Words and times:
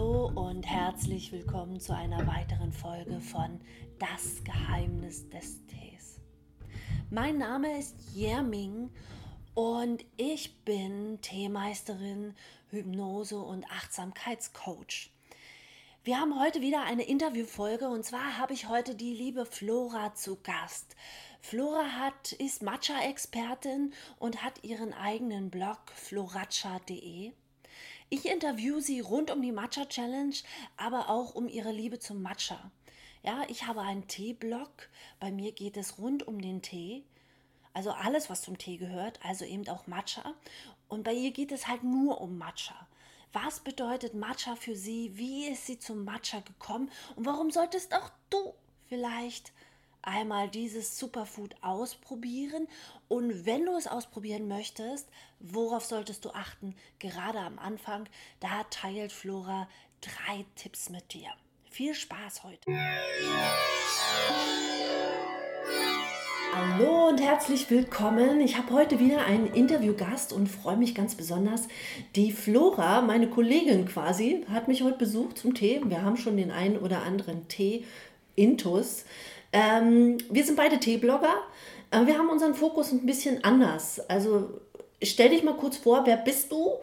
Hallo 0.00 0.32
und 0.34 0.62
herzlich 0.62 1.30
willkommen 1.30 1.78
zu 1.78 1.94
einer 1.94 2.26
weiteren 2.26 2.72
Folge 2.72 3.20
von 3.20 3.60
Das 3.98 4.42
Geheimnis 4.44 5.28
des 5.28 5.66
Tees. 5.66 6.18
Mein 7.10 7.36
Name 7.36 7.78
ist 7.78 7.94
Yerming 8.14 8.88
und 9.52 10.02
ich 10.16 10.64
bin 10.64 11.20
Teemeisterin, 11.20 12.34
Hypnose 12.70 13.38
und 13.40 13.70
Achtsamkeitscoach. 13.70 15.10
Wir 16.02 16.18
haben 16.18 16.40
heute 16.40 16.62
wieder 16.62 16.82
eine 16.84 17.02
Interviewfolge 17.02 17.86
und 17.86 18.02
zwar 18.02 18.38
habe 18.38 18.54
ich 18.54 18.70
heute 18.70 18.94
die 18.94 19.12
liebe 19.12 19.44
Flora 19.44 20.14
zu 20.14 20.36
Gast. 20.42 20.96
Flora 21.42 21.84
hat, 21.98 22.32
ist 22.32 22.62
Matcha-Expertin 22.62 23.92
und 24.18 24.42
hat 24.42 24.64
ihren 24.64 24.94
eigenen 24.94 25.50
Blog 25.50 25.92
floracha.de. 25.94 27.34
Ich 28.12 28.26
interview 28.26 28.80
sie 28.80 28.98
rund 28.98 29.30
um 29.30 29.40
die 29.40 29.52
Matcha 29.52 29.84
Challenge, 29.84 30.34
aber 30.76 31.10
auch 31.10 31.36
um 31.36 31.46
ihre 31.46 31.70
Liebe 31.70 32.00
zum 32.00 32.22
Matcha. 32.22 32.72
Ja, 33.22 33.44
ich 33.46 33.68
habe 33.68 33.82
einen 33.82 34.08
Tee-Blog. 34.08 34.88
Bei 35.20 35.30
mir 35.30 35.52
geht 35.52 35.76
es 35.76 35.96
rund 35.96 36.26
um 36.26 36.40
den 36.40 36.60
Tee. 36.60 37.04
Also 37.72 37.92
alles, 37.92 38.28
was 38.28 38.42
zum 38.42 38.58
Tee 38.58 38.78
gehört, 38.78 39.20
also 39.24 39.44
eben 39.44 39.68
auch 39.68 39.86
Matcha. 39.86 40.34
Und 40.88 41.04
bei 41.04 41.12
ihr 41.12 41.30
geht 41.30 41.52
es 41.52 41.68
halt 41.68 41.84
nur 41.84 42.20
um 42.20 42.36
Matcha. 42.36 42.74
Was 43.32 43.60
bedeutet 43.60 44.12
Matcha 44.14 44.56
für 44.56 44.74
sie? 44.74 45.16
Wie 45.16 45.46
ist 45.46 45.66
sie 45.66 45.78
zum 45.78 46.04
Matcha 46.04 46.40
gekommen? 46.40 46.90
Und 47.14 47.26
warum 47.26 47.52
solltest 47.52 47.94
auch 47.94 48.10
du 48.28 48.54
vielleicht 48.88 49.52
einmal 50.02 50.48
dieses 50.48 50.98
Superfood 50.98 51.54
ausprobieren 51.62 52.68
und 53.08 53.46
wenn 53.46 53.66
du 53.66 53.76
es 53.76 53.86
ausprobieren 53.86 54.48
möchtest, 54.48 55.08
worauf 55.40 55.84
solltest 55.84 56.24
du 56.24 56.30
achten? 56.30 56.74
Gerade 56.98 57.40
am 57.40 57.58
Anfang, 57.58 58.08
da 58.40 58.64
teilt 58.70 59.12
Flora 59.12 59.68
drei 60.00 60.44
Tipps 60.56 60.90
mit 60.90 61.12
dir. 61.12 61.30
Viel 61.70 61.94
Spaß 61.94 62.42
heute. 62.42 62.70
Hallo 66.52 67.08
und 67.08 67.20
herzlich 67.20 67.70
willkommen. 67.70 68.40
Ich 68.40 68.58
habe 68.58 68.72
heute 68.72 68.98
wieder 68.98 69.24
einen 69.24 69.46
Interviewgast 69.46 70.32
und 70.32 70.48
freue 70.48 70.76
mich 70.76 70.96
ganz 70.96 71.14
besonders. 71.14 71.68
Die 72.16 72.32
Flora, 72.32 73.02
meine 73.02 73.30
Kollegin 73.30 73.86
quasi, 73.86 74.44
hat 74.50 74.66
mich 74.66 74.82
heute 74.82 74.98
besucht 74.98 75.38
zum 75.38 75.54
Tee. 75.54 75.80
Wir 75.84 76.02
haben 76.02 76.16
schon 76.16 76.36
den 76.36 76.50
einen 76.50 76.76
oder 76.76 77.02
anderen 77.02 77.46
Tee 77.46 77.84
intus. 78.34 79.04
Ähm, 79.52 80.18
wir 80.30 80.44
sind 80.44 80.56
beide 80.56 80.78
Teeblogger. 80.78 81.34
Äh, 81.90 82.06
wir 82.06 82.18
haben 82.18 82.28
unseren 82.28 82.54
Fokus 82.54 82.92
ein 82.92 83.06
bisschen 83.06 83.44
anders. 83.44 84.00
Also 84.08 84.60
stell 85.02 85.30
dich 85.30 85.42
mal 85.42 85.54
kurz 85.54 85.76
vor, 85.76 86.06
wer 86.06 86.16
bist 86.16 86.52
du 86.52 86.74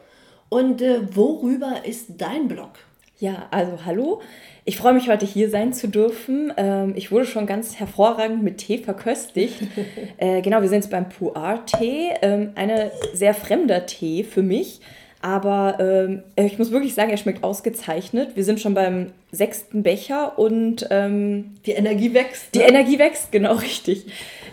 und 0.49 0.81
äh, 0.81 1.15
worüber 1.15 1.85
ist 1.85 2.07
dein 2.17 2.47
Blog? 2.47 2.71
Ja, 3.19 3.47
also 3.49 3.83
hallo. 3.83 4.21
Ich 4.63 4.77
freue 4.77 4.93
mich 4.93 5.09
heute 5.09 5.25
hier 5.25 5.49
sein 5.49 5.73
zu 5.73 5.87
dürfen. 5.87 6.53
Ähm, 6.55 6.93
ich 6.95 7.11
wurde 7.11 7.25
schon 7.25 7.47
ganz 7.47 7.79
hervorragend 7.79 8.43
mit 8.43 8.59
Tee 8.59 8.77
verköstigt. 8.77 9.55
äh, 10.17 10.41
genau, 10.41 10.61
wir 10.61 10.69
sind 10.69 10.83
jetzt 10.83 10.91
beim 10.91 11.09
Puar-Tee. 11.09 12.11
Ähm, 12.21 12.51
eine 12.53 12.91
sehr 13.13 13.33
fremder 13.33 13.87
Tee 13.87 14.23
für 14.23 14.43
mich. 14.43 14.81
Aber 15.21 15.77
ähm, 15.79 16.23
ich 16.35 16.59
muss 16.59 16.71
wirklich 16.71 16.93
sagen, 16.93 17.09
er 17.09 17.17
schmeckt 17.17 17.43
ausgezeichnet. 17.43 18.35
Wir 18.35 18.43
sind 18.43 18.59
schon 18.59 18.73
beim 18.75 19.11
sechsten 19.31 19.81
Becher 19.83 20.37
und 20.37 20.87
ähm, 20.91 21.55
die 21.65 21.71
Energie 21.71 22.13
wächst. 22.13 22.53
Ne? 22.53 22.61
Die 22.61 22.67
Energie 22.67 22.99
wächst, 22.99 23.31
genau 23.31 23.53
richtig. 23.55 24.05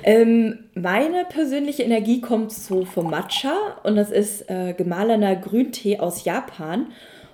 Ähm, 0.03 0.61
meine 0.75 1.25
persönliche 1.29 1.83
Energie 1.83 2.21
kommt 2.21 2.53
so 2.53 2.85
vom 2.85 3.11
Matcha 3.11 3.55
und 3.83 3.97
das 3.97 4.11
ist 4.11 4.51
äh, 4.51 4.75
gemahlener 4.75 5.37
Grüntee 5.37 5.99
aus 5.99 6.25
Japan. 6.25 6.87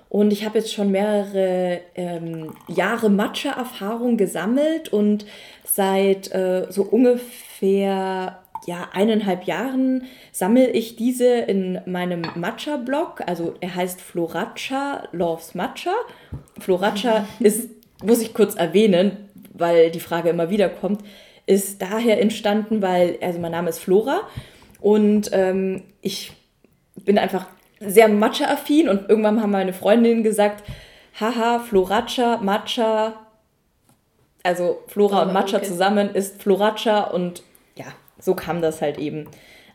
Und 0.09 0.33
ich 0.33 0.43
habe 0.43 0.59
jetzt 0.59 0.73
schon 0.73 0.91
mehrere 0.91 1.79
ähm, 1.95 2.53
Jahre 2.67 3.09
Matcha-Erfahrung 3.09 4.17
gesammelt 4.17 4.89
und 4.91 5.25
seit 5.63 6.33
äh, 6.33 6.65
so 6.69 6.83
ungefähr 6.83 8.39
ja, 8.65 8.89
eineinhalb 8.93 9.45
Jahren 9.45 10.03
sammle 10.31 10.69
ich 10.69 10.95
diese 10.95 11.27
in 11.27 11.81
meinem 11.85 12.21
Matcha-Blog. 12.35 13.21
Also 13.25 13.55
er 13.59 13.75
heißt 13.75 13.99
Floracha 14.01 15.07
Loves 15.11 15.55
Matcha. 15.55 15.93
Floracha 16.59 17.25
ist, 17.39 17.69
muss 18.03 18.21
ich 18.21 18.33
kurz 18.33 18.55
erwähnen, 18.55 19.29
weil 19.53 19.91
die 19.91 19.99
Frage 19.99 20.29
immer 20.29 20.49
wieder 20.49 20.69
kommt, 20.69 21.01
ist 21.45 21.81
daher 21.81 22.21
entstanden, 22.21 22.81
weil, 22.81 23.17
also 23.21 23.39
mein 23.39 23.51
Name 23.51 23.69
ist 23.69 23.79
Flora 23.79 24.21
und 24.79 25.29
ähm, 25.33 25.83
ich 26.01 26.31
bin 27.03 27.17
einfach 27.17 27.47
sehr 27.79 28.07
Matcha-affin 28.07 28.89
und 28.89 29.09
irgendwann 29.09 29.41
haben 29.41 29.51
meine 29.51 29.73
Freundinnen 29.73 30.23
gesagt, 30.23 30.63
haha, 31.19 31.59
Floracha, 31.59 32.37
Matcha, 32.37 33.13
also 34.43 34.81
Flora 34.87 35.19
oh, 35.19 35.27
und 35.27 35.33
Matcha 35.33 35.57
okay. 35.57 35.67
zusammen 35.67 36.13
ist 36.13 36.41
Floracha 36.41 37.01
und 37.05 37.43
ja, 37.75 37.85
so 38.21 38.35
kam 38.35 38.61
das 38.61 38.81
halt 38.81 38.97
eben. 38.97 39.27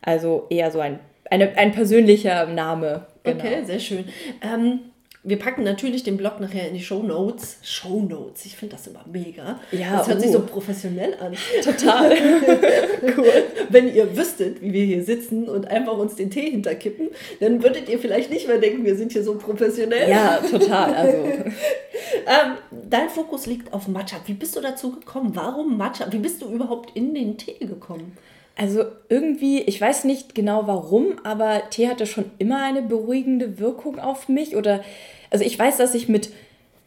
Also 0.03 0.47
eher 0.49 0.71
so 0.71 0.81
ein, 0.81 1.01
eine, 1.31 1.59
ein 1.59 1.73
persönlicher 1.73 2.47
Name. 2.47 3.07
Genau. 3.25 3.39
Okay, 3.39 3.65
sehr 3.65 3.81
schön. 3.81 4.05
Ähm, 4.41 4.81
wir 5.29 5.41
packen 5.41 5.65
natürlich 5.65 6.05
den 6.05 6.17
Blog 6.17 6.39
nachher 6.39 6.69
in 6.69 6.75
die 6.75 6.83
Show 6.83 7.03
Notes. 7.03 7.59
Show 7.61 8.01
Notes, 8.01 8.47
ich 8.47 8.55
finde 8.55 8.77
das 8.77 8.87
immer 8.87 9.05
mega. 9.11 9.59
Ja, 9.73 9.99
das 9.99 10.07
hört 10.07 10.19
uh. 10.19 10.21
sich 10.21 10.31
so 10.31 10.39
oh. 10.39 10.43
professionell 10.43 11.17
an. 11.19 11.35
Total. 11.65 12.13
cool. 13.17 13.45
Wenn 13.69 13.93
ihr 13.93 14.17
wüsstet, 14.17 14.63
wie 14.63 14.73
wir 14.73 14.85
hier 14.85 15.03
sitzen 15.03 15.49
und 15.49 15.67
einfach 15.67 15.99
uns 15.99 16.15
den 16.15 16.31
Tee 16.31 16.49
hinterkippen, 16.49 17.09
dann 17.41 17.61
würdet 17.61 17.89
ihr 17.89 17.99
vielleicht 17.99 18.31
nicht 18.31 18.47
mehr 18.47 18.59
denken, 18.59 18.85
wir 18.85 18.95
sind 18.95 19.11
hier 19.11 19.25
so 19.25 19.35
professionell. 19.35 20.09
Ja, 20.09 20.39
total. 20.49 20.95
Also. 20.95 21.17
ähm, 21.25 22.53
dein 22.89 23.09
Fokus 23.09 23.47
liegt 23.47 23.73
auf 23.73 23.89
Matcha. 23.89 24.19
Wie 24.27 24.35
bist 24.35 24.55
du 24.55 24.61
dazu 24.61 24.93
gekommen? 24.93 25.33
Warum 25.35 25.77
Matcha? 25.77 26.07
Wie 26.13 26.19
bist 26.19 26.41
du 26.41 26.47
überhaupt 26.47 26.97
in 26.97 27.15
den 27.15 27.37
Tee 27.37 27.59
gekommen? 27.67 28.17
Also 28.57 28.87
irgendwie, 29.11 29.61
ich 29.61 29.79
weiß 29.79 30.05
nicht 30.05 30.35
genau 30.35 30.67
warum, 30.67 31.17
aber 31.25 31.69
Tee 31.69 31.89
hatte 31.89 32.07
schon 32.07 32.31
immer 32.39 32.63
eine 32.63 32.81
beruhigende 32.81 33.59
Wirkung 33.59 33.99
auf 33.99 34.29
mich. 34.31 34.57
Oder, 34.57 34.83
also 35.31 35.45
ich 35.45 35.59
weiß, 35.59 35.77
dass 35.77 35.95
ich 35.95 36.09
mit 36.09 36.31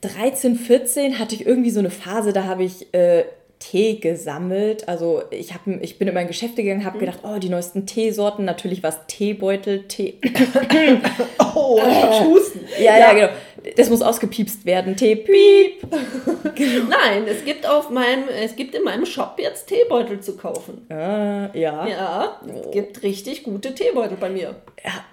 13, 0.01 0.55
14 0.55 1.19
hatte 1.19 1.35
ich 1.35 1.45
irgendwie 1.45 1.69
so 1.69 1.79
eine 1.79 1.91
Phase, 1.91 2.33
da 2.33 2.45
habe 2.45 2.63
ich 2.63 2.91
äh, 2.93 3.25
Tee 3.59 3.99
gesammelt. 3.99 4.87
Also 4.87 5.21
ich, 5.31 5.53
hab, 5.53 5.67
ich 5.67 5.99
bin 5.99 6.07
in 6.07 6.13
meine 6.13 6.27
Geschäfte 6.27 6.63
gegangen, 6.63 6.85
habe 6.85 6.97
mhm. 6.97 7.01
gedacht, 7.01 7.19
oh, 7.23 7.37
die 7.37 7.49
neuesten 7.49 7.85
Teesorten. 7.85 8.45
Natürlich 8.45 8.81
war 8.81 8.91
es 8.91 8.99
Teebeutel, 9.07 9.83
Tee. 9.87 10.15
oh, 11.55 11.79
ich 12.11 12.21
husten. 12.21 12.61
Ja, 12.77 12.97
ja, 12.97 12.99
ja, 12.99 13.13
genau. 13.13 13.29
Das 13.75 13.89
muss 13.89 14.01
ausgepiepst 14.01 14.65
werden. 14.65 14.95
Tee, 14.95 15.17
piep. 15.17 15.81
genau. 16.55 16.89
Nein, 16.89 17.27
es 17.27 17.43
gibt 17.43 17.67
auf 17.67 17.89
meinem, 17.89 18.23
es 18.29 18.55
gibt 18.55 18.73
in 18.73 18.83
meinem 18.83 19.05
Shop 19.05 19.35
jetzt 19.37 19.67
Teebeutel 19.67 20.21
zu 20.21 20.37
kaufen. 20.37 20.89
Ah, 20.89 21.49
ja. 21.53 21.85
Ja, 21.85 22.41
es 22.47 22.71
gibt 22.71 23.03
richtig 23.03 23.43
gute 23.43 23.75
Teebeutel 23.75 24.17
bei 24.17 24.29
mir. 24.29 24.55
Ja, 24.83 25.03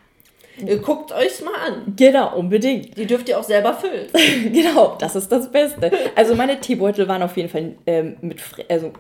Guckt 0.83 1.13
euch 1.13 1.43
mal 1.43 1.55
an. 1.67 1.95
Genau, 1.97 2.37
unbedingt. 2.37 2.97
Die 2.97 3.07
dürft 3.07 3.29
ihr 3.29 3.39
auch 3.39 3.45
selber 3.45 3.75
füllen. 3.75 4.07
genau, 4.53 4.97
das 4.99 5.15
ist 5.15 5.31
das 5.31 5.51
Beste. 5.51 5.91
Also 6.15 6.35
meine 6.35 6.61
Teebeutel 6.61 7.09
waren 7.09 7.23
auf 7.23 7.37
jeden 7.37 7.49
Fall 7.49 7.75
ähm, 7.87 8.17
mit, 8.23 8.41
also 8.69 8.93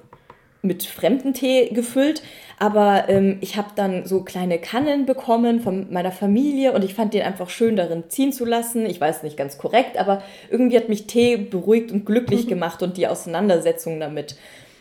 mit 0.62 0.84
fremden 0.84 1.32
Tee 1.32 1.68
gefüllt, 1.70 2.22
aber 2.58 3.08
ähm, 3.08 3.38
ich 3.40 3.56
habe 3.56 3.68
dann 3.74 4.04
so 4.06 4.22
kleine 4.22 4.58
Kannen 4.58 5.06
bekommen 5.06 5.60
von 5.60 5.92
meiner 5.92 6.12
Familie 6.12 6.72
und 6.72 6.84
ich 6.84 6.94
fand 6.94 7.14
den 7.14 7.22
einfach 7.22 7.48
schön 7.50 7.76
darin 7.76 8.04
ziehen 8.08 8.32
zu 8.32 8.44
lassen. 8.44 8.84
Ich 8.86 9.00
weiß 9.00 9.22
nicht 9.22 9.36
ganz 9.36 9.58
korrekt, 9.58 9.96
aber 9.98 10.22
irgendwie 10.50 10.76
hat 10.76 10.88
mich 10.88 11.06
Tee 11.06 11.36
beruhigt 11.36 11.92
und 11.92 12.04
glücklich 12.04 12.44
mhm. 12.44 12.48
gemacht 12.50 12.82
und 12.82 12.96
die 12.96 13.06
Auseinandersetzung 13.06 14.00
damit. 14.00 14.36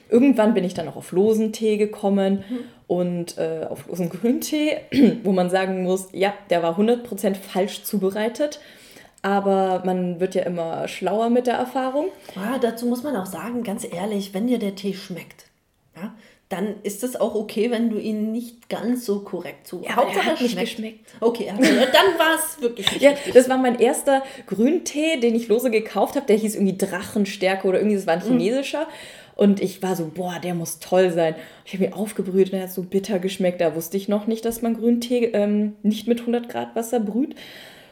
Irgendwann 0.10 0.54
bin 0.54 0.64
ich 0.64 0.74
dann 0.74 0.88
auch 0.88 0.96
auf 0.96 1.12
losen 1.12 1.52
Tee 1.52 1.78
gekommen 1.78 2.44
mhm. 2.48 2.60
und 2.88 3.38
äh, 3.38 3.66
auf 3.70 3.88
losen 3.88 4.10
Grüntee, 4.10 4.78
wo 5.24 5.32
man 5.32 5.50
sagen 5.50 5.84
muss, 5.84 6.10
ja, 6.12 6.34
der 6.50 6.64
war 6.64 6.78
100% 6.78 7.36
falsch 7.36 7.84
zubereitet. 7.84 8.60
Aber 9.22 9.82
man 9.86 10.20
wird 10.20 10.36
ja 10.36 10.44
immer 10.44 10.88
schlauer 10.88 11.32
mit 11.32 11.48
der 11.48 11.56
Erfahrung. 11.56 12.10
Ja, 12.36 12.60
dazu 12.60 12.86
muss 12.86 13.02
man 13.02 13.16
auch 13.16 13.26
sagen, 13.26 13.64
ganz 13.64 13.84
ehrlich, 13.84 14.36
wenn 14.36 14.46
dir 14.46 14.60
der 14.60 14.76
Tee 14.76 14.94
schmeckt, 14.94 15.46
ja, 15.96 16.14
dann 16.50 16.76
ist 16.84 17.04
es 17.04 17.20
auch 17.20 17.34
okay, 17.34 17.72
wenn 17.72 17.90
du 17.90 17.98
ihn 17.98 18.32
nicht 18.32 18.70
ganz 18.70 19.06
so 19.06 19.22
korrekt 19.22 19.66
zu. 19.66 19.82
Ja, 19.84 19.96
Hauptsache 19.96 20.26
hat 20.26 20.42
nicht 20.42 20.60
geschmeckt. 20.60 21.00
Okay, 21.20 21.50
also, 21.50 21.64
dann 21.64 22.20
war 22.20 22.36
es 22.36 22.62
wirklich 22.62 22.92
nicht 22.92 23.02
Ja, 23.02 23.12
richtig. 23.12 23.34
das 23.34 23.50
war 23.50 23.58
mein 23.58 23.80
erster 23.80 24.22
Grüntee, 24.46 25.18
den 25.20 25.34
ich 25.34 25.48
lose 25.48 25.72
gekauft 25.72 26.16
habe. 26.16 26.28
Der 26.28 26.36
hieß 26.36 26.56
irgendwie 26.56 26.78
Drachenstärke 26.78 27.68
oder 27.68 27.80
irgendwie, 27.80 27.96
das 27.96 28.06
war 28.06 28.14
ein 28.14 28.20
mhm. 28.20 28.40
chinesischer. 28.40 28.82
Mhm. 28.82 28.86
Und 29.36 29.62
ich 29.62 29.82
war 29.84 29.96
so, 29.96 30.12
boah, 30.14 30.36
der 30.42 30.54
muss 30.54 30.80
toll 30.80 31.12
sein. 31.12 31.36
Ich 31.66 31.74
habe 31.74 31.86
ihn 31.86 31.94
aufgebrüht 31.94 32.54
und 32.54 32.60
er 32.60 32.64
hat 32.66 32.72
so 32.72 32.84
bitter 32.84 33.20
geschmeckt. 33.20 33.60
Da 33.60 33.76
wusste 33.76 33.98
ich 33.98 34.08
noch 34.08 34.28
nicht, 34.28 34.46
dass 34.46 34.62
man 34.62 34.76
Grüntee 34.76 35.26
ähm, 35.34 35.76
nicht 35.84 36.08
mit 36.08 36.22
100 36.22 36.48
Grad 36.48 36.76
Wasser 36.76 37.00
brüht. 37.00 37.36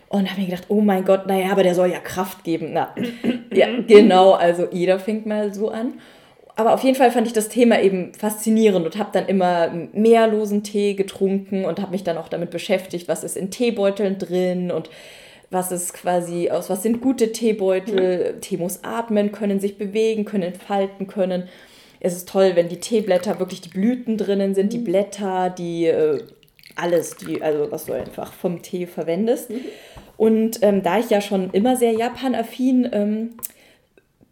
Und 0.08 0.30
habe 0.30 0.42
mir 0.42 0.48
gedacht, 0.48 0.66
oh 0.68 0.80
mein 0.80 1.06
Gott, 1.06 1.26
naja, 1.26 1.52
aber 1.52 1.64
der 1.64 1.74
soll 1.74 1.90
ja 1.90 2.00
Kraft 2.00 2.44
geben. 2.44 2.70
Na, 2.72 2.94
ja, 3.52 3.68
genau, 3.88 4.34
also 4.34 4.68
jeder 4.72 5.00
fängt 5.00 5.26
mal 5.26 5.54
so 5.54 5.70
an. 5.70 5.96
Aber 6.56 6.74
auf 6.74 6.84
jeden 6.84 6.96
Fall 6.96 7.10
fand 7.12 7.26
ich 7.26 7.34
das 7.34 7.50
Thema 7.50 7.82
eben 7.82 8.14
faszinierend 8.14 8.86
und 8.86 8.98
habe 8.98 9.10
dann 9.12 9.28
immer 9.28 9.72
mehr 9.92 10.28
losen 10.28 10.64
Tee 10.64 10.94
getrunken 10.94 11.66
und 11.66 11.82
habe 11.82 11.92
mich 11.92 12.04
dann 12.04 12.18
auch 12.18 12.28
damit 12.28 12.52
beschäftigt, 12.52 13.08
was 13.08 13.24
ist 13.24 13.36
in 13.36 13.50
Teebeuteln 13.50 14.20
drin 14.20 14.72
und 14.72 14.90
was 15.50 15.72
ist 15.72 15.94
quasi 15.94 16.50
aus, 16.50 16.70
was 16.70 16.84
sind 16.84 17.02
gute 17.02 17.32
Teebeutel, 17.32 18.34
mhm. 18.36 18.42
Tee 18.42 18.58
muss 18.58 18.84
atmen, 18.84 19.32
können 19.32 19.60
sich 19.60 19.78
bewegen, 19.78 20.26
können 20.26 20.44
entfalten 20.44 21.08
können. 21.08 21.48
Es 22.00 22.16
ist 22.16 22.28
toll, 22.28 22.52
wenn 22.56 22.70
die 22.70 22.80
Teeblätter 22.80 23.40
wirklich 23.40 23.62
die 23.62 23.70
Blüten 23.70 24.18
drinnen 24.18 24.54
sind, 24.54 24.68
mhm. 24.68 24.70
die 24.70 24.80
Blätter, 24.80 25.50
die 25.50 25.86
äh, 25.86 26.22
alles, 26.76 27.16
die, 27.16 27.42
also 27.42 27.72
was 27.72 27.86
du 27.86 27.94
einfach 27.94 28.34
vom 28.34 28.62
Tee 28.62 28.86
verwendest. 28.86 29.50
Mhm. 29.50 29.62
Und 30.18 30.60
ähm, 30.62 30.84
da 30.84 31.00
ich 31.00 31.10
ja 31.10 31.22
schon 31.22 31.50
immer 31.52 31.76
sehr 31.76 31.94
Japan-affin 31.94 32.90
ähm, 32.92 33.30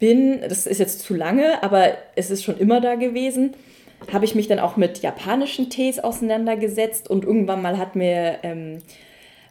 bin, 0.02 0.40
das 0.40 0.66
ist 0.66 0.78
jetzt 0.80 0.98
zu 1.02 1.14
lange, 1.14 1.62
aber 1.62 1.92
es 2.16 2.28
ist 2.32 2.42
schon 2.42 2.58
immer 2.58 2.80
da 2.80 2.96
gewesen, 2.96 3.52
habe 4.12 4.24
ich 4.24 4.34
mich 4.34 4.48
dann 4.48 4.58
auch 4.58 4.76
mit 4.76 4.98
japanischen 5.00 5.70
Tees 5.70 6.00
auseinandergesetzt 6.00 7.08
und 7.08 7.24
irgendwann 7.24 7.62
mal 7.62 7.78
hat 7.78 7.94
mir 7.94 8.38
ähm, 8.42 8.78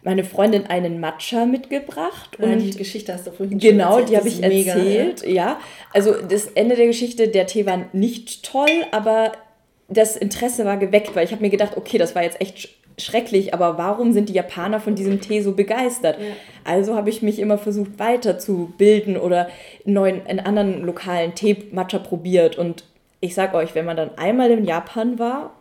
meine 0.02 0.24
Freundin 0.24 0.66
einen 0.66 1.00
Matcha 1.00 1.46
mitgebracht. 1.46 2.36
Ja, 2.38 2.48
und 2.48 2.58
die 2.58 2.76
Geschichte 2.76 3.14
hast 3.14 3.26
du 3.26 3.30
vorhin 3.30 3.58
Genau, 3.58 3.92
erzählt. 3.92 4.10
die 4.10 4.16
habe 4.18 4.28
ich 4.28 4.40
mega, 4.40 4.72
erzählt. 4.74 5.22
Ja. 5.22 5.28
ja, 5.32 5.60
also 5.94 6.12
das 6.20 6.48
Ende 6.48 6.76
der 6.76 6.86
Geschichte, 6.86 7.28
der 7.28 7.46
Tee 7.46 7.64
war 7.64 7.86
nicht 7.94 8.44
toll, 8.44 8.84
aber 8.90 9.32
das 9.96 10.16
Interesse 10.16 10.64
war 10.64 10.76
geweckt, 10.76 11.14
weil 11.14 11.24
ich 11.24 11.32
habe 11.32 11.42
mir 11.42 11.50
gedacht, 11.50 11.76
okay, 11.76 11.98
das 11.98 12.14
war 12.14 12.22
jetzt 12.22 12.40
echt 12.40 12.70
schrecklich, 12.98 13.54
aber 13.54 13.78
warum 13.78 14.12
sind 14.12 14.28
die 14.28 14.34
Japaner 14.34 14.80
von 14.80 14.94
diesem 14.94 15.20
Tee 15.20 15.40
so 15.40 15.52
begeistert? 15.52 16.18
Ja. 16.18 16.26
Also 16.64 16.94
habe 16.94 17.10
ich 17.10 17.22
mich 17.22 17.38
immer 17.38 17.58
versucht 17.58 17.98
weiterzubilden 17.98 19.16
oder 19.16 19.48
neuen, 19.84 20.26
in 20.26 20.40
anderen 20.40 20.82
lokalen 20.82 21.34
Tee-Matcha 21.34 21.98
probiert. 21.98 22.58
Und 22.58 22.84
ich 23.20 23.34
sag 23.34 23.54
euch, 23.54 23.74
wenn 23.74 23.86
man 23.86 23.96
dann 23.96 24.16
einmal 24.18 24.50
in 24.50 24.64
Japan 24.64 25.18
war 25.18 25.54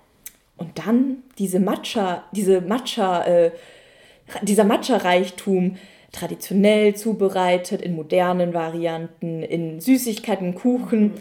und 0.57 0.77
dann 0.85 1.23
diese 1.37 1.59
Matcha, 1.59 2.23
diese 2.31 2.61
Matcha, 2.61 3.25
äh, 3.25 3.51
dieser 4.41 4.63
Matcha-Reichtum 4.63 5.77
traditionell 6.11 6.95
zubereitet, 6.95 7.81
in 7.81 7.95
modernen 7.95 8.53
Varianten, 8.53 9.43
in 9.43 9.79
Süßigkeiten, 9.79 10.55
Kuchen. 10.55 11.01
Mhm 11.01 11.13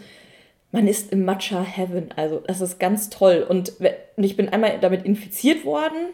man 0.71 0.87
ist 0.87 1.11
im 1.11 1.25
Matcha 1.25 1.63
Heaven. 1.63 2.09
Also 2.15 2.41
das 2.45 2.61
ist 2.61 2.79
ganz 2.79 3.09
toll. 3.09 3.45
Und 3.47 3.73
ich 4.17 4.37
bin 4.37 4.49
einmal 4.49 4.79
damit 4.79 5.05
infiziert 5.05 5.65
worden 5.65 6.13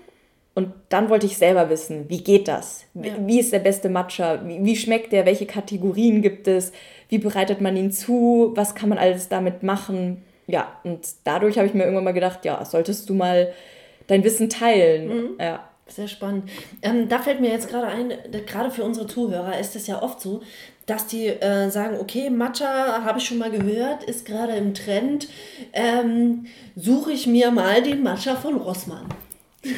und 0.58 0.74
dann 0.90 1.12
wollte 1.12 1.28
ich 1.28 1.38
selber 1.38 1.70
wissen, 1.70 2.06
wie 2.10 2.24
geht 2.24 2.48
das? 2.48 2.86
Ja. 2.96 3.14
Wie 3.20 3.40
ist 3.40 3.54
der 3.54 3.60
beste 3.60 3.90
Matcha? 3.90 4.42
Wie, 4.44 4.66
wie, 4.66 4.76
schmeckt 4.76 5.14
der? 5.14 5.28
Welche 5.28 5.46
Kategorien 5.46 6.24
gibt 6.24 6.48
es? 6.48 6.72
Wie 7.10 7.20
bereitet 7.20 7.62
man 7.62 7.78
ihn 7.78 7.92
zu? 7.92 8.54
Was 8.56 8.74
kann 8.74 8.90
man 8.90 8.98
alles 8.98 9.30
damit 9.30 9.62
machen? 9.62 10.24
Ja, 10.48 10.80
und 10.84 11.08
dadurch 11.26 11.60
habe 11.60 11.68
ich 11.68 11.76
mir 11.76 11.84
irgendwann 11.84 12.06
mal 12.06 12.12
gedacht, 12.12 12.44
ja, 12.44 12.66
solltest 12.66 13.08
du 13.08 13.14
mal 13.14 13.54
dein 14.08 14.24
Wissen 14.24 14.50
teilen. 14.50 15.08
Mhm. 15.08 15.30
Ja. 15.40 15.70
Sehr 15.86 16.08
spannend. 16.08 16.50
Ähm, 16.82 17.08
da 17.08 17.20
fällt 17.20 17.40
mir 17.40 17.52
jetzt 17.52 17.70
gerade 17.70 17.86
ein, 17.86 18.14
gerade 18.48 18.72
für 18.72 18.84
unsere 18.84 19.06
Zuhörer 19.06 19.60
ist 19.60 19.76
es 19.76 19.86
ja 19.86 20.02
oft 20.02 20.20
so, 20.20 20.42
dass 20.88 21.06
die 21.06 21.28
äh, 21.28 21.70
sagen, 21.70 21.98
okay, 22.00 22.30
Matcha 22.30 23.04
habe 23.04 23.20
ich 23.20 23.26
schon 23.26 23.38
mal 23.38 23.52
gehört, 23.52 24.04
ist 24.06 24.26
gerade 24.26 24.54
im 24.54 24.74
Trend, 24.74 25.28
ähm, 25.74 26.48
suche 26.76 27.12
ich 27.12 27.28
mir 27.28 27.52
mal 27.52 27.84
den 27.84 28.02
Matcha 28.02 28.36
von 28.36 28.56
Rossmann. 28.56 29.06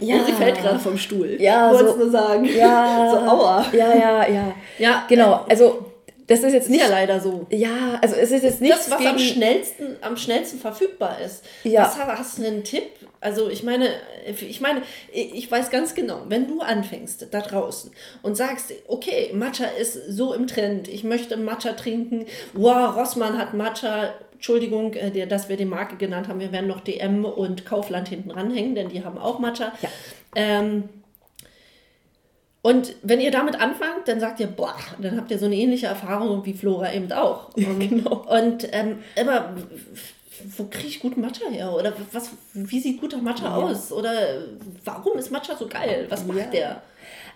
Ja. 0.00 0.24
Sie 0.24 0.32
fällt 0.32 0.60
gerade 0.60 0.80
vom 0.80 0.98
Stuhl. 0.98 1.36
Ja, 1.38 1.72
so, 1.72 1.96
nur 1.96 2.10
sagen. 2.10 2.44
Ja, 2.44 3.08
so 3.12 3.18
aua. 3.18 3.64
Ja, 3.72 3.94
ja, 3.94 4.28
ja. 4.28 4.54
Ja, 4.76 5.04
genau. 5.08 5.44
Also 5.48 5.92
das 6.26 6.40
ist 6.40 6.52
jetzt 6.52 6.70
nicht. 6.70 6.82
Ist 6.82 6.88
ja 6.88 6.92
leider 6.92 7.20
so. 7.20 7.46
Ja, 7.50 7.98
also 8.00 8.16
es 8.16 8.32
ist 8.32 8.42
jetzt 8.42 8.60
nicht. 8.60 8.72
Das, 8.72 8.90
was 8.90 8.98
gegen... 8.98 9.10
am 9.10 9.18
schnellsten, 9.18 9.96
am 10.00 10.16
schnellsten 10.16 10.58
verfügbar 10.58 11.20
ist. 11.24 11.44
Ja. 11.62 11.82
Was, 11.82 12.18
hast 12.18 12.38
du 12.38 12.46
einen 12.46 12.64
Tipp? 12.64 12.90
Also 13.22 13.48
ich 13.48 13.62
meine, 13.62 13.88
ich 14.26 14.60
meine, 14.60 14.82
ich 15.12 15.50
weiß 15.50 15.70
ganz 15.70 15.94
genau, 15.94 16.22
wenn 16.28 16.48
du 16.48 16.60
anfängst 16.60 17.28
da 17.30 17.40
draußen 17.40 17.92
und 18.22 18.36
sagst, 18.36 18.72
okay, 18.88 19.30
Matcha 19.32 19.66
ist 19.66 19.94
so 20.08 20.34
im 20.34 20.48
Trend, 20.48 20.88
ich 20.88 21.04
möchte 21.04 21.36
Matcha 21.36 21.72
trinken, 21.72 22.26
wow, 22.52 22.96
Rossmann 22.96 23.38
hat 23.38 23.54
Matcha, 23.54 24.12
Entschuldigung, 24.34 24.94
äh, 24.94 25.26
dass 25.28 25.48
wir 25.48 25.56
die 25.56 25.64
Marke 25.64 25.96
genannt 25.96 26.26
haben, 26.26 26.40
wir 26.40 26.50
werden 26.50 26.66
noch 26.66 26.80
DM 26.80 27.24
und 27.24 27.64
Kaufland 27.64 28.08
hinten 28.08 28.32
ranhängen, 28.32 28.74
denn 28.74 28.88
die 28.88 29.04
haben 29.04 29.18
auch 29.18 29.38
Matcha. 29.38 29.72
Ja. 29.80 29.88
Ähm, 30.34 30.88
und 32.62 32.94
wenn 33.02 33.20
ihr 33.20 33.30
damit 33.30 33.60
anfangt, 33.60 34.06
dann 34.06 34.20
sagt 34.20 34.40
ihr, 34.40 34.46
boah, 34.48 34.76
dann 35.00 35.16
habt 35.16 35.30
ihr 35.30 35.38
so 35.38 35.46
eine 35.46 35.56
ähnliche 35.56 35.86
Erfahrung 35.86 36.44
wie 36.44 36.54
Flora 36.54 36.92
eben 36.92 37.10
auch. 37.12 37.50
genau. 37.54 38.24
Und 38.28 38.68
ähm, 38.72 38.98
immer, 39.16 39.54
wo 40.56 40.64
kriege 40.64 40.88
ich 40.88 41.00
guten 41.00 41.20
Matcha 41.20 41.48
her? 41.50 41.72
Oder 41.72 41.92
was, 42.12 42.30
wie 42.54 42.80
sieht 42.80 43.00
guter 43.00 43.18
Matcha 43.18 43.44
ja. 43.44 43.56
aus? 43.56 43.92
Oder 43.92 44.12
warum 44.84 45.18
ist 45.18 45.30
Matcha 45.30 45.56
so 45.56 45.66
geil? 45.66 46.06
Was 46.08 46.26
macht 46.26 46.38
ja. 46.38 46.46
der? 46.46 46.82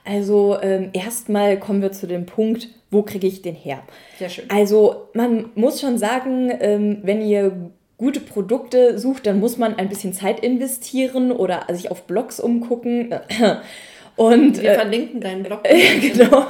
Also 0.04 0.56
ähm, 0.62 0.90
erstmal 0.92 1.58
kommen 1.58 1.82
wir 1.82 1.92
zu 1.92 2.06
dem 2.06 2.26
Punkt, 2.26 2.68
wo 2.90 3.02
kriege 3.02 3.26
ich 3.26 3.42
den 3.42 3.56
her? 3.56 3.82
Sehr 4.18 4.28
schön. 4.28 4.44
Also 4.48 5.08
man 5.14 5.50
muss 5.54 5.80
schon 5.80 5.98
sagen, 5.98 6.52
ähm, 6.60 7.00
wenn 7.02 7.20
ihr 7.20 7.70
gute 7.98 8.20
Produkte 8.20 8.98
sucht, 8.98 9.26
dann 9.26 9.40
muss 9.40 9.58
man 9.58 9.76
ein 9.76 9.88
bisschen 9.88 10.12
Zeit 10.12 10.40
investieren 10.40 11.32
oder 11.32 11.66
sich 11.72 11.90
auf 11.90 12.04
Blogs 12.04 12.40
umgucken. 12.40 13.14
Und, 14.16 14.62
Wir 14.62 14.70
äh, 14.70 14.74
verlinken 14.74 15.20
deinen 15.20 15.42
Blog. 15.42 15.60
Äh, 15.64 15.98
genau. 16.08 16.46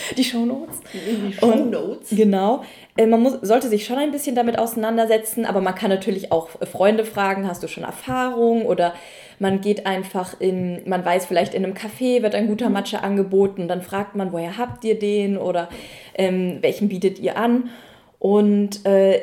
Die 0.16 0.24
Shownotes. 0.24 0.80
Die 0.92 1.32
Shownotes. 1.32 2.10
Genau. 2.10 2.64
Äh, 2.96 3.06
man 3.06 3.22
muss, 3.22 3.34
sollte 3.42 3.68
sich 3.68 3.84
schon 3.84 3.98
ein 3.98 4.12
bisschen 4.12 4.34
damit 4.34 4.58
auseinandersetzen, 4.58 5.44
aber 5.46 5.60
man 5.60 5.74
kann 5.74 5.90
natürlich 5.90 6.32
auch 6.32 6.48
Freunde 6.70 7.04
fragen, 7.04 7.46
hast 7.46 7.62
du 7.62 7.68
schon 7.68 7.84
Erfahrung? 7.84 8.66
Oder 8.66 8.94
man 9.38 9.60
geht 9.60 9.86
einfach 9.86 10.38
in, 10.40 10.88
man 10.88 11.04
weiß 11.04 11.26
vielleicht 11.26 11.54
in 11.54 11.64
einem 11.64 11.74
Café 11.74 12.22
wird 12.22 12.34
ein 12.34 12.46
guter. 12.46 12.70
Matcha 12.70 12.98
angeboten, 12.98 13.68
dann 13.68 13.82
fragt 13.82 14.14
man, 14.14 14.32
woher 14.32 14.56
habt 14.56 14.84
ihr 14.84 14.98
den 14.98 15.36
oder 15.36 15.68
ähm, 16.14 16.58
welchen 16.60 16.88
bietet 16.88 17.18
ihr 17.18 17.36
an? 17.36 17.70
Und 18.18 18.84
äh, 18.86 19.20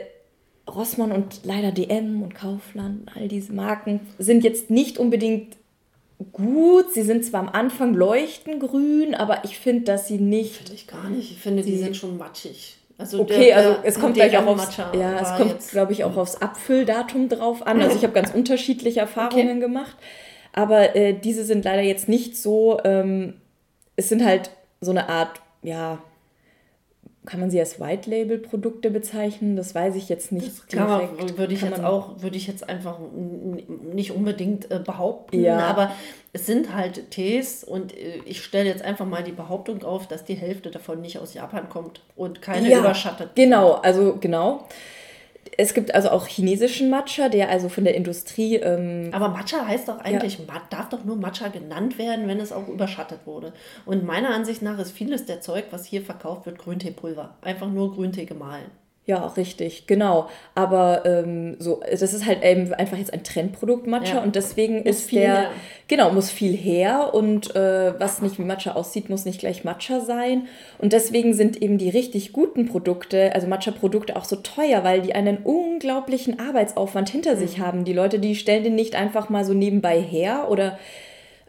Rossmann 0.68 1.12
und 1.12 1.42
leider 1.44 1.72
DM 1.72 2.22
und 2.22 2.36
Kaufland, 2.36 3.10
all 3.16 3.28
diese 3.28 3.54
Marken 3.54 4.02
sind 4.18 4.44
jetzt 4.44 4.70
nicht 4.70 4.98
unbedingt 4.98 5.56
gut. 6.32 6.94
Sie 6.94 7.04
sind 7.04 7.26
zwar 7.26 7.42
am 7.42 7.50
Anfang 7.50 7.94
leuchtengrün, 7.94 9.16
aber 9.16 9.44
ich 9.44 9.58
finde, 9.60 9.86
dass 9.86 10.08
sie 10.08 10.18
nicht. 10.18 10.56
Finde 10.56 10.74
ich 10.74 10.88
gar 10.88 11.10
nicht. 11.10 11.32
Ich 11.32 11.40
finde, 11.40 11.64
die, 11.64 11.72
die 11.72 11.78
sind 11.78 11.96
schon 11.96 12.18
matschig. 12.18 12.78
Also 12.98 13.22
okay, 13.22 13.48
der, 13.48 13.58
also 13.58 13.76
es 13.84 14.00
kommt 14.00 14.16
gleich 14.16 14.36
auch 14.38 14.48
aufs, 14.48 14.76
ja, 14.78 15.20
es 15.20 15.38
kommt, 15.38 15.68
glaube 15.70 15.92
ich, 15.92 16.04
auch 16.04 16.18
aufs 16.18 16.42
Abfülldatum 16.42 17.30
drauf 17.30 17.66
an. 17.66 17.80
Also 17.82 17.96
ich 17.96 18.04
habe 18.04 18.14
ganz 18.14 18.32
unterschiedliche 18.34 19.02
Erfahrungen 19.02 19.50
okay. 19.50 19.60
gemacht. 19.60 19.96
Aber 20.52 20.96
äh, 20.96 21.14
diese 21.14 21.46
sind 21.46 21.64
leider 21.66 21.84
jetzt 21.84 22.10
nicht 22.10 22.36
so, 22.36 22.80
ähm, 22.84 23.36
es 23.96 24.10
sind 24.10 24.26
halt 24.26 24.50
so 24.82 24.90
eine 24.90 25.10
Art, 25.10 25.42
ja, 25.62 26.00
kann 27.28 27.40
man 27.42 27.52
sie 27.52 27.60
als 27.60 27.80
White 27.80 28.10
Label 28.10 28.40
Produkte 28.40 28.90
bezeichnen? 28.90 29.56
Das 29.56 29.76
weiß 29.76 29.96
ich 29.96 30.10
jetzt 30.10 30.32
nicht. 30.32 30.48
Das 30.74 30.80
man, 30.80 31.38
würde 31.38 31.54
ich 31.54 31.60
kann 31.60 31.70
jetzt 31.70 31.84
auch, 31.84 32.22
würde 32.22 32.38
ich 32.38 32.48
jetzt 32.48 32.68
einfach 32.68 33.00
nicht 33.94 34.12
unbedingt 34.12 34.72
äh, 34.72 34.80
behaupten. 34.80 35.44
Ja. 35.44 35.60
Aber 35.60 35.92
es 36.34 36.46
sind 36.46 36.74
halt 36.74 37.12
Tees 37.12 37.64
und 37.64 37.96
äh, 37.96 38.22
ich 38.26 38.42
stelle 38.44 38.70
jetzt 38.70 38.82
einfach 38.82 39.06
mal 39.06 39.24
die 39.24 39.34
Behauptung 39.34 39.84
auf, 39.84 40.08
dass 40.08 40.24
die 40.24 40.36
Hälfte 40.36 40.72
davon 40.72 41.02
nicht 41.02 41.20
aus 41.20 41.34
Japan 41.34 41.70
kommt 41.70 42.02
und 42.16 42.42
keine 42.42 42.70
ja, 42.70 42.80
überschattet. 42.80 43.32
Genau, 43.36 43.74
also 43.74 44.16
genau. 44.20 44.66
Es 45.60 45.74
gibt 45.74 45.96
also 45.96 46.10
auch 46.10 46.28
chinesischen 46.28 46.92
Matcha, 46.92 47.30
der 47.30 47.50
also 47.50 47.68
von 47.68 47.84
der 47.84 47.96
Industrie. 47.96 48.58
Ähm, 48.58 49.10
Aber 49.12 49.30
Matcha 49.30 49.66
heißt 49.66 49.88
doch 49.88 50.00
eigentlich, 50.00 50.38
ja. 50.38 50.62
darf 50.70 50.90
doch 50.90 51.04
nur 51.04 51.16
Matcha 51.16 51.48
genannt 51.48 51.98
werden, 51.98 52.28
wenn 52.28 52.40
es 52.40 52.52
auch 52.52 52.68
überschattet 52.68 53.22
wurde. 53.26 53.54
Und 53.86 54.06
meiner 54.06 54.30
Ansicht 54.30 54.62
nach 54.62 54.78
ist 54.78 54.92
vieles 54.92 55.26
der 55.26 55.42
Zeug, 55.42 55.66
was 55.72 55.86
hier 55.86 56.04
verkauft 56.04 56.46
wird, 56.46 56.60
Grünteepulver. 56.60 57.36
Einfach 57.42 57.68
nur 57.68 57.94
Grüntee 57.94 58.26
gemahlen. 58.26 58.70
Ja, 59.08 59.26
richtig, 59.26 59.88
genau. 59.88 60.28
Aber 60.54 61.06
ähm, 61.06 61.56
so, 61.60 61.80
das 61.90 62.14
ist 62.14 62.26
halt 62.26 62.44
eben 62.44 62.74
einfach 62.74 62.98
jetzt 62.98 63.14
ein 63.14 63.24
Trendprodukt 63.24 63.88
Matcha 63.88 64.16
ja. 64.16 64.22
und 64.22 64.36
deswegen 64.36 64.80
muss 64.80 64.86
ist 64.86 65.14
der, 65.14 65.22
her. 65.22 65.52
genau, 65.88 66.12
muss 66.12 66.30
viel 66.30 66.54
her 66.54 67.14
und 67.14 67.56
äh, 67.56 67.98
was 67.98 68.22
nicht 68.22 68.38
wie 68.38 68.44
Matcha 68.44 68.74
aussieht, 68.74 69.10
muss 69.10 69.24
nicht 69.24 69.40
gleich 69.40 69.64
Matcha 69.64 70.02
sein. 70.02 70.48
Und 70.78 70.92
deswegen 70.92 71.34
sind 71.34 71.62
eben 71.62 71.78
die 71.78 71.88
richtig 71.88 72.34
guten 72.34 72.66
Produkte, 72.66 73.34
also 73.34 73.48
Matcha-Produkte 73.48 74.18
auch 74.18 74.26
so 74.26 74.36
teuer, 74.36 74.84
weil 74.84 75.02
die 75.02 75.16
einen 75.16 75.38
unglaublichen 75.38 76.42
Arbeitsaufwand 76.42 77.08
hinter 77.08 77.36
mhm. 77.36 77.40
sich 77.40 77.60
haben. 77.62 77.86
Die 77.86 77.94
Leute, 77.94 78.20
die 78.20 78.36
stellen 78.36 78.66
den 78.66 78.76
nicht 78.76 78.96
einfach 78.96 79.30
mal 79.30 79.46
so 79.46 79.54
nebenbei 79.54 80.02
her 80.02 80.48
oder 80.50 80.78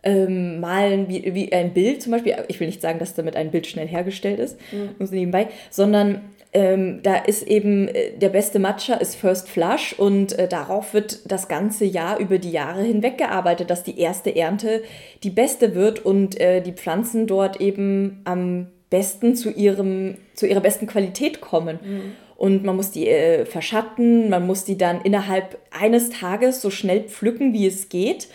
ähm, 0.05 0.61
malen 0.61 1.09
wie, 1.09 1.35
wie 1.35 1.53
ein 1.53 1.75
Bild 1.75 2.03
zum 2.03 2.12
Beispiel. 2.12 2.37
Ich 2.47 2.61
will 2.61 2.69
nicht 2.69 2.81
sagen, 2.81 3.00
dass 3.00 3.15
damit 3.15 3.35
ein 3.35 3.50
Bild 3.50 3.67
schnell 3.67 3.88
hergestellt 3.88 4.38
ist, 4.38 4.57
mhm. 4.71 5.05
so 5.05 5.12
nebenbei, 5.12 5.49
sondern 5.71 6.21
ähm, 6.52 7.00
da 7.02 7.17
ist 7.17 7.47
eben 7.47 7.88
äh, 7.88 8.12
der 8.17 8.31
beste 8.31 8.59
Matcha 8.59 8.95
ist 8.95 9.17
First 9.17 9.49
Flush 9.49 9.93
und 9.93 10.38
äh, 10.38 10.49
darauf 10.49 10.95
wird 10.95 11.31
das 11.31 11.49
ganze 11.49 11.85
Jahr 11.85 12.19
über 12.19 12.38
die 12.38 12.50
Jahre 12.50 12.83
hinweg 12.83 13.19
gearbeitet, 13.19 13.69
dass 13.71 13.85
die 13.85 13.99
erste 13.99 14.35
Ernte 14.35 14.83
die 15.23 15.31
beste 15.31 15.75
wird 15.75 16.05
und 16.05 16.40
äh, 16.40 16.62
die 16.62 16.73
Pflanzen 16.73 17.26
dort 17.26 17.61
eben 17.61 18.23
am 18.25 18.69
besten 18.88 19.37
zu, 19.37 19.50
ihrem, 19.50 20.17
zu 20.35 20.47
ihrer 20.47 20.61
besten 20.61 20.87
Qualität 20.87 21.43
kommen. 21.43 21.78
Mhm. 21.83 22.00
Und 22.37 22.64
man 22.64 22.76
muss 22.76 22.93
die 22.93 23.09
äh, 23.09 23.45
verschatten, 23.45 24.31
man 24.31 24.47
muss 24.47 24.64
die 24.64 24.78
dann 24.78 25.02
innerhalb 25.02 25.59
eines 25.71 26.09
Tages 26.09 26.62
so 26.62 26.71
schnell 26.71 27.02
pflücken, 27.02 27.52
wie 27.52 27.67
es 27.67 27.90
geht 27.90 28.28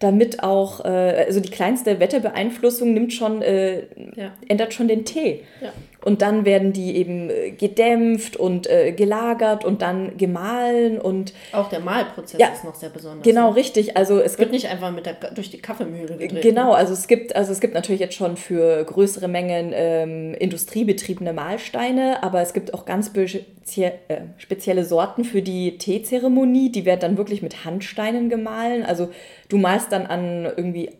damit 0.00 0.42
auch, 0.42 0.82
äh, 0.84 0.88
also 1.26 1.40
die 1.40 1.50
kleinste 1.50 2.00
Wetterbeeinflussung 2.00 2.92
nimmt 2.92 3.12
schon, 3.12 3.42
äh, 3.42 3.82
ja. 4.16 4.32
ändert 4.48 4.74
schon 4.74 4.88
den 4.88 5.04
Tee. 5.04 5.44
Ja. 5.60 5.72
Und 6.04 6.22
dann 6.22 6.44
werden 6.44 6.72
die 6.72 6.96
eben 6.96 7.28
äh, 7.28 7.50
gedämpft 7.50 8.36
und 8.36 8.68
äh, 8.68 8.92
gelagert 8.92 9.64
und 9.64 9.82
dann 9.82 10.16
gemahlen 10.16 10.98
und. 10.98 11.34
Auch 11.52 11.68
der 11.68 11.80
Mahlprozess 11.80 12.40
ja, 12.40 12.48
ist 12.48 12.64
noch 12.64 12.74
sehr 12.74 12.88
besonders. 12.88 13.22
Genau, 13.22 13.50
ne? 13.50 13.56
richtig. 13.56 13.96
Also 13.96 14.18
es 14.18 14.38
wird 14.38 14.50
gibt, 14.50 14.52
nicht 14.52 14.68
einfach 14.68 14.90
mit 14.92 15.06
der, 15.06 15.14
durch 15.34 15.50
die 15.50 15.58
Kaffeemühle 15.58 16.16
gedreht. 16.16 16.42
Genau, 16.42 16.70
ne? 16.70 16.76
also 16.76 16.92
es 16.92 17.06
gibt, 17.06 17.36
also 17.36 17.52
es 17.52 17.60
gibt 17.60 17.74
natürlich 17.74 18.00
jetzt 18.00 18.14
schon 18.14 18.36
für 18.36 18.84
größere 18.84 19.28
Mengen 19.28 19.72
ähm, 19.74 20.34
industriebetriebene 20.34 21.32
Mahlsteine, 21.32 22.22
aber 22.22 22.40
es 22.40 22.54
gibt 22.54 22.72
auch 22.72 22.86
ganz 22.86 23.08
spezie 23.08 23.92
äh, 24.08 24.22
spezielle 24.38 24.84
Sorten 24.84 25.24
für 25.24 25.42
die 25.42 25.78
Teezeremonie, 25.78 26.72
die 26.72 26.84
werden 26.84 27.00
dann 27.00 27.18
wirklich 27.18 27.42
mit 27.42 27.64
Handsteinen 27.64 28.30
gemahlen. 28.30 28.84
Also 28.84 29.10
du 29.48 29.58
malst 29.58 29.92
dann 29.92 30.06
an 30.06 30.44
irgendwie 30.44 30.90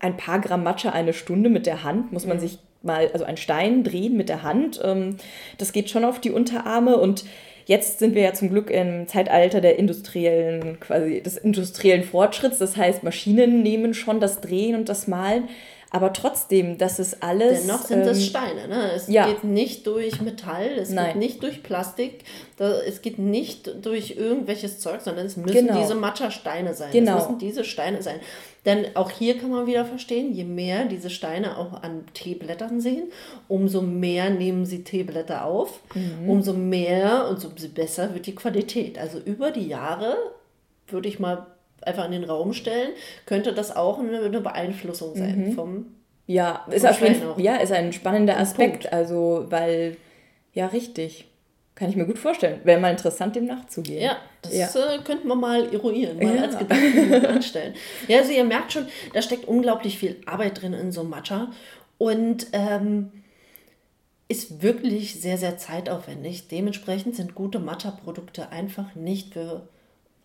ein 0.00 0.16
paar 0.16 0.40
Gramm 0.40 0.62
Matcha 0.62 0.90
eine 0.90 1.12
Stunde 1.12 1.50
mit 1.50 1.66
der 1.66 1.82
Hand, 1.82 2.12
muss 2.12 2.26
man 2.26 2.36
mhm. 2.36 2.40
sich 2.40 2.58
mal, 2.82 3.10
also 3.12 3.24
einen 3.24 3.36
Stein 3.36 3.84
drehen 3.84 4.16
mit 4.16 4.28
der 4.28 4.42
Hand. 4.42 4.80
Ähm, 4.82 5.16
das 5.58 5.72
geht 5.72 5.90
schon 5.90 6.04
auf 6.04 6.20
die 6.20 6.30
Unterarme 6.30 6.96
und 6.96 7.24
jetzt 7.66 7.98
sind 7.98 8.14
wir 8.14 8.22
ja 8.22 8.32
zum 8.34 8.50
Glück 8.50 8.70
im 8.70 9.06
Zeitalter 9.06 9.60
der 9.60 9.78
industriellen, 9.78 10.80
quasi 10.80 11.22
des 11.22 11.36
industriellen 11.36 12.04
Fortschritts. 12.04 12.58
Das 12.58 12.76
heißt, 12.76 13.02
Maschinen 13.02 13.62
nehmen 13.62 13.94
schon 13.94 14.20
das 14.20 14.40
Drehen 14.40 14.74
und 14.74 14.88
das 14.88 15.06
Malen. 15.06 15.48
Aber 15.90 16.12
trotzdem, 16.12 16.76
das 16.76 16.98
ist 16.98 17.22
alles. 17.22 17.62
Dennoch 17.62 17.82
sind 17.82 18.02
ähm, 18.02 18.08
es 18.08 18.26
Steine. 18.26 18.68
Ne? 18.68 18.92
Es 18.94 19.08
ja. 19.08 19.26
geht 19.26 19.44
nicht 19.44 19.86
durch 19.86 20.20
Metall, 20.20 20.68
es 20.78 20.90
Nein. 20.90 21.06
geht 21.06 21.16
nicht 21.16 21.42
durch 21.42 21.62
Plastik, 21.62 22.24
es 22.58 23.00
geht 23.00 23.18
nicht 23.18 23.84
durch 23.84 24.10
irgendwelches 24.10 24.80
Zeug, 24.80 25.00
sondern 25.00 25.24
es 25.24 25.38
müssen 25.38 25.66
genau. 25.66 25.80
diese 25.80 25.94
Matcha-Steine 25.94 26.74
sein. 26.74 26.90
Genau. 26.92 27.16
Es 27.16 27.24
müssen 27.24 27.38
diese 27.38 27.64
Steine 27.64 28.02
sein. 28.02 28.20
Denn 28.68 28.94
auch 28.96 29.10
hier 29.10 29.38
kann 29.38 29.50
man 29.50 29.66
wieder 29.66 29.86
verstehen, 29.86 30.30
je 30.34 30.44
mehr 30.44 30.84
diese 30.84 31.08
Steine 31.08 31.56
auch 31.56 31.82
an 31.82 32.04
Teeblättern 32.12 32.82
sehen, 32.82 33.04
umso 33.48 33.80
mehr 33.80 34.28
nehmen 34.28 34.66
sie 34.66 34.84
Teeblätter 34.84 35.46
auf, 35.46 35.80
mhm. 35.94 36.28
umso 36.28 36.52
mehr 36.52 37.28
und 37.30 37.42
umso 37.42 37.68
besser 37.68 38.12
wird 38.12 38.26
die 38.26 38.34
Qualität. 38.34 38.98
Also 38.98 39.20
über 39.20 39.52
die 39.52 39.66
Jahre 39.66 40.18
würde 40.86 41.08
ich 41.08 41.18
mal 41.18 41.46
einfach 41.80 42.04
in 42.04 42.12
den 42.12 42.24
Raum 42.24 42.52
stellen, 42.52 42.90
könnte 43.24 43.54
das 43.54 43.74
auch 43.74 44.00
eine, 44.00 44.20
eine 44.20 44.40
Beeinflussung 44.42 45.16
sein 45.16 45.48
mhm. 45.48 45.52
vom 45.52 45.86
ja, 46.26 46.66
ist 46.70 46.86
auf 46.86 47.00
jeden 47.00 47.14
Fall, 47.14 47.40
ja, 47.42 47.56
ist 47.56 47.72
ein 47.72 47.90
spannender 47.94 48.38
Aspekt, 48.38 48.82
Punkt. 48.82 48.92
also 48.92 49.46
weil 49.48 49.96
ja 50.52 50.66
richtig. 50.66 51.24
Kann 51.74 51.88
ich 51.88 51.96
mir 51.96 52.04
gut 52.04 52.18
vorstellen. 52.18 52.60
Wäre 52.64 52.80
mal 52.80 52.90
interessant, 52.90 53.34
dem 53.34 53.46
nachzugehen. 53.46 54.02
Ja, 54.02 54.18
das 54.42 54.54
ja. 54.54 54.66
Äh, 54.66 54.98
könnten 55.04 55.28
wir 55.28 55.34
mal 55.34 55.72
eruieren, 55.72 56.18
mal 56.18 56.36
ja. 56.36 56.42
als 56.42 56.58
Gedanken 56.58 57.26
anstellen. 57.26 57.74
Ja, 58.06 58.18
also 58.18 58.32
ihr 58.32 58.44
merkt 58.44 58.72
schon, 58.72 58.86
da 59.12 59.22
steckt 59.22 59.46
unglaublich 59.46 59.98
viel 59.98 60.16
Arbeit 60.26 60.62
drin 60.62 60.72
in 60.72 60.92
so 60.92 61.00
einem 61.00 61.10
Matcha. 61.10 61.50
Und 61.98 62.46
ähm, 62.52 63.10
ist 64.28 64.62
wirklich 64.62 65.20
sehr, 65.20 65.38
sehr 65.38 65.56
zeitaufwendig. 65.56 66.48
Dementsprechend 66.48 67.16
sind 67.16 67.34
gute 67.34 67.58
Matcha-Produkte 67.58 68.50
einfach 68.50 68.94
nicht 68.94 69.32
für 69.32 69.68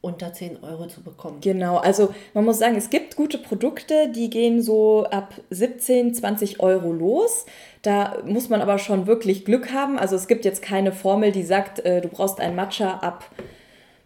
unter 0.02 0.34
10 0.34 0.62
Euro 0.64 0.88
zu 0.88 1.02
bekommen. 1.02 1.38
Genau, 1.40 1.78
also 1.78 2.14
man 2.34 2.44
muss 2.44 2.60
sagen, 2.60 2.76
es 2.76 2.90
gibt 2.90 3.16
gute 3.16 3.38
Produkte, 3.38 4.10
die 4.10 4.30
gehen 4.30 4.62
so 4.62 5.06
ab 5.06 5.34
17, 5.50 6.14
20 6.14 6.60
Euro 6.60 6.92
los. 6.92 7.46
Da 7.84 8.18
muss 8.26 8.50
man 8.50 8.62
aber 8.62 8.78
schon 8.80 9.08
wirklich 9.08 9.46
Glück 9.46 9.72
haben. 9.72 9.98
Also 9.98 10.18
es 10.18 10.28
gibt 10.28 10.44
jetzt 10.44 10.62
keine 10.62 10.92
Formel, 10.92 11.32
die 11.32 11.44
sagt, 11.44 11.80
äh, 11.80 12.02
du 12.02 12.10
brauchst 12.10 12.42
ein 12.42 12.54
Matcha 12.54 12.96
ab 12.98 13.30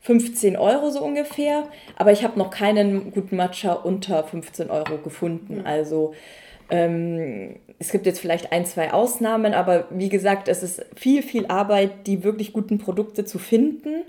15 0.07 0.55
Euro 0.55 0.89
so 0.89 1.03
ungefähr. 1.03 1.65
Aber 1.97 2.13
ich 2.13 2.23
habe 2.23 2.39
noch 2.39 2.49
keinen 2.49 3.11
guten 3.11 3.35
Matcha 3.35 3.73
unter 3.73 4.23
15 4.23 4.69
Euro 4.69 4.97
gefunden. 5.03 5.55
Mhm. 5.57 5.65
Also 5.65 6.13
ähm, 6.69 7.57
es 7.77 7.91
gibt 7.91 8.05
jetzt 8.05 8.19
vielleicht 8.19 8.53
ein, 8.53 8.65
zwei 8.65 8.93
Ausnahmen, 8.93 9.53
aber 9.53 9.85
wie 9.89 10.07
gesagt, 10.07 10.47
es 10.47 10.63
ist 10.63 10.85
viel, 10.95 11.23
viel 11.23 11.47
Arbeit, 11.47 12.07
die 12.07 12.23
wirklich 12.23 12.53
guten 12.53 12.77
Produkte 12.77 13.25
zu 13.25 13.37
finden 13.37 14.03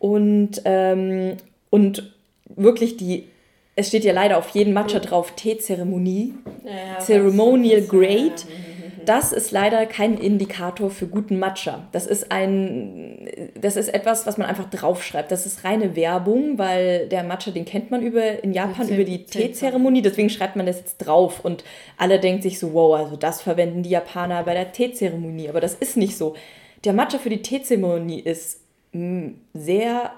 und, 0.00 0.62
ähm, 0.64 1.36
und 1.70 2.12
wirklich 2.56 2.96
die, 2.96 3.28
es 3.76 3.86
steht 3.86 4.04
ja 4.04 4.12
leider 4.12 4.38
auf 4.38 4.48
jedem 4.48 4.72
Matcha 4.72 4.98
drauf, 4.98 5.30
Teezeremonie, 5.36 6.34
ja, 6.64 7.00
Ceremonial 7.00 7.82
Grade. 7.82 8.34
Das 9.06 9.32
ist 9.32 9.52
leider 9.52 9.86
kein 9.86 10.18
Indikator 10.18 10.90
für 10.90 11.06
guten 11.06 11.38
Matcha. 11.38 11.86
Das 11.92 12.06
ist 12.06 12.32
ein, 12.32 13.28
das 13.54 13.76
ist 13.76 13.88
etwas, 13.94 14.26
was 14.26 14.36
man 14.36 14.48
einfach 14.48 14.68
draufschreibt. 14.68 15.30
Das 15.30 15.46
ist 15.46 15.64
reine 15.64 15.96
Werbung, 15.96 16.58
weil 16.58 17.08
der 17.08 17.22
Matcha, 17.22 17.52
den 17.52 17.64
kennt 17.64 17.90
man 17.90 18.02
über, 18.02 18.42
in 18.42 18.52
Japan 18.52 18.88
über 18.88 19.04
die 19.04 19.24
Teezeremonie, 19.24 20.02
deswegen 20.02 20.28
schreibt 20.28 20.56
man 20.56 20.66
das 20.66 20.78
jetzt 20.78 20.98
drauf 20.98 21.44
und 21.44 21.64
alle 21.96 22.18
denken 22.18 22.42
sich 22.42 22.58
so, 22.58 22.74
wow, 22.74 22.96
also 22.96 23.16
das 23.16 23.40
verwenden 23.40 23.82
die 23.82 23.90
Japaner 23.90 24.42
bei 24.42 24.54
der 24.54 24.72
Teezeremonie, 24.72 25.48
aber 25.48 25.60
das 25.60 25.74
ist 25.74 25.96
nicht 25.96 26.16
so. 26.16 26.34
Der 26.84 26.92
Matcha 26.92 27.18
für 27.18 27.30
die 27.30 27.42
Teezeremonie 27.42 28.20
ist 28.20 28.60
sehr 29.54 30.12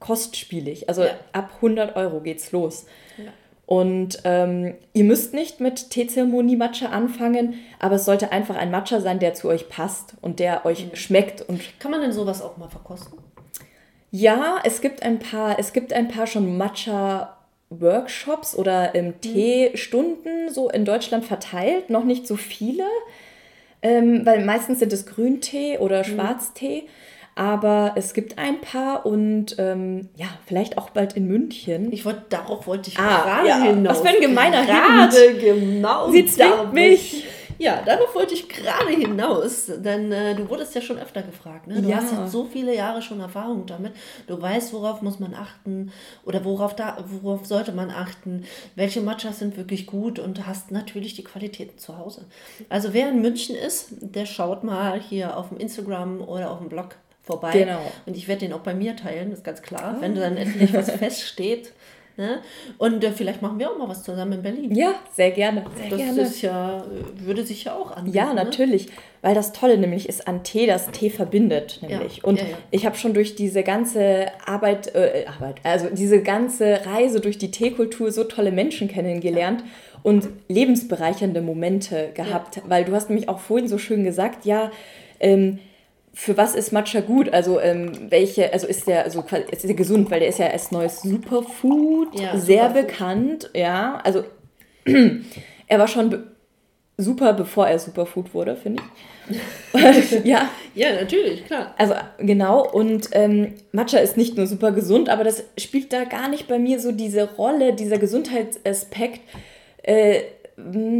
kostspielig. 0.00 0.88
Also 0.88 1.04
ja. 1.04 1.14
ab 1.32 1.50
100 1.56 1.96
Euro 1.96 2.20
geht's 2.20 2.52
los. 2.52 2.86
Ja. 3.16 3.32
Und 3.66 4.20
ähm, 4.22 4.74
ihr 4.92 5.02
müsst 5.02 5.34
nicht 5.34 5.60
mit 5.60 5.90
Teezeremonie 5.90 6.54
Matcha 6.54 6.86
anfangen, 6.86 7.54
aber 7.80 7.96
es 7.96 8.04
sollte 8.04 8.30
einfach 8.30 8.54
ein 8.54 8.70
Matcha 8.70 9.00
sein, 9.00 9.18
der 9.18 9.34
zu 9.34 9.48
euch 9.48 9.68
passt 9.68 10.14
und 10.22 10.38
der 10.38 10.64
euch 10.64 10.86
mhm. 10.86 10.94
schmeckt. 10.94 11.42
Und 11.42 11.60
Kann 11.80 11.90
man 11.90 12.00
denn 12.00 12.12
sowas 12.12 12.42
auch 12.42 12.56
mal 12.56 12.68
verkosten? 12.68 13.18
Ja, 14.12 14.60
es 14.62 14.80
gibt 14.80 15.02
ein 15.02 15.18
paar, 15.18 15.58
es 15.58 15.72
gibt 15.72 15.92
ein 15.92 16.06
paar 16.06 16.28
schon 16.28 16.56
Matcha 16.56 17.36
Workshops 17.70 18.54
oder 18.54 18.94
ähm, 18.94 19.06
mhm. 19.06 19.20
Teestunden 19.20 20.52
so 20.52 20.70
in 20.70 20.84
Deutschland 20.84 21.24
verteilt, 21.24 21.90
noch 21.90 22.04
nicht 22.04 22.28
so 22.28 22.36
viele, 22.36 22.84
ähm, 23.82 24.24
weil 24.24 24.44
meistens 24.44 24.78
sind 24.78 24.92
es 24.92 25.06
Grüntee 25.06 25.78
oder 25.78 25.98
mhm. 25.98 26.04
Schwarztee. 26.04 26.82
Mhm. 26.82 26.88
Aber 27.36 27.92
es 27.96 28.14
gibt 28.14 28.38
ein 28.38 28.62
paar 28.62 29.04
und 29.04 29.56
ähm, 29.58 30.08
ja, 30.16 30.26
vielleicht 30.46 30.78
auch 30.78 30.88
bald 30.88 31.12
in 31.12 31.26
München. 31.26 31.92
Ich 31.92 32.06
wollte, 32.06 32.22
darauf 32.30 32.66
wollte 32.66 32.88
ich 32.88 32.98
ah, 32.98 33.22
gerade 33.22 33.48
ja. 33.48 33.62
hinaus. 33.62 33.96
Was 33.96 34.00
für 34.00 34.16
ein 34.16 34.22
gemeiner 34.22 34.66
Rat. 34.66 35.14
Genau. 35.38 36.10
Sie 36.10 36.24
zwingt 36.24 36.72
mich. 36.72 37.26
Ja, 37.58 37.82
darauf 37.84 38.14
wollte 38.14 38.34
ich 38.34 38.48
gerade 38.48 38.90
hinaus, 38.90 39.70
denn 39.78 40.12
äh, 40.12 40.34
du 40.34 40.48
wurdest 40.48 40.74
ja 40.74 40.80
schon 40.80 40.98
öfter 40.98 41.22
gefragt. 41.22 41.66
Ne? 41.66 41.80
Du 41.80 41.88
ja. 41.88 41.96
hast 41.96 42.12
jetzt 42.12 42.32
so 42.32 42.44
viele 42.44 42.74
Jahre 42.74 43.00
schon 43.00 43.20
Erfahrung 43.20 43.66
damit. 43.66 43.92
Du 44.26 44.40
weißt, 44.40 44.72
worauf 44.72 45.00
muss 45.00 45.20
man 45.20 45.34
achten 45.34 45.90
oder 46.24 46.44
worauf, 46.44 46.74
da, 46.76 46.98
worauf 47.22 47.46
sollte 47.46 47.72
man 47.72 47.90
achten, 47.90 48.44
welche 48.74 49.00
Matchas 49.00 49.38
sind 49.38 49.56
wirklich 49.56 49.86
gut 49.86 50.18
und 50.18 50.46
hast 50.46 50.70
natürlich 50.70 51.14
die 51.14 51.24
Qualitäten 51.24 51.78
zu 51.78 51.96
Hause. 51.98 52.24
Also 52.68 52.92
wer 52.92 53.08
in 53.08 53.22
München 53.22 53.56
ist, 53.56 53.88
der 54.00 54.26
schaut 54.26 54.62
mal 54.62 55.00
hier 55.00 55.36
auf 55.36 55.48
dem 55.48 55.58
Instagram 55.58 56.20
oder 56.20 56.50
auf 56.50 56.58
dem 56.58 56.68
Blog 56.68 56.96
vorbei. 57.26 57.52
Genau. 57.52 57.80
Und 58.06 58.16
ich 58.16 58.28
werde 58.28 58.46
den 58.46 58.52
auch 58.52 58.60
bei 58.60 58.74
mir 58.74 58.96
teilen, 58.96 59.30
das 59.30 59.40
ist 59.40 59.44
ganz 59.44 59.60
klar, 59.60 59.96
oh. 59.98 60.00
wenn 60.00 60.14
dann 60.14 60.36
endlich 60.36 60.72
was 60.72 60.90
feststeht. 60.90 61.72
Ne? 62.18 62.38
Und 62.78 63.04
äh, 63.04 63.12
vielleicht 63.12 63.42
machen 63.42 63.58
wir 63.58 63.70
auch 63.70 63.76
mal 63.76 63.90
was 63.90 64.02
zusammen 64.02 64.32
in 64.32 64.42
Berlin. 64.42 64.74
Ja, 64.74 64.94
sehr 65.12 65.32
gerne. 65.32 65.66
Sehr 65.76 65.90
das 65.90 65.98
gerne. 65.98 66.20
Ist 66.22 66.40
ja, 66.40 66.82
würde 67.16 67.44
sich 67.44 67.64
ja 67.64 67.74
auch 67.74 67.94
anbieten. 67.94 68.16
Ja, 68.16 68.28
ne? 68.28 68.42
natürlich. 68.42 68.86
Ne? 68.86 68.92
Weil 69.20 69.34
das 69.34 69.52
Tolle 69.52 69.76
nämlich 69.76 70.08
ist 70.08 70.26
an 70.26 70.42
Tee, 70.42 70.66
dass 70.66 70.90
Tee 70.92 71.10
verbindet 71.10 71.80
nämlich. 71.82 72.16
Ja. 72.16 72.24
Und 72.24 72.38
ja, 72.38 72.46
ja. 72.46 72.56
ich 72.70 72.86
habe 72.86 72.96
schon 72.96 73.12
durch 73.12 73.34
diese 73.34 73.62
ganze 73.62 74.28
Arbeit, 74.46 74.94
äh, 74.94 75.26
Arbeit, 75.26 75.56
also 75.62 75.88
diese 75.92 76.22
ganze 76.22 76.86
Reise 76.86 77.20
durch 77.20 77.36
die 77.36 77.50
Teekultur 77.50 78.10
so 78.10 78.24
tolle 78.24 78.50
Menschen 78.50 78.88
kennengelernt 78.88 79.62
und 80.02 80.26
lebensbereichernde 80.48 81.42
Momente 81.42 82.12
gehabt. 82.14 82.62
Weil 82.66 82.86
du 82.86 82.92
hast 82.92 83.10
nämlich 83.10 83.28
auch 83.28 83.40
vorhin 83.40 83.68
so 83.68 83.76
schön 83.76 84.04
gesagt, 84.04 84.46
ja, 84.46 84.70
ähm, 85.20 85.58
für 86.18 86.34
was 86.38 86.54
ist 86.54 86.72
Matcha 86.72 87.00
gut? 87.00 87.28
Also 87.28 87.60
ähm, 87.60 88.10
welche, 88.10 88.50
also 88.50 88.66
ist 88.66 88.86
der, 88.86 89.04
also 89.04 89.22
ist 89.50 89.64
der 89.64 89.74
gesund, 89.74 90.10
weil 90.10 90.20
der 90.20 90.30
ist 90.30 90.38
ja 90.38 90.46
als 90.46 90.72
neues 90.72 91.02
Superfood 91.02 92.18
ja, 92.18 92.38
sehr 92.38 92.68
Superfood. 92.68 92.86
bekannt, 92.86 93.50
ja. 93.54 94.00
Also 94.02 94.24
er 95.66 95.78
war 95.78 95.86
schon 95.86 96.10
be 96.10 96.26
super, 96.96 97.34
bevor 97.34 97.68
er 97.68 97.78
Superfood 97.78 98.32
wurde, 98.32 98.56
finde 98.56 98.82
ich. 99.28 100.24
ja. 100.24 100.48
Ja, 100.74 100.94
natürlich, 100.94 101.44
klar. 101.44 101.74
Also 101.76 101.94
genau, 102.18 102.66
und 102.66 103.10
ähm, 103.12 103.52
Matcha 103.72 103.98
ist 103.98 104.16
nicht 104.16 104.38
nur 104.38 104.46
super 104.46 104.72
gesund, 104.72 105.10
aber 105.10 105.22
das 105.22 105.44
spielt 105.58 105.92
da 105.92 106.04
gar 106.04 106.30
nicht 106.30 106.48
bei 106.48 106.58
mir 106.58 106.80
so 106.80 106.92
diese 106.92 107.34
Rolle, 107.34 107.74
dieser 107.74 107.98
Gesundheitsaspekt, 107.98 109.20
äh, 109.82 110.22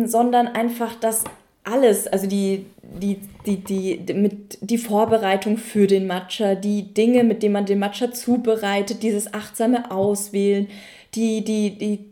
sondern 0.04 0.48
einfach, 0.48 0.94
dass 0.96 1.24
alles, 1.64 2.06
also 2.06 2.26
die, 2.26 2.66
die, 3.00 3.18
die, 3.46 3.56
die, 3.56 4.12
mit, 4.14 4.58
die 4.60 4.78
Vorbereitung 4.78 5.58
für 5.58 5.86
den 5.86 6.06
Matcha, 6.06 6.54
die 6.54 6.94
Dinge, 6.94 7.24
mit 7.24 7.42
denen 7.42 7.52
man 7.52 7.66
den 7.66 7.78
Matcha 7.78 8.12
zubereitet, 8.12 9.02
dieses 9.02 9.32
achtsame 9.32 9.90
Auswählen, 9.90 10.68
die, 11.14 11.44
die, 11.44 11.78
die 11.78 12.04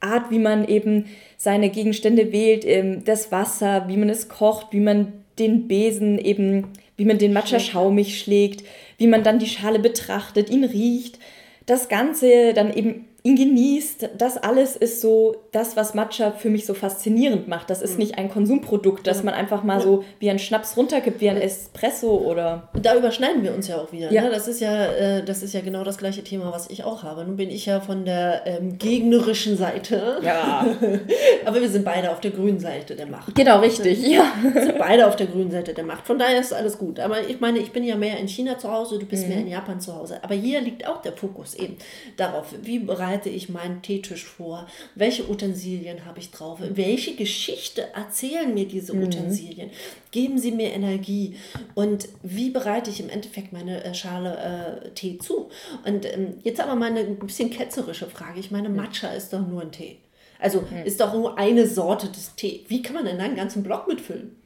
Art, 0.00 0.30
wie 0.30 0.38
man 0.38 0.66
eben 0.66 1.06
seine 1.36 1.70
Gegenstände 1.70 2.32
wählt, 2.32 2.64
ähm, 2.64 3.04
das 3.04 3.32
Wasser, 3.32 3.88
wie 3.88 3.96
man 3.96 4.08
es 4.08 4.28
kocht, 4.28 4.68
wie 4.72 4.80
man 4.80 5.12
den 5.38 5.68
Besen 5.68 6.18
eben, 6.18 6.68
wie 6.96 7.04
man 7.04 7.18
den 7.18 7.32
Matcha 7.32 7.58
schaumig 7.60 8.18
schlägt, 8.18 8.64
wie 8.98 9.06
man 9.06 9.22
dann 9.22 9.38
die 9.38 9.46
Schale 9.46 9.78
betrachtet, 9.78 10.50
ihn 10.50 10.64
riecht. 10.64 11.18
Das 11.66 11.88
Ganze 11.88 12.54
dann 12.54 12.72
eben 12.72 13.06
ihn 13.26 13.36
genießt. 13.36 14.10
Das 14.16 14.36
alles 14.36 14.76
ist 14.76 15.00
so 15.00 15.36
das, 15.50 15.76
was 15.76 15.94
Matcha 15.94 16.30
für 16.30 16.48
mich 16.48 16.64
so 16.64 16.74
faszinierend 16.74 17.48
macht. 17.48 17.70
Das 17.70 17.82
ist 17.82 17.92
mhm. 17.92 17.98
nicht 17.98 18.18
ein 18.18 18.30
Konsumprodukt, 18.30 19.06
das 19.06 19.24
man 19.24 19.34
einfach 19.34 19.64
mal 19.64 19.80
so 19.80 20.04
wie 20.20 20.30
ein 20.30 20.38
Schnaps 20.38 20.76
runterkippt, 20.76 21.20
wie 21.20 21.30
ein 21.30 21.36
Espresso 21.36 22.16
oder. 22.16 22.68
Da 22.80 22.94
überschneiden 22.94 23.42
wir 23.42 23.52
uns 23.54 23.66
ja 23.66 23.78
auch 23.78 23.90
wieder. 23.92 24.12
Ja. 24.12 24.22
Ne? 24.22 24.30
Das, 24.30 24.46
ist 24.46 24.60
ja, 24.60 24.86
äh, 24.86 25.24
das 25.24 25.42
ist 25.42 25.54
ja 25.54 25.60
genau 25.60 25.82
das 25.82 25.98
gleiche 25.98 26.22
Thema, 26.22 26.52
was 26.52 26.70
ich 26.70 26.84
auch 26.84 27.02
habe. 27.02 27.24
Nun 27.24 27.36
bin 27.36 27.50
ich 27.50 27.66
ja 27.66 27.80
von 27.80 28.04
der 28.04 28.42
ähm, 28.46 28.78
gegnerischen 28.78 29.56
Seite. 29.56 30.20
Ja. 30.22 30.64
Aber 31.44 31.60
wir 31.60 31.68
sind 31.68 31.84
beide 31.84 32.10
auf 32.12 32.20
der 32.20 32.30
grünen 32.30 32.60
Seite 32.60 32.94
der 32.94 33.06
Macht. 33.06 33.34
Genau, 33.34 33.58
richtig, 33.58 34.06
ja. 34.06 34.32
Wir 34.52 34.62
sind 34.62 34.78
beide 34.78 35.06
auf 35.06 35.16
der 35.16 35.26
grünen 35.26 35.50
Seite 35.50 35.74
der 35.74 35.84
Macht. 35.84 36.06
Von 36.06 36.18
daher 36.18 36.40
ist 36.40 36.52
alles 36.52 36.78
gut. 36.78 37.00
Aber 37.00 37.26
ich 37.28 37.40
meine, 37.40 37.58
ich 37.58 37.72
bin 37.72 37.82
ja 37.82 37.96
mehr 37.96 38.18
in 38.18 38.28
China 38.28 38.56
zu 38.56 38.70
Hause, 38.70 38.98
du 38.98 39.06
bist 39.06 39.24
mhm. 39.24 39.28
mehr 39.30 39.38
in 39.40 39.48
Japan 39.48 39.80
zu 39.80 39.96
Hause. 39.96 40.18
Aber 40.22 40.34
hier 40.34 40.60
liegt 40.60 40.86
auch 40.86 41.02
der 41.02 41.12
Fokus 41.12 41.54
eben 41.54 41.76
darauf, 42.16 42.54
wie 42.62 42.86
bereite 43.16 43.28
ich 43.30 43.48
meinen 43.48 43.82
Teetisch 43.82 44.24
vor, 44.24 44.66
welche 44.94 45.28
Utensilien 45.28 46.04
habe 46.04 46.18
ich 46.18 46.30
drauf, 46.30 46.58
welche 46.60 47.14
Geschichte 47.14 47.88
erzählen 47.94 48.52
mir 48.52 48.66
diese 48.66 48.94
mhm. 48.94 49.04
Utensilien, 49.04 49.70
geben 50.10 50.38
sie 50.38 50.52
mir 50.52 50.72
Energie 50.72 51.36
und 51.74 52.08
wie 52.22 52.50
bereite 52.50 52.90
ich 52.90 53.00
im 53.00 53.08
Endeffekt 53.08 53.52
meine 53.52 53.84
äh, 53.84 53.94
Schale 53.94 54.82
äh, 54.84 54.90
Tee 54.90 55.18
zu. 55.18 55.48
Und 55.86 56.04
ähm, 56.04 56.34
jetzt 56.42 56.60
aber 56.60 56.74
mal 56.74 56.90
eine 56.90 57.00
ein 57.00 57.18
bisschen 57.18 57.50
ketzerische 57.50 58.06
Frage. 58.06 58.38
Ich 58.38 58.50
meine, 58.50 58.68
Matcha 58.68 59.08
ist 59.08 59.32
doch 59.32 59.46
nur 59.46 59.62
ein 59.62 59.72
Tee. 59.72 59.98
Also 60.38 60.60
mhm. 60.60 60.84
ist 60.84 61.00
doch 61.00 61.14
nur 61.14 61.38
eine 61.38 61.66
Sorte 61.66 62.08
des 62.08 62.34
Tee. 62.34 62.64
Wie 62.68 62.82
kann 62.82 62.94
man 62.94 63.06
denn 63.06 63.20
einen 63.20 63.36
ganzen 63.36 63.62
Block 63.62 63.88
mitfüllen? 63.88 64.36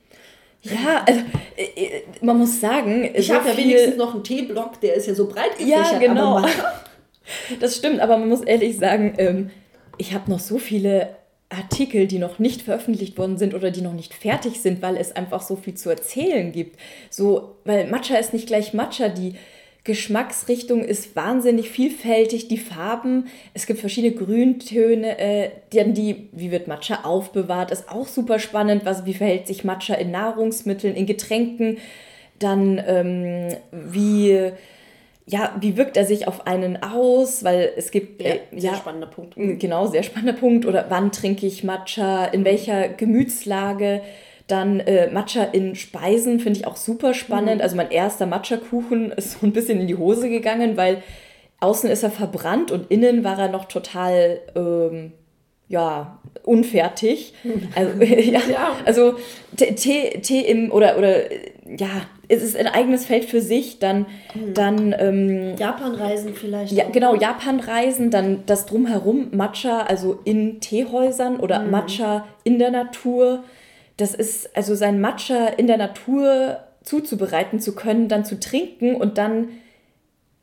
Ja, 0.62 1.04
also 1.06 1.20
äh, 1.56 1.62
äh, 1.62 2.02
man 2.20 2.38
muss 2.38 2.60
sagen, 2.60 3.10
ich 3.14 3.28
so 3.28 3.34
habe 3.34 3.48
ja 3.48 3.56
wenigstens 3.56 3.96
noch 3.96 4.14
einen 4.14 4.22
Teeblock, 4.22 4.80
der 4.80 4.94
ist 4.94 5.06
ja 5.06 5.14
so 5.14 5.26
breit 5.26 5.56
gefächert. 5.58 5.92
Ja, 5.92 5.98
genau. 5.98 6.44
das 7.60 7.76
stimmt, 7.76 8.00
aber 8.00 8.16
man 8.16 8.28
muss 8.28 8.42
ehrlich 8.42 8.78
sagen, 8.78 9.14
ähm, 9.18 9.50
ich 9.98 10.14
habe 10.14 10.30
noch 10.30 10.40
so 10.40 10.58
viele 10.58 11.16
Artikel, 11.50 12.06
die 12.06 12.18
noch 12.18 12.38
nicht 12.38 12.62
veröffentlicht 12.62 13.18
worden 13.18 13.36
sind 13.36 13.54
oder 13.54 13.70
die 13.70 13.82
noch 13.82 13.92
nicht 13.92 14.14
fertig 14.14 14.60
sind, 14.60 14.82
weil 14.82 14.96
es 14.96 15.14
einfach 15.14 15.42
so 15.42 15.56
viel 15.56 15.74
zu 15.74 15.90
erzählen 15.90 16.52
gibt. 16.52 16.78
So, 17.10 17.56
weil 17.64 17.88
Matcha 17.88 18.16
ist 18.16 18.32
nicht 18.32 18.46
gleich 18.46 18.72
Matcha, 18.72 19.08
die 19.08 19.34
Geschmacksrichtung 19.82 20.84
ist 20.84 21.16
wahnsinnig 21.16 21.70
vielfältig, 21.70 22.48
die 22.48 22.58
Farben, 22.58 23.28
es 23.54 23.66
gibt 23.66 23.80
verschiedene 23.80 24.14
Grüntöne, 24.14 25.18
äh, 25.18 25.50
dann 25.72 25.94
die, 25.94 26.28
wie 26.32 26.50
wird 26.50 26.68
Matcha 26.68 27.00
aufbewahrt, 27.04 27.70
ist 27.70 27.88
auch 27.88 28.06
super 28.06 28.38
spannend, 28.38 28.84
was, 28.84 29.06
wie 29.06 29.14
verhält 29.14 29.46
sich 29.46 29.64
Matcha 29.64 29.94
in 29.94 30.10
Nahrungsmitteln, 30.10 30.94
in 30.94 31.06
Getränken, 31.06 31.78
dann 32.38 32.80
ähm, 32.86 33.48
wie, 33.72 34.52
ja, 35.30 35.54
wie 35.60 35.76
wirkt 35.76 35.96
er 35.96 36.04
sich 36.04 36.26
auf 36.26 36.46
einen 36.46 36.82
aus, 36.82 37.44
weil 37.44 37.72
es 37.76 37.90
gibt... 37.90 38.20
Ja, 38.20 38.30
äh, 38.30 38.40
sehr 38.52 38.72
ja, 38.72 38.76
spannender 38.76 39.06
Punkt. 39.06 39.34
Genau, 39.36 39.86
sehr 39.86 40.02
spannender 40.02 40.38
Punkt, 40.38 40.66
oder 40.66 40.86
wann 40.88 41.12
trinke 41.12 41.46
ich 41.46 41.62
Matcha, 41.62 42.24
in 42.26 42.44
welcher 42.44 42.88
Gemütslage, 42.88 44.02
dann 44.48 44.80
äh, 44.80 45.08
Matcha 45.10 45.44
in 45.44 45.76
Speisen 45.76 46.40
finde 46.40 46.58
ich 46.58 46.66
auch 46.66 46.76
super 46.76 47.14
spannend. 47.14 47.56
Mhm. 47.56 47.60
Also 47.62 47.76
mein 47.76 47.90
erster 47.90 48.26
Matcha-Kuchen 48.26 49.12
ist 49.12 49.38
so 49.38 49.46
ein 49.46 49.52
bisschen 49.52 49.80
in 49.80 49.86
die 49.86 49.96
Hose 49.96 50.28
gegangen, 50.28 50.76
weil 50.76 51.02
außen 51.60 51.88
ist 51.88 52.02
er 52.02 52.10
verbrannt 52.10 52.72
und 52.72 52.90
innen 52.90 53.22
war 53.22 53.38
er 53.38 53.48
noch 53.48 53.66
total 53.66 54.40
ähm, 54.56 55.12
ja, 55.70 56.18
unfertig. 56.44 57.32
Also, 57.74 58.02
ja, 58.02 58.40
ja. 58.50 58.76
also 58.84 59.14
Tee, 59.56 60.20
Tee 60.20 60.40
im 60.40 60.70
oder 60.70 60.98
oder 60.98 61.32
ja, 61.32 61.88
es 62.28 62.42
ist 62.42 62.56
ein 62.56 62.66
eigenes 62.66 63.06
Feld 63.06 63.24
für 63.24 63.40
sich. 63.40 63.78
Dann, 63.78 64.06
mhm. 64.34 64.54
dann 64.54 64.94
ähm, 64.98 65.56
Japanreisen 65.56 66.34
vielleicht. 66.34 66.72
Ja, 66.72 66.84
auch. 66.84 66.92
genau, 66.92 67.14
Japanreisen, 67.14 68.10
dann 68.10 68.42
das 68.46 68.66
drumherum, 68.66 69.28
Matcha, 69.32 69.80
also 69.82 70.18
in 70.24 70.60
Teehäusern 70.60 71.40
oder 71.40 71.60
mhm. 71.60 71.70
Matcha 71.70 72.26
in 72.44 72.58
der 72.58 72.70
Natur 72.70 73.44
das 74.00 74.14
ist 74.14 74.56
also 74.56 74.74
sein 74.74 75.00
Matcha 75.00 75.46
in 75.46 75.66
der 75.66 75.76
Natur 75.76 76.60
zuzubereiten 76.82 77.60
zu 77.60 77.74
können, 77.74 78.08
dann 78.08 78.24
zu 78.24 78.40
trinken 78.40 78.96
und 78.96 79.18
dann, 79.18 79.50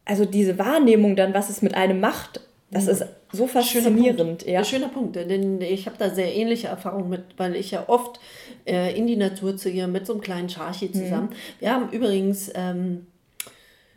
also 0.05 0.25
diese 0.25 0.59
Wahrnehmung 0.59 1.15
dann, 1.15 1.33
was 1.33 1.49
es 1.49 1.61
mit 1.61 1.73
einem 1.73 1.99
macht, 1.99 2.41
das 2.69 2.85
mhm. 2.85 2.91
ist 2.91 3.05
so 3.31 3.47
faszinierend. 3.47 4.41
Schöner 4.41 4.53
ja. 4.53 4.63
Schöner 4.63 4.89
Punkt, 4.89 5.15
denn 5.15 5.61
ich 5.61 5.85
habe 5.85 5.97
da 5.97 6.09
sehr 6.09 6.33
ähnliche 6.35 6.67
Erfahrungen 6.67 7.09
mit, 7.09 7.23
weil 7.37 7.55
ich 7.55 7.71
ja 7.71 7.85
oft 7.87 8.19
äh, 8.65 8.97
in 8.97 9.07
die 9.07 9.17
Natur 9.17 9.57
ziehe 9.57 9.87
mit 9.87 10.05
so 10.05 10.13
einem 10.13 10.21
kleinen 10.21 10.49
Charchi 10.49 10.91
zusammen. 10.91 11.29
Mhm. 11.29 11.59
Wir 11.59 11.73
haben 11.73 11.89
übrigens 11.91 12.51
ähm, 12.55 13.07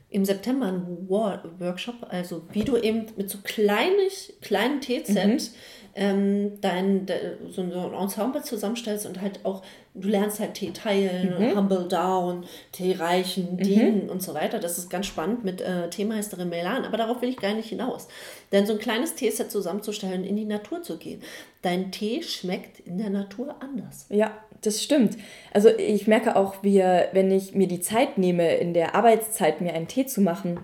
im 0.09 0.25
September 0.25 0.67
einen 0.67 1.09
Workshop, 1.09 2.07
also 2.09 2.43
wie 2.53 2.65
du 2.65 2.77
eben 2.77 3.07
mit 3.17 3.31
so 3.31 3.39
kleinig, 3.43 4.35
kleinen 4.41 4.81
Teesets 4.81 5.51
mhm 5.51 5.55
ähm, 5.95 6.61
dein, 6.61 7.07
de, 7.07 7.17
so, 7.49 7.63
ein 7.63 7.73
Ensemble 7.73 8.43
zusammenstellst 8.43 9.07
und 9.07 9.21
halt 9.21 9.45
auch, 9.45 9.63
du 9.95 10.09
lernst 10.09 10.39
halt 10.41 10.55
Tee 10.55 10.71
teilen, 10.71 11.35
mhm. 11.39 11.57
Humble 11.57 11.89
Down, 11.89 12.45
Tee 12.73 12.93
reichen, 12.93 13.57
mhm. 13.57 13.59
dienen 13.59 14.11
und 14.11 14.23
so 14.23 14.35
weiter. 14.35 14.59
Das 14.59 14.79
ist 14.79 14.89
ganz 14.89 15.07
spannend 15.07 15.45
mit 15.45 15.61
äh, 15.61 15.91
Teemeisterin 15.91 16.49
Melan, 16.49 16.85
aber 16.85 16.97
darauf 16.97 17.23
will 17.23 17.29
ich 17.29 17.39
gar 17.39 17.55
nicht 17.55 17.69
hinaus. 17.69 18.09
Denn 18.53 18.67
so 18.67 18.75
ein 18.75 18.79
kleines 18.79 19.15
Teeset 19.15 19.51
zusammenzustellen, 19.51 20.25
in 20.25 20.37
die 20.37 20.45
Natur 20.45 20.83
zu 20.83 20.97
gehen. 20.97 21.23
Dein 21.63 21.91
Tee 21.91 22.23
schmeckt 22.23 22.81
in 22.81 22.99
der 22.99 23.11
Natur 23.11 23.57
anders. 23.61 24.07
Ja, 24.11 24.37
das 24.63 24.83
stimmt. 24.83 25.17
Also 25.53 25.69
ich 25.69 26.07
merke 26.07 26.37
auch, 26.37 26.63
wie, 26.63 26.79
wenn 26.79 27.31
ich 27.31 27.55
mir 27.55 27.67
die 27.67 27.81
Zeit 27.81 28.19
nehme, 28.19 28.57
in 28.57 28.75
der 28.75 28.95
Arbeitszeit 28.95 29.61
mir 29.61 29.73
einen 29.73 29.89
Tee 29.89 30.07
zu 30.07 30.21
machen, 30.21 30.61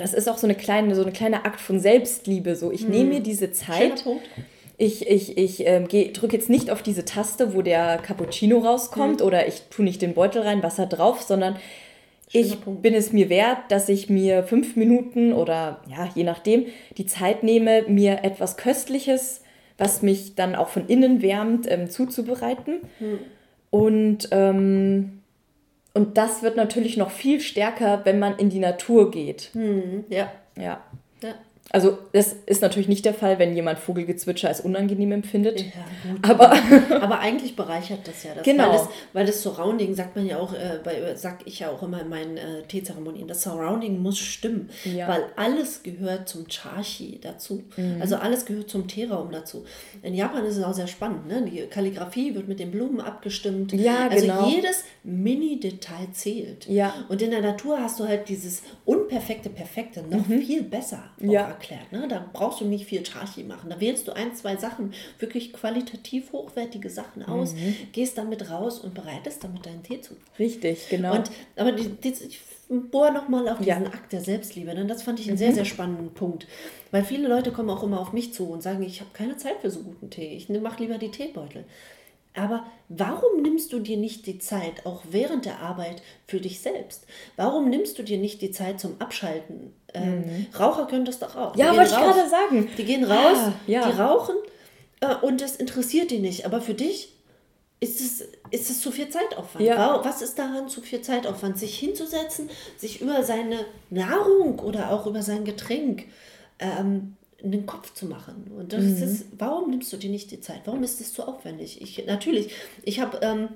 das 0.00 0.14
ist 0.14 0.28
auch 0.28 0.38
so 0.38 0.46
eine 0.46 0.54
kleine, 0.54 0.94
so 0.94 1.02
eine 1.02 1.12
kleine 1.12 1.44
Akt 1.44 1.60
von 1.60 1.78
Selbstliebe. 1.78 2.56
So, 2.56 2.72
ich 2.72 2.82
hm. 2.82 2.90
nehme 2.90 3.10
mir 3.10 3.20
diese 3.20 3.52
Zeit 3.52 4.04
ich, 4.80 5.06
ich, 5.06 5.36
ich 5.36 5.66
ähm, 5.66 5.88
drücke 5.88 6.36
jetzt 6.36 6.48
nicht 6.48 6.70
auf 6.70 6.82
diese 6.82 7.04
Taste, 7.04 7.52
wo 7.54 7.60
der 7.60 7.98
Cappuccino 7.98 8.60
rauskommt 8.60 9.20
mhm. 9.20 9.26
oder 9.26 9.46
ich 9.46 9.64
tue 9.68 9.84
nicht 9.84 10.00
den 10.00 10.14
Beutel 10.14 10.40
rein, 10.40 10.62
Wasser 10.62 10.86
drauf, 10.86 11.20
sondern 11.20 11.56
Schöner 12.30 12.46
ich 12.46 12.60
Punkt. 12.62 12.80
bin 12.80 12.94
es 12.94 13.12
mir 13.12 13.28
wert, 13.28 13.58
dass 13.68 13.90
ich 13.90 14.08
mir 14.08 14.42
fünf 14.42 14.76
Minuten 14.76 15.34
oder 15.34 15.82
ja, 15.86 16.08
je 16.14 16.24
nachdem, 16.24 16.64
die 16.96 17.04
Zeit 17.04 17.42
nehme, 17.42 17.82
mir 17.88 18.24
etwas 18.24 18.56
Köstliches, 18.56 19.42
was 19.76 20.00
mich 20.00 20.34
dann 20.34 20.54
auch 20.54 20.68
von 20.68 20.86
innen 20.86 21.20
wärmt, 21.20 21.70
ähm, 21.70 21.90
zuzubereiten. 21.90 22.76
Mhm. 23.00 23.18
Und, 23.68 24.28
ähm, 24.30 25.20
und 25.92 26.16
das 26.16 26.42
wird 26.42 26.56
natürlich 26.56 26.96
noch 26.96 27.10
viel 27.10 27.40
stärker, 27.40 28.00
wenn 28.04 28.18
man 28.18 28.38
in 28.38 28.48
die 28.48 28.60
Natur 28.60 29.10
geht. 29.10 29.50
Mhm. 29.52 30.04
Ja. 30.08 30.32
Ja. 30.56 30.80
ja. 31.22 31.34
Also 31.72 31.98
das 32.12 32.34
ist 32.46 32.62
natürlich 32.62 32.88
nicht 32.88 33.04
der 33.04 33.14
Fall, 33.14 33.38
wenn 33.38 33.54
jemand 33.54 33.78
Vogelgezwitscher 33.78 34.48
als 34.48 34.60
unangenehm 34.60 35.12
empfindet. 35.12 35.60
Ja, 35.60 35.66
gut. 36.10 36.28
Aber, 36.28 36.52
aber 37.00 37.18
eigentlich 37.20 37.54
bereichert 37.54 38.00
das 38.08 38.24
ja 38.24 38.34
das. 38.34 38.42
Genau. 38.42 38.64
Weil 38.64 38.72
das, 38.72 38.88
weil 39.12 39.26
das 39.26 39.42
Surrounding, 39.42 39.94
sagt 39.94 40.16
man 40.16 40.26
ja 40.26 40.38
auch, 40.38 40.52
äh, 40.52 40.80
bei, 40.82 41.14
sag 41.14 41.46
ich 41.46 41.60
ja 41.60 41.70
auch 41.70 41.80
immer 41.84 42.00
in 42.00 42.08
meinen 42.08 42.36
äh, 42.36 42.62
Teezeremonien, 42.66 43.28
das 43.28 43.42
Surrounding 43.42 44.00
muss 44.00 44.18
stimmen. 44.18 44.68
Ja. 44.84 45.06
Weil 45.06 45.26
alles 45.36 45.84
gehört 45.84 46.28
zum 46.28 46.48
Chashi 46.48 47.20
dazu. 47.22 47.62
Mhm. 47.76 47.98
Also 48.00 48.16
alles 48.16 48.46
gehört 48.46 48.68
zum 48.68 48.88
Teeraum 48.88 49.30
dazu. 49.30 49.64
In 50.02 50.14
Japan 50.14 50.44
ist 50.46 50.56
es 50.56 50.64
auch 50.64 50.74
sehr 50.74 50.88
spannend. 50.88 51.28
Ne? 51.28 51.48
Die 51.48 51.60
Kalligrafie 51.68 52.34
wird 52.34 52.48
mit 52.48 52.58
den 52.58 52.72
Blumen 52.72 53.00
abgestimmt. 53.00 53.72
Ja, 53.72 54.08
also 54.08 54.26
genau. 54.26 54.48
jedes 54.48 54.82
Mini-Detail 55.04 56.08
zählt. 56.12 56.66
Ja. 56.68 56.92
Und 57.08 57.22
in 57.22 57.30
der 57.30 57.42
Natur 57.42 57.80
hast 57.80 58.00
du 58.00 58.08
halt 58.08 58.28
dieses 58.28 58.64
unperfekte 58.84 59.50
Perfekte 59.50 60.02
noch 60.02 60.26
mhm. 60.26 60.40
viel 60.40 60.62
besser. 60.64 61.04
Ja 61.20 61.59
erklärt. 61.60 61.92
Ne? 61.92 62.08
Da 62.08 62.24
brauchst 62.32 62.60
du 62.60 62.64
nicht 62.64 62.86
viel 62.86 63.04
Charchi 63.04 63.44
machen. 63.44 63.70
Da 63.70 63.80
wählst 63.80 64.08
du 64.08 64.12
ein, 64.12 64.34
zwei 64.34 64.56
Sachen, 64.56 64.92
wirklich 65.18 65.52
qualitativ 65.52 66.32
hochwertige 66.32 66.90
Sachen 66.90 67.22
aus, 67.24 67.54
mhm. 67.54 67.76
gehst 67.92 68.18
damit 68.18 68.50
raus 68.50 68.78
und 68.78 68.94
bereitest 68.94 69.44
damit 69.44 69.66
deinen 69.66 69.82
Tee 69.82 70.00
zu. 70.00 70.16
Richtig, 70.38 70.88
genau. 70.88 71.14
Und, 71.14 71.30
aber 71.56 71.72
die, 71.72 71.88
die, 71.88 72.08
ich 72.08 72.40
bohre 72.68 73.12
nochmal 73.12 73.48
auf 73.48 73.58
diesen 73.58 73.84
ja. 73.84 73.92
Akt 73.92 74.12
der 74.12 74.22
Selbstliebe. 74.22 74.74
Ne? 74.74 74.86
Das 74.86 75.02
fand 75.02 75.20
ich 75.20 75.26
einen 75.26 75.34
mhm. 75.34 75.38
sehr, 75.38 75.54
sehr 75.54 75.64
spannenden 75.64 76.14
Punkt. 76.14 76.46
Weil 76.90 77.04
viele 77.04 77.28
Leute 77.28 77.52
kommen 77.52 77.70
auch 77.70 77.82
immer 77.82 78.00
auf 78.00 78.12
mich 78.12 78.32
zu 78.32 78.48
und 78.48 78.62
sagen, 78.62 78.82
ich 78.82 79.00
habe 79.00 79.10
keine 79.12 79.36
Zeit 79.36 79.56
für 79.60 79.70
so 79.70 79.80
guten 79.80 80.10
Tee. 80.10 80.34
Ich 80.34 80.48
mache 80.48 80.82
lieber 80.82 80.98
die 80.98 81.10
Teebeutel. 81.10 81.64
Aber 82.34 82.64
warum 82.88 83.42
nimmst 83.42 83.72
du 83.72 83.80
dir 83.80 83.96
nicht 83.96 84.26
die 84.26 84.38
Zeit, 84.38 84.86
auch 84.86 85.02
während 85.10 85.46
der 85.46 85.58
Arbeit, 85.58 86.00
für 86.26 86.40
dich 86.40 86.60
selbst? 86.60 87.06
Warum 87.36 87.68
nimmst 87.68 87.98
du 87.98 88.04
dir 88.04 88.18
nicht 88.18 88.40
die 88.40 88.52
Zeit 88.52 88.78
zum 88.78 89.00
Abschalten? 89.00 89.74
Ähm, 89.94 90.18
mhm. 90.18 90.46
Raucher 90.58 90.86
können 90.86 91.04
das 91.04 91.18
doch 91.18 91.36
auch. 91.36 91.56
Ja, 91.56 91.74
wollte 91.76 91.90
ich 91.90 91.96
gerade 91.96 92.28
sagen. 92.28 92.68
Die 92.76 92.84
gehen 92.84 93.04
raus, 93.04 93.38
ah, 93.38 93.52
ja. 93.66 93.88
die 93.88 93.98
rauchen 93.98 94.36
äh, 95.00 95.14
und 95.16 95.40
das 95.40 95.56
interessiert 95.56 96.10
die 96.10 96.18
nicht. 96.18 96.46
Aber 96.46 96.60
für 96.60 96.74
dich 96.74 97.12
ist 97.80 98.00
es, 98.00 98.20
ist 98.50 98.70
es 98.70 98.80
zu 98.80 98.92
viel 98.92 99.08
Zeitaufwand. 99.08 99.64
Ja. 99.64 100.00
Was 100.04 100.22
ist 100.22 100.38
daran 100.38 100.68
zu 100.68 100.82
viel 100.82 101.00
Zeitaufwand? 101.00 101.58
Sich 101.58 101.78
hinzusetzen, 101.78 102.50
sich 102.76 103.00
über 103.00 103.22
seine 103.24 103.64
Nahrung 103.88 104.58
oder 104.58 104.90
auch 104.90 105.06
über 105.06 105.22
sein 105.22 105.44
Getränk 105.44 106.04
ähm, 106.58 107.16
den 107.42 107.64
Kopf 107.64 107.94
zu 107.94 108.04
machen. 108.04 108.50
Und 108.56 108.74
das 108.74 108.82
mhm. 108.82 109.02
ist, 109.02 109.24
warum 109.38 109.70
nimmst 109.70 109.92
du 109.92 109.96
dir 109.96 110.10
nicht 110.10 110.30
die 110.30 110.40
Zeit? 110.40 110.60
Warum 110.66 110.82
ist 110.82 111.00
es 111.00 111.14
zu 111.14 111.26
aufwendig? 111.26 111.80
Ich, 111.80 112.06
natürlich, 112.06 112.52
ich 112.82 113.00
habe 113.00 113.18
ähm, 113.22 113.48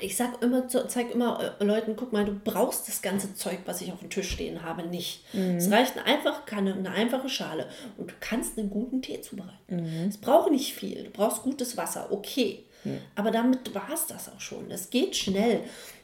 ich 0.00 0.16
sag 0.16 0.42
immer, 0.42 0.68
zeig 0.68 1.10
immer 1.12 1.56
äh, 1.58 1.64
Leuten, 1.64 1.96
guck 1.96 2.12
mal, 2.12 2.24
du 2.24 2.32
brauchst 2.32 2.86
das 2.88 3.02
ganze 3.02 3.34
Zeug, 3.34 3.58
was 3.66 3.80
ich 3.80 3.92
auf 3.92 4.00
dem 4.00 4.10
Tisch 4.10 4.30
stehen 4.30 4.62
habe, 4.62 4.84
nicht. 4.84 5.24
Mhm. 5.34 5.56
Es 5.56 5.70
reicht 5.70 5.94
eine, 5.98 6.74
eine 6.74 6.90
einfache 6.90 7.28
Schale 7.28 7.68
und 7.96 8.10
du 8.10 8.14
kannst 8.20 8.58
einen 8.58 8.70
guten 8.70 9.02
Tee 9.02 9.20
zubereiten. 9.20 9.54
Mhm. 9.68 10.08
Es 10.08 10.18
braucht 10.18 10.50
nicht 10.50 10.74
viel. 10.74 11.04
Du 11.04 11.10
brauchst 11.10 11.42
gutes 11.42 11.76
Wasser, 11.76 12.08
okay. 12.10 12.64
Mhm. 12.84 12.98
Aber 13.14 13.30
damit 13.30 13.74
war 13.74 13.90
es 13.92 14.06
das 14.06 14.28
auch 14.28 14.40
schon. 14.40 14.70
Es 14.70 14.90
geht 14.90 15.16
schnell. 15.16 15.62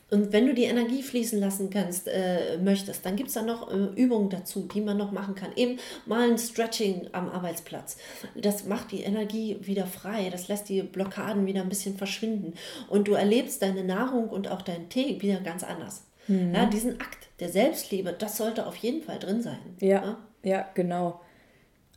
Und 0.09 0.33
wenn 0.33 0.47
du 0.47 0.55
die 0.55 0.65
Energie 0.65 1.03
fließen 1.03 1.41
lassen 1.41 1.69
kannst, 1.69 2.07
äh, 2.07 2.59
möchtest, 2.59 3.05
dann 3.05 3.17
gibt 3.17 3.29
es 3.29 3.35
da 3.35 3.43
noch 3.43 3.73
äh, 3.73 4.01
Übungen 4.01 4.31
dazu, 4.31 4.69
die 4.73 4.81
man 4.81 4.97
noch 4.97 5.11
machen 5.11 5.35
kann. 5.35 5.51
Eben 5.57 5.79
mal 6.07 6.31
ein 6.31 6.39
Stretching 6.39 7.09
am 7.11 7.29
Arbeitsplatz. 7.29 7.97
Das 8.37 8.67
macht 8.67 8.93
die 8.93 9.03
Energie 9.03 9.59
wieder 9.63 9.87
frei, 9.87 10.29
das 10.31 10.47
lässt 10.47 10.69
die 10.69 10.83
Blockaden 10.83 11.47
wieder 11.47 11.63
ein 11.63 11.69
bisschen 11.69 11.97
verschwinden. 11.97 12.55
Und 12.89 13.09
du 13.09 13.15
erlebst 13.15 13.63
deine 13.63 13.83
Nahrung 13.83 14.29
und 14.29 14.49
auch 14.49 14.63
deinen 14.63 14.89
Tee 14.89 15.21
wieder 15.23 15.41
ganz 15.41 15.65
anders. 15.65 16.07
Mhm. 16.29 16.55
Ja, 16.55 16.67
diesen 16.67 17.01
Akt 17.01 17.29
der 17.41 17.49
Selbstliebe, 17.49 18.13
das 18.13 18.37
sollte 18.37 18.67
auf 18.67 18.77
jeden 18.77 19.03
Fall 19.03 19.19
drin 19.19 19.43
sein. 19.43 19.59
Ja, 19.81 19.89
ja, 19.89 20.19
ja 20.45 20.69
genau. 20.75 21.21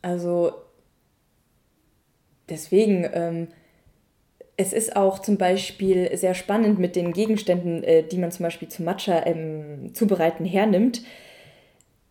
Also 0.02 0.52
deswegen, 2.48 3.08
ähm, 3.12 3.48
es 4.60 4.74
ist 4.74 4.94
auch 4.94 5.20
zum 5.20 5.38
Beispiel 5.38 6.14
sehr 6.18 6.34
spannend 6.34 6.78
mit 6.78 6.94
den 6.94 7.14
Gegenständen, 7.14 7.82
äh, 7.82 8.02
die 8.02 8.18
man 8.18 8.30
zum 8.30 8.44
Beispiel 8.44 8.68
zum 8.68 8.84
Matcha 8.84 9.24
ähm, 9.24 9.94
zubereiten 9.94 10.44
hernimmt. 10.44 11.00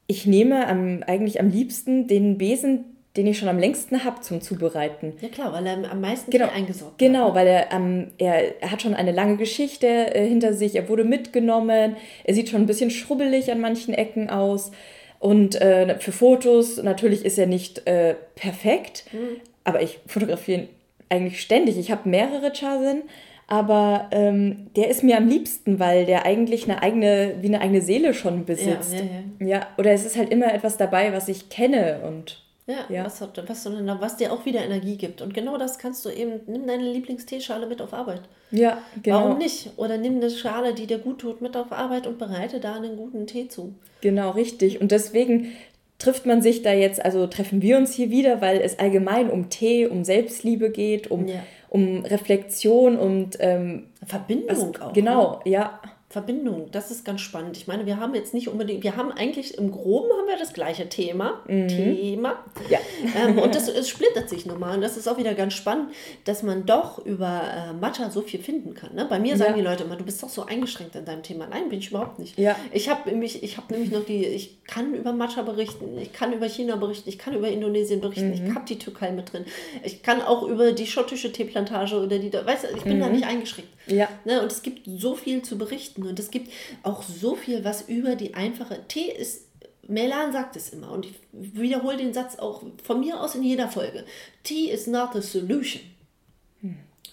Ich 0.07 0.25
nehme 0.25 0.67
am, 0.67 1.03
eigentlich 1.05 1.39
am 1.39 1.51
liebsten 1.51 2.07
den 2.07 2.39
Besen, 2.39 2.85
den 3.15 3.27
ich 3.27 3.37
schon 3.37 3.49
am 3.49 3.59
längsten 3.59 4.03
habe 4.03 4.21
zum 4.21 4.41
Zubereiten. 4.41 5.13
Ja 5.21 5.29
klar, 5.29 5.53
weil 5.53 5.67
er 5.67 5.91
am 5.91 6.01
meisten 6.01 6.31
genau, 6.31 6.49
eingesorgt 6.49 6.97
Genau, 6.97 7.25
hat, 7.25 7.27
ne? 7.27 7.35
weil 7.35 7.47
er, 7.47 7.71
ähm, 7.71 8.07
er, 8.17 8.61
er 8.63 8.71
hat 8.71 8.81
schon 8.81 8.95
eine 8.95 9.11
lange 9.11 9.37
Geschichte 9.37 9.87
äh, 10.15 10.27
hinter 10.27 10.55
sich, 10.55 10.75
er 10.75 10.89
wurde 10.89 11.03
mitgenommen, 11.03 11.97
er 12.23 12.33
sieht 12.33 12.49
schon 12.49 12.61
ein 12.61 12.67
bisschen 12.67 12.89
schrubbelig 12.89 13.51
an 13.51 13.61
manchen 13.61 13.93
Ecken 13.93 14.31
aus. 14.31 14.71
Und 15.19 15.61
äh, 15.61 15.99
für 15.99 16.13
Fotos, 16.13 16.81
natürlich 16.81 17.25
ist 17.25 17.37
er 17.37 17.45
nicht 17.45 17.85
äh, 17.87 18.15
perfekt, 18.33 19.03
mhm. 19.11 19.41
aber 19.65 19.83
ich 19.83 19.99
fotografiere 20.07 20.61
ihn 20.61 20.69
eigentlich 21.09 21.41
ständig. 21.41 21.77
Ich 21.77 21.91
habe 21.91 22.07
mehrere 22.07 22.51
Chasen, 22.51 23.03
aber 23.47 24.07
ähm, 24.11 24.67
der 24.75 24.89
ist 24.89 25.03
mir 25.03 25.17
am 25.17 25.27
liebsten, 25.27 25.79
weil 25.79 26.05
der 26.05 26.25
eigentlich 26.25 26.65
eine 26.65 26.81
eigene, 26.81 27.35
wie 27.41 27.47
eine 27.47 27.61
eigene 27.61 27.81
Seele 27.81 28.13
schon 28.13 28.45
besitzt. 28.45 28.93
Ja, 28.93 28.99
ja, 28.99 29.05
ja. 29.39 29.47
ja 29.59 29.67
oder 29.77 29.91
es 29.91 30.05
ist 30.05 30.17
halt 30.17 30.29
immer 30.29 30.53
etwas 30.53 30.77
dabei, 30.77 31.13
was 31.13 31.27
ich 31.27 31.49
kenne 31.49 32.01
und 32.07 32.43
ja, 32.69 32.85
ja. 32.87 33.05
Was, 33.05 33.19
was, 33.19 33.65
was 33.65 34.17
dir 34.17 34.31
auch 34.31 34.45
wieder 34.45 34.63
Energie 34.63 34.95
gibt. 34.95 35.23
Und 35.23 35.33
genau 35.33 35.57
das 35.57 35.79
kannst 35.79 36.05
du 36.05 36.09
eben, 36.11 36.41
nimm 36.45 36.67
deine 36.67 36.83
Lieblingsteeschale 36.83 37.65
mit 37.65 37.81
auf 37.81 37.95
Arbeit. 37.95 38.21
Ja, 38.51 38.77
genau. 39.01 39.23
Warum 39.23 39.37
nicht? 39.39 39.71
Oder 39.77 39.97
nimm 39.97 40.17
eine 40.17 40.29
Schale, 40.29 40.75
die 40.75 40.85
dir 40.85 40.99
gut 40.99 41.17
tut, 41.17 41.41
mit 41.41 41.57
auf 41.57 41.71
Arbeit 41.71 42.05
und 42.05 42.19
bereite 42.19 42.59
da 42.59 42.75
einen 42.75 42.95
guten 42.95 43.25
Tee 43.25 43.47
zu. 43.47 43.73
Genau, 44.01 44.29
richtig. 44.31 44.79
Und 44.81 44.91
deswegen 44.91 45.51
trifft 45.99 46.25
man 46.25 46.41
sich 46.41 46.63
da 46.63 46.73
jetzt, 46.73 47.03
also 47.03 47.27
treffen 47.27 47.61
wir 47.61 47.77
uns 47.77 47.93
hier 47.93 48.09
wieder, 48.09 48.41
weil 48.41 48.61
es 48.61 48.79
allgemein 48.79 49.29
um 49.29 49.49
Tee, 49.49 49.85
um 49.85 50.03
Selbstliebe 50.03 50.71
geht, 50.71 51.11
um, 51.11 51.27
ja. 51.27 51.43
um 51.69 52.03
Reflexion 52.05 52.97
und 52.97 53.37
ähm, 53.39 53.87
Verbindung 54.05 54.73
was, 54.73 54.81
auch. 54.81 54.93
Genau, 54.93 55.41
ne? 55.45 55.51
ja. 55.51 55.79
Verbindung, 56.11 56.71
das 56.71 56.89
ist 56.89 57.05
ganz 57.05 57.21
spannend. 57.21 57.55
Ich 57.55 57.67
meine, 57.67 57.85
wir 57.85 57.99
haben 57.99 58.15
jetzt 58.15 58.33
nicht 58.33 58.47
unbedingt, 58.47 58.83
wir 58.83 58.95
haben 58.95 59.11
eigentlich 59.11 59.59
im 59.59 59.71
Groben 59.71 60.09
haben 60.09 60.27
wir 60.27 60.39
das 60.39 60.53
gleiche 60.53 60.89
Thema. 60.89 61.41
Mhm. 61.47 61.67
Thema. 61.67 62.43
Ja. 62.67 62.79
Ähm, 63.15 63.37
und 63.37 63.53
das 63.53 63.67
es 63.67 63.87
splittert 63.87 64.27
sich 64.27 64.47
nochmal. 64.47 64.73
Und 64.75 64.81
das 64.81 64.97
ist 64.97 65.07
auch 65.07 65.19
wieder 65.19 65.35
ganz 65.35 65.53
spannend, 65.53 65.91
dass 66.25 66.41
man 66.41 66.65
doch 66.65 67.05
über 67.05 67.43
äh, 67.43 67.73
Matcha 67.73 68.09
so 68.09 68.21
viel 68.21 68.41
finden 68.41 68.73
kann. 68.73 68.95
Ne? 68.95 69.05
Bei 69.07 69.19
mir 69.19 69.37
sagen 69.37 69.51
ja. 69.51 69.57
die 69.57 69.63
Leute 69.63 69.83
immer, 69.83 69.97
du 69.97 70.03
bist 70.03 70.23
doch 70.23 70.29
so 70.29 70.47
eingeschränkt 70.47 70.95
in 70.95 71.05
deinem 71.05 71.21
Thema. 71.21 71.45
Nein, 71.47 71.69
bin 71.69 71.77
ich 71.77 71.91
überhaupt 71.91 72.17
nicht. 72.17 72.39
Ja. 72.39 72.55
Ich 72.71 72.89
habe 72.89 73.07
nämlich, 73.07 73.43
ich 73.43 73.57
habe 73.57 73.71
nämlich 73.71 73.91
noch 73.91 74.03
die, 74.03 74.25
ich 74.25 74.63
kann 74.63 74.95
über 74.95 75.13
Matcha 75.13 75.43
berichten, 75.43 75.95
ich 76.01 76.11
kann 76.11 76.33
über 76.33 76.49
China 76.49 76.77
berichten, 76.77 77.07
ich 77.07 77.19
kann 77.19 77.35
über 77.35 77.49
Indonesien 77.49 78.01
berichten, 78.01 78.29
mhm. 78.29 78.49
ich 78.49 78.55
habe 78.55 78.65
die 78.67 78.79
Türkei 78.79 79.11
mit 79.11 79.31
drin. 79.31 79.45
Ich 79.83 80.01
kann 80.01 80.23
auch 80.23 80.41
über 80.41 80.71
die 80.71 80.87
schottische 80.87 81.31
Teeplantage 81.31 81.95
oder 81.95 82.17
die, 82.17 82.33
weißt 82.33 82.63
du, 82.63 82.67
ich 82.75 82.83
bin 82.83 82.97
mhm. 82.97 83.01
da 83.01 83.09
nicht 83.09 83.25
eingeschränkt. 83.25 83.69
Ja. 83.85 84.07
Ne? 84.25 84.41
Und 84.41 84.51
es 84.51 84.63
gibt 84.63 84.87
so 84.87 85.15
viel 85.15 85.43
zu 85.43 85.57
berichten 85.57 85.98
und 86.07 86.19
es 86.19 86.31
gibt 86.31 86.51
auch 86.83 87.03
so 87.03 87.35
viel, 87.35 87.63
was 87.63 87.87
über 87.87 88.15
die 88.15 88.33
einfache 88.33 88.87
Tee 88.87 89.11
ist. 89.11 89.45
Melan 89.87 90.31
sagt 90.31 90.55
es 90.55 90.69
immer 90.69 90.91
und 90.91 91.07
ich 91.07 91.15
wiederhole 91.31 91.97
den 91.97 92.13
Satz 92.13 92.37
auch 92.37 92.63
von 92.83 92.99
mir 92.99 93.19
aus 93.19 93.35
in 93.35 93.43
jeder 93.43 93.69
Folge. 93.69 94.05
Tea 94.43 94.69
is 94.69 94.85
not 94.85 95.15
a 95.15 95.21
solution 95.21 95.81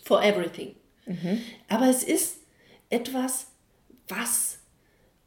for 0.07 0.23
everything. 0.23 0.75
Mhm. 1.07 1.41
Aber 1.69 1.89
es 1.89 2.03
ist 2.03 2.39
etwas, 2.91 3.49
was 4.09 4.59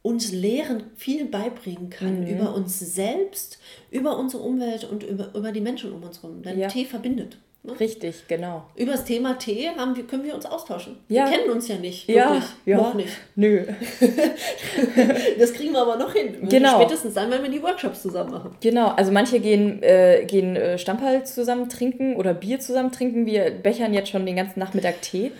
uns 0.02 0.32
Lehren 0.32 0.84
viel 0.96 1.26
beibringen 1.26 1.90
kann 1.90 2.22
mhm. 2.22 2.26
über 2.28 2.54
uns 2.54 2.78
selbst, 2.78 3.58
über 3.90 4.18
unsere 4.18 4.42
Umwelt 4.42 4.84
und 4.84 5.02
über, 5.02 5.34
über 5.34 5.52
die 5.52 5.60
Menschen 5.60 5.92
um 5.92 6.02
uns 6.02 6.22
herum. 6.22 6.42
Denn 6.42 6.58
ja. 6.58 6.68
Tee 6.68 6.86
verbindet. 6.86 7.38
Ne? 7.62 7.78
Richtig, 7.78 8.26
genau. 8.26 8.64
Über 8.74 8.92
das 8.92 9.04
Thema 9.04 9.38
Tee 9.38 9.68
haben 9.76 9.94
wir, 9.94 10.04
können 10.04 10.24
wir 10.24 10.34
uns 10.34 10.46
austauschen. 10.46 10.96
Ja. 11.08 11.26
Wir 11.26 11.36
kennen 11.36 11.50
uns 11.50 11.68
ja 11.68 11.76
nicht. 11.76 12.08
Ja, 12.08 12.42
ja. 12.64 12.76
Noch 12.78 12.94
nicht. 12.94 13.12
Nö. 13.36 13.64
das 15.38 15.52
kriegen 15.52 15.72
wir 15.72 15.82
aber 15.82 15.96
noch 15.96 16.14
hin. 16.14 16.48
Genau. 16.48 16.80
Spätestens 16.80 17.14
dann, 17.14 17.30
wenn 17.30 17.42
wir 17.42 17.50
die 17.50 17.62
Workshops 17.62 18.00
zusammen 18.00 18.30
machen. 18.30 18.56
Genau, 18.62 18.88
also 18.88 19.12
manche 19.12 19.40
gehen, 19.40 19.82
äh, 19.82 20.24
gehen 20.26 20.56
äh, 20.56 20.78
Stammball 20.78 21.26
zusammen 21.26 21.68
trinken 21.68 22.16
oder 22.16 22.32
Bier 22.32 22.60
zusammen 22.60 22.92
trinken. 22.92 23.26
Wir 23.26 23.50
bechern 23.50 23.92
jetzt 23.92 24.08
schon 24.08 24.24
den 24.24 24.36
ganzen 24.36 24.58
Nachmittag 24.58 25.02
Tee. 25.02 25.30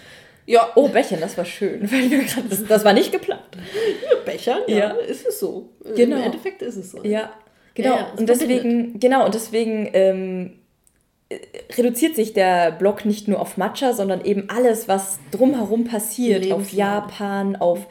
Ja. 0.45 0.73
Oh, 0.75 0.89
Bechern, 0.89 1.21
das 1.21 1.39
war 1.39 1.47
schön. 1.47 1.89
Das, 2.51 2.67
das 2.67 2.85
war 2.85 2.93
nicht 2.93 3.13
geplant. 3.13 3.41
Ja, 3.55 4.17
Bechern, 4.27 4.59
ja, 4.67 4.77
ja, 4.77 4.91
ist 4.91 5.27
es 5.27 5.41
so. 5.41 5.71
Genau. 5.97 6.17
Im 6.17 6.23
Endeffekt 6.23 6.61
ist 6.61 6.77
es 6.77 6.91
so. 6.91 7.03
Ja, 7.03 7.33
genau. 7.75 7.95
Ja, 7.95 8.13
und 8.19 8.29
deswegen, 8.29 9.01
genau, 9.01 9.25
und 9.25 9.35
deswegen 9.35 9.89
ähm, 9.95 10.60
reduziert 11.77 12.17
sich 12.17 12.33
der 12.33 12.73
Blog 12.73 13.05
nicht 13.05 13.29
nur 13.29 13.41
auf 13.41 13.57
Matcha, 13.57 13.93
sondern 13.93 14.25
eben 14.25 14.49
alles, 14.49 14.89
was 14.89 15.19
drumherum 15.31 15.85
passiert. 15.85 16.51
Auf 16.51 16.73
Japan, 16.73 17.57
auf, 17.57 17.87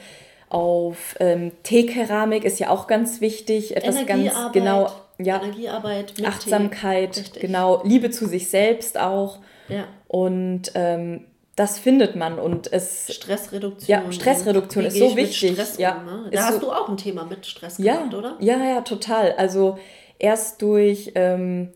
auf 0.49 1.15
ähm, 1.19 1.51
Teekeramik 1.63 2.43
ist 2.43 2.59
ja 2.59 2.69
auch 2.69 2.87
ganz 2.87 3.21
wichtig. 3.21 3.77
Etwas 3.77 4.05
ganz 4.05 4.31
genau. 4.51 4.91
Ja, 5.21 5.41
Energiearbeit, 5.41 6.13
Achtsamkeit, 6.23 7.33
genau, 7.41 7.81
Liebe 7.83 8.09
zu 8.09 8.25
sich 8.25 8.49
selbst 8.49 8.97
auch. 8.97 9.39
Ja. 9.67 9.85
Und 10.07 10.71
ähm, 10.75 11.25
das 11.57 11.77
findet 11.77 12.15
man 12.15 12.39
und 12.39 12.71
es 12.71 13.13
Stressreduktion. 13.13 13.85
Ja, 13.87 14.09
Stressreduktion 14.13 14.85
ist 14.85 14.97
so 14.97 15.17
wichtig. 15.17 15.57
ja, 15.77 15.97
um, 15.97 16.05
ne? 16.05 16.29
Da 16.31 16.43
hast 16.43 16.53
so, 16.53 16.59
du 16.61 16.71
auch 16.71 16.87
ein 16.87 16.95
Thema 16.95 17.25
mit 17.25 17.45
Stress 17.45 17.77
ja, 17.79 17.97
gehabt, 17.97 18.13
oder? 18.13 18.37
Ja, 18.39 18.63
ja, 18.63 18.79
total. 18.79 19.33
Also 19.33 19.77
erst 20.19 20.61
durch 20.61 21.11
ähm, 21.15 21.73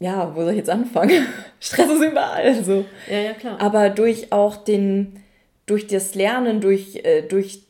ja, 0.00 0.34
wo 0.34 0.42
soll 0.42 0.50
ich 0.50 0.58
jetzt 0.58 0.70
anfangen? 0.70 1.26
Stress 1.60 1.90
ist 1.90 2.02
überall. 2.02 2.62
So. 2.64 2.84
Ja, 3.10 3.18
ja, 3.18 3.32
klar. 3.32 3.60
Aber 3.60 3.90
durch 3.90 4.32
auch 4.32 4.56
den, 4.56 5.20
durch 5.66 5.86
das 5.86 6.14
Lernen, 6.14 6.60
durch, 6.60 6.96
äh, 7.04 7.22
durch 7.22 7.62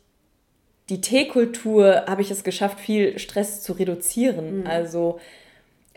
die 0.89 1.01
Teekultur 1.01 2.05
habe 2.07 2.21
ich 2.21 2.31
es 2.31 2.43
geschafft, 2.43 2.79
viel 2.79 3.17
Stress 3.19 3.61
zu 3.61 3.73
reduzieren. 3.73 4.61
Mhm. 4.61 4.67
Also 4.67 5.19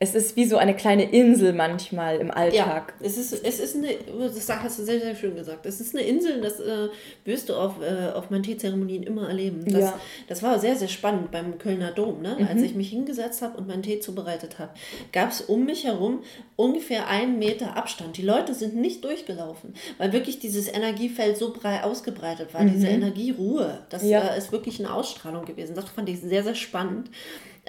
es 0.01 0.15
ist 0.15 0.37
wie 0.37 0.45
so 0.45 0.59
eine 0.59 0.77
kleine 0.77 1.11
Insel 1.11 1.53
manchmal 1.53 2.19
im 2.19 2.31
Alltag. 2.31 2.95
Ja, 3.01 3.07
es 3.07 3.19
ist, 3.19 3.33
es 3.33 3.59
ist 3.59 3.75
eine, 3.75 3.89
das 4.33 4.49
hast 4.49 4.79
du 4.79 4.85
sehr, 4.85 5.01
sehr 5.01 5.17
schön 5.17 5.35
gesagt. 5.35 5.67
Es 5.67 5.81
ist 5.81 5.93
eine 5.93 6.05
Insel, 6.05 6.41
das 6.41 6.61
äh, 6.61 6.89
wirst 7.25 7.49
du 7.49 7.55
auf, 7.55 7.83
äh, 7.83 8.13
auf 8.13 8.31
meinen 8.31 8.45
Teezeremonien 8.45 9.03
immer 9.03 9.29
erleben. 9.29 9.65
Das, 9.65 9.81
ja. 9.81 10.01
das 10.29 10.43
war 10.45 10.61
sehr, 10.61 10.77
sehr 10.77 10.87
spannend 10.87 11.33
beim 11.33 11.59
Kölner 11.59 11.91
Dom. 11.91 12.23
Ne? 12.23 12.37
Mhm. 12.39 12.47
Als 12.47 12.63
ich 12.63 12.77
mich 12.77 12.91
hingesetzt 12.91 13.43
habe 13.43 13.59
und 13.59 13.67
meinen 13.67 13.83
Tee 13.83 13.99
zubereitet 13.99 14.61
habe, 14.61 14.71
gab 15.11 15.33
es 15.33 15.41
um 15.41 15.65
mich 15.65 15.83
herum 15.83 16.23
ungefähr 16.55 17.09
einen 17.09 17.41
Meter 17.41 17.77
Abstand. 17.77 18.17
Die 18.19 18.23
Leute 18.23 18.55
sind 18.55 18.77
nicht 18.77 19.03
durchgelaufen, 19.03 19.75
weil 19.99 20.13
wirklich 20.13 20.39
dieses 20.39 20.73
Energiefeld 20.73 21.37
so 21.37 21.53
breit 21.53 21.83
ausgebreitet 21.83 22.55
war, 22.55 22.63
mhm. 22.63 22.73
diese 22.73 22.87
Energieruhe. 22.87 23.81
Das 23.91 24.05
ja. 24.05 24.21
äh, 24.21 24.39
ist 24.39 24.53
wirklich 24.53 24.79
eine 24.79 24.95
Ausstrahlung 24.95 25.45
gewesen. 25.45 25.75
Das 25.75 25.89
fand 25.89 26.09
ich 26.09 26.21
sehr, 26.21 26.45
sehr 26.45 26.55
spannend. 26.55 27.11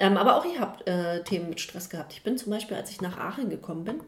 Ähm, 0.00 0.16
aber 0.16 0.36
auch 0.36 0.44
ihr 0.44 0.58
habt 0.58 0.88
äh, 0.88 1.22
Themen 1.22 1.50
mit 1.50 1.60
Stress 1.60 1.90
gehabt. 1.90 2.14
Ich 2.14 2.22
bin 2.22 2.36
zum 2.38 2.50
Beispiel, 2.50 2.76
als 2.76 2.90
ich 2.90 3.00
nach 3.00 3.18
Aachen 3.18 3.50
gekommen 3.50 3.84
bin, 3.84 4.00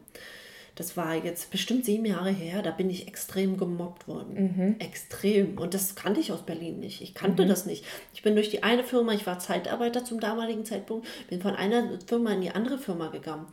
das 0.75 0.97
war 0.97 1.13
jetzt 1.13 1.51
bestimmt 1.51 1.85
sieben 1.85 2.05
Jahre 2.05 2.31
her, 2.31 2.63
da 2.63 2.71
bin 2.71 2.89
ich 2.89 3.07
extrem 3.07 3.57
gemobbt 3.57 4.07
worden. 4.07 4.55
Mhm. 4.55 4.75
Extrem. 4.79 5.59
Und 5.59 5.75
das 5.75 5.93
kannte 5.93 6.19
ich 6.19 6.31
aus 6.31 6.41
Berlin 6.41 6.79
nicht. 6.79 7.01
Ich 7.01 7.13
kannte 7.13 7.45
mhm. 7.45 7.49
das 7.49 7.67
nicht. 7.67 7.85
Ich 8.15 8.23
bin 8.23 8.33
durch 8.33 8.49
die 8.49 8.63
eine 8.63 8.83
Firma, 8.83 9.13
ich 9.13 9.27
war 9.27 9.37
Zeitarbeiter 9.37 10.03
zum 10.03 10.19
damaligen 10.19 10.65
Zeitpunkt, 10.65 11.07
bin 11.29 11.41
von 11.41 11.55
einer 11.55 11.99
Firma 12.07 12.31
in 12.31 12.41
die 12.41 12.49
andere 12.49 12.79
Firma 12.79 13.09
gegangen. 13.09 13.45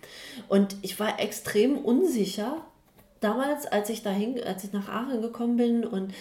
Und 0.48 0.76
ich 0.80 0.98
war 0.98 1.20
extrem 1.20 1.76
unsicher 1.76 2.64
damals, 3.20 3.66
als 3.66 3.90
ich 3.90 4.02
dahin, 4.02 4.42
als 4.42 4.64
ich 4.64 4.72
nach 4.72 4.88
Aachen 4.88 5.20
gekommen 5.20 5.58
bin 5.58 5.84
und 5.84 6.14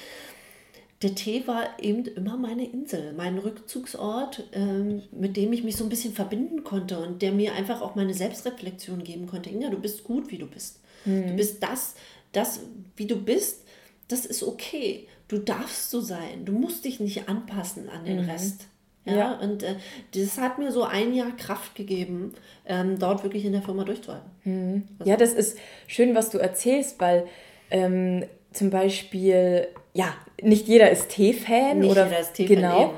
der 1.02 1.16
Tee 1.16 1.48
war 1.48 1.82
eben 1.82 2.06
immer 2.06 2.36
meine 2.36 2.68
Insel, 2.68 3.14
mein 3.14 3.38
Rückzugsort, 3.38 4.44
ähm, 4.52 5.04
mit 5.12 5.38
dem 5.38 5.54
ich 5.54 5.64
mich 5.64 5.78
so 5.78 5.86
ein 5.86 5.90
bisschen 5.90 6.14
verbinden 6.14 6.64
konnte 6.64 7.00
und 7.00 7.22
der 7.22 7.32
mir 7.32 7.54
einfach 7.54 7.82
auch 7.82 7.96
meine 7.96 8.14
Selbstreflexion 8.14 9.04
geben 9.04 9.26
konnte. 9.26 9.50
Inga, 9.50 9.70
du 9.70 9.80
bist 9.80 10.04
gut, 10.04 10.30
wie 10.30 10.38
du 10.38 10.46
bist. 10.46 10.82
Mhm. 11.06 11.28
Du 11.28 11.34
bist 11.36 11.64
das, 11.64 11.96
das, 12.34 12.62
wie 12.98 13.08
du 13.08 13.16
bist, 13.16 13.64
das 14.10 14.26
ist 14.26 14.44
okay. 14.44 15.08
Du 15.30 15.38
darfst 15.38 15.90
so 15.90 16.02
sein. 16.02 16.44
Du 16.44 16.52
musst 16.52 16.84
dich 16.84 17.00
nicht 17.00 17.30
anpassen 17.30 17.88
an 17.88 18.04
den 18.04 18.24
mhm. 18.24 18.30
Rest. 18.30 18.68
Ja, 19.06 19.16
ja. 19.16 19.40
und 19.40 19.64
äh, 19.64 19.76
das 20.14 20.38
hat 20.38 20.60
mir 20.60 20.74
so 20.74 20.84
ein 20.84 21.14
Jahr 21.14 21.32
Kraft 21.38 21.76
gegeben, 21.76 22.34
ähm, 22.66 23.00
dort 23.00 23.24
wirklich 23.24 23.46
in 23.46 23.54
der 23.54 23.62
Firma 23.62 23.86
durchzuhalten. 23.86 24.30
Mhm. 24.44 24.88
Also, 25.00 25.10
ja, 25.10 25.16
das 25.16 25.34
ist 25.34 25.58
schön, 25.88 26.14
was 26.14 26.30
du 26.30 26.40
erzählst, 26.40 27.00
weil 27.00 27.26
ähm, 27.72 28.26
zum 28.52 28.70
Beispiel, 28.70 29.68
ja, 29.94 30.14
nicht 30.42 30.68
jeder 30.68 30.90
ist 30.90 31.10
Tee-Fan. 31.10 31.80
Nicht 31.80 31.92
oder, 31.92 32.06
jeder 32.06 32.20
ist 32.20 32.34
Tee-Fan. 32.34 32.56
Genau. 32.56 32.82
Eben. 32.82 32.92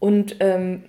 Und 0.00 0.36
ähm, 0.40 0.84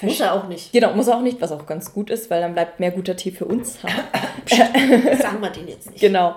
muss 0.00 0.20
er 0.20 0.34
auch 0.34 0.48
nicht. 0.48 0.72
Genau, 0.72 0.94
muss 0.94 1.08
er 1.08 1.16
auch 1.16 1.22
nicht, 1.22 1.40
was 1.40 1.52
auch 1.52 1.66
ganz 1.66 1.92
gut 1.92 2.10
ist, 2.10 2.30
weil 2.30 2.40
dann 2.40 2.54
bleibt 2.54 2.80
mehr 2.80 2.90
guter 2.90 3.16
Tee 3.16 3.30
für 3.30 3.44
uns. 3.44 3.80
Sagen 4.44 5.40
wir 5.40 5.50
den 5.50 5.68
jetzt 5.68 5.90
nicht. 5.90 6.00
Genau. 6.00 6.36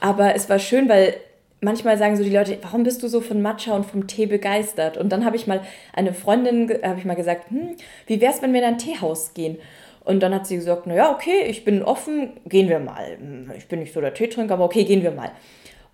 Aber 0.00 0.34
es 0.34 0.48
war 0.48 0.58
schön, 0.58 0.88
weil 0.88 1.14
manchmal 1.60 1.96
sagen 1.98 2.16
so 2.16 2.22
die 2.22 2.30
Leute, 2.30 2.58
warum 2.62 2.82
bist 2.82 3.02
du 3.02 3.08
so 3.08 3.20
von 3.20 3.40
Matcha 3.42 3.74
und 3.74 3.86
vom 3.86 4.06
Tee 4.06 4.26
begeistert? 4.26 4.96
Und 4.96 5.10
dann 5.10 5.24
habe 5.24 5.36
ich 5.36 5.46
mal 5.46 5.62
eine 5.92 6.12
Freundin, 6.12 6.70
habe 6.82 6.98
ich 6.98 7.04
mal 7.04 7.14
gesagt, 7.14 7.50
hm, 7.50 7.76
wie 8.06 8.20
wäre 8.20 8.32
es, 8.32 8.42
wenn 8.42 8.52
wir 8.52 8.60
in 8.60 8.66
ein 8.66 8.78
Teehaus 8.78 9.34
gehen? 9.34 9.58
Und 10.04 10.20
dann 10.20 10.34
hat 10.34 10.46
sie 10.46 10.56
gesagt, 10.56 10.86
naja, 10.86 11.10
okay, 11.10 11.42
ich 11.46 11.64
bin 11.64 11.82
offen, 11.82 12.34
gehen 12.46 12.68
wir 12.68 12.78
mal. 12.78 13.16
Hm, 13.18 13.50
ich 13.56 13.66
bin 13.66 13.80
nicht 13.80 13.92
so 13.92 14.00
der 14.00 14.14
Teetrinker, 14.14 14.54
aber 14.54 14.64
okay, 14.64 14.84
gehen 14.84 15.02
wir 15.02 15.10
mal. 15.10 15.32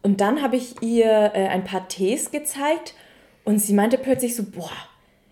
Und 0.02 0.20
dann 0.20 0.42
habe 0.42 0.56
ich 0.56 0.82
ihr 0.82 1.32
äh, 1.34 1.48
ein 1.48 1.64
paar 1.64 1.88
Tees 1.88 2.30
gezeigt 2.30 2.94
und 3.44 3.58
sie 3.58 3.72
meinte 3.72 3.98
plötzlich 3.98 4.34
so, 4.34 4.44
boah, 4.44 4.70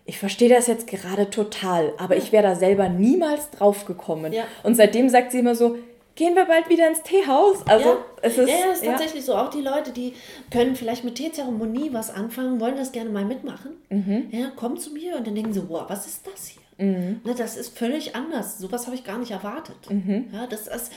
ich 0.07 0.19
verstehe 0.19 0.49
das 0.49 0.67
jetzt 0.67 0.87
gerade 0.87 1.31
total, 1.31 1.93
aber 1.99 2.17
ja. 2.17 2.23
ich 2.23 2.33
wäre 2.33 2.43
da 2.43 2.55
selber 2.55 2.89
niemals 2.89 3.51
drauf 3.51 3.85
gekommen. 3.85 4.33
Ja. 4.33 4.45
Und 4.63 4.75
seitdem 4.75 5.09
sagt 5.09 5.33
sie 5.33 5.39
immer 5.39 5.55
so, 5.55 5.77
gehen 6.15 6.35
wir 6.35 6.45
bald 6.45 6.69
wieder 6.69 6.89
ins 6.89 7.03
Teehaus. 7.03 7.67
Also 7.67 7.89
ja. 7.89 8.05
es 8.23 8.37
ist, 8.37 8.49
ja, 8.49 8.55
es 8.73 8.81
ist 8.81 8.85
tatsächlich 8.85 9.25
so. 9.25 9.37
Auch 9.37 9.51
die 9.51 9.61
Leute, 9.61 9.93
die 9.93 10.15
können 10.51 10.77
vielleicht 10.77 11.05
mit 11.05 11.15
Teezeremonie 11.15 11.93
was 11.93 12.11
anfangen, 12.11 12.61
wollen 12.61 12.77
das 12.77 12.93
gerne 12.93 13.11
mal 13.11 13.25
mitmachen. 13.25 13.73
Mhm. 13.89 14.29
Ja, 14.31 14.51
kommen 14.51 14.77
zu 14.77 14.93
mir 14.93 15.17
und 15.17 15.27
dann 15.27 15.35
denken 15.35 15.53
sie, 15.53 15.69
wow, 15.69 15.85
was 15.89 16.07
ist 16.07 16.27
das 16.27 16.49
hier? 16.49 16.87
Mhm. 16.87 17.21
Ne, 17.25 17.35
das 17.37 17.57
ist 17.57 17.77
völlig 17.77 18.17
anders. 18.17 18.59
Sowas 18.59 18.87
habe 18.87 18.97
ich 18.97 19.05
gar 19.05 19.19
nicht 19.19 19.31
erwartet. 19.31 19.77
Mhm. 19.89 20.29
Ja, 20.33 20.47
das, 20.47 20.67
ist, 20.67 20.93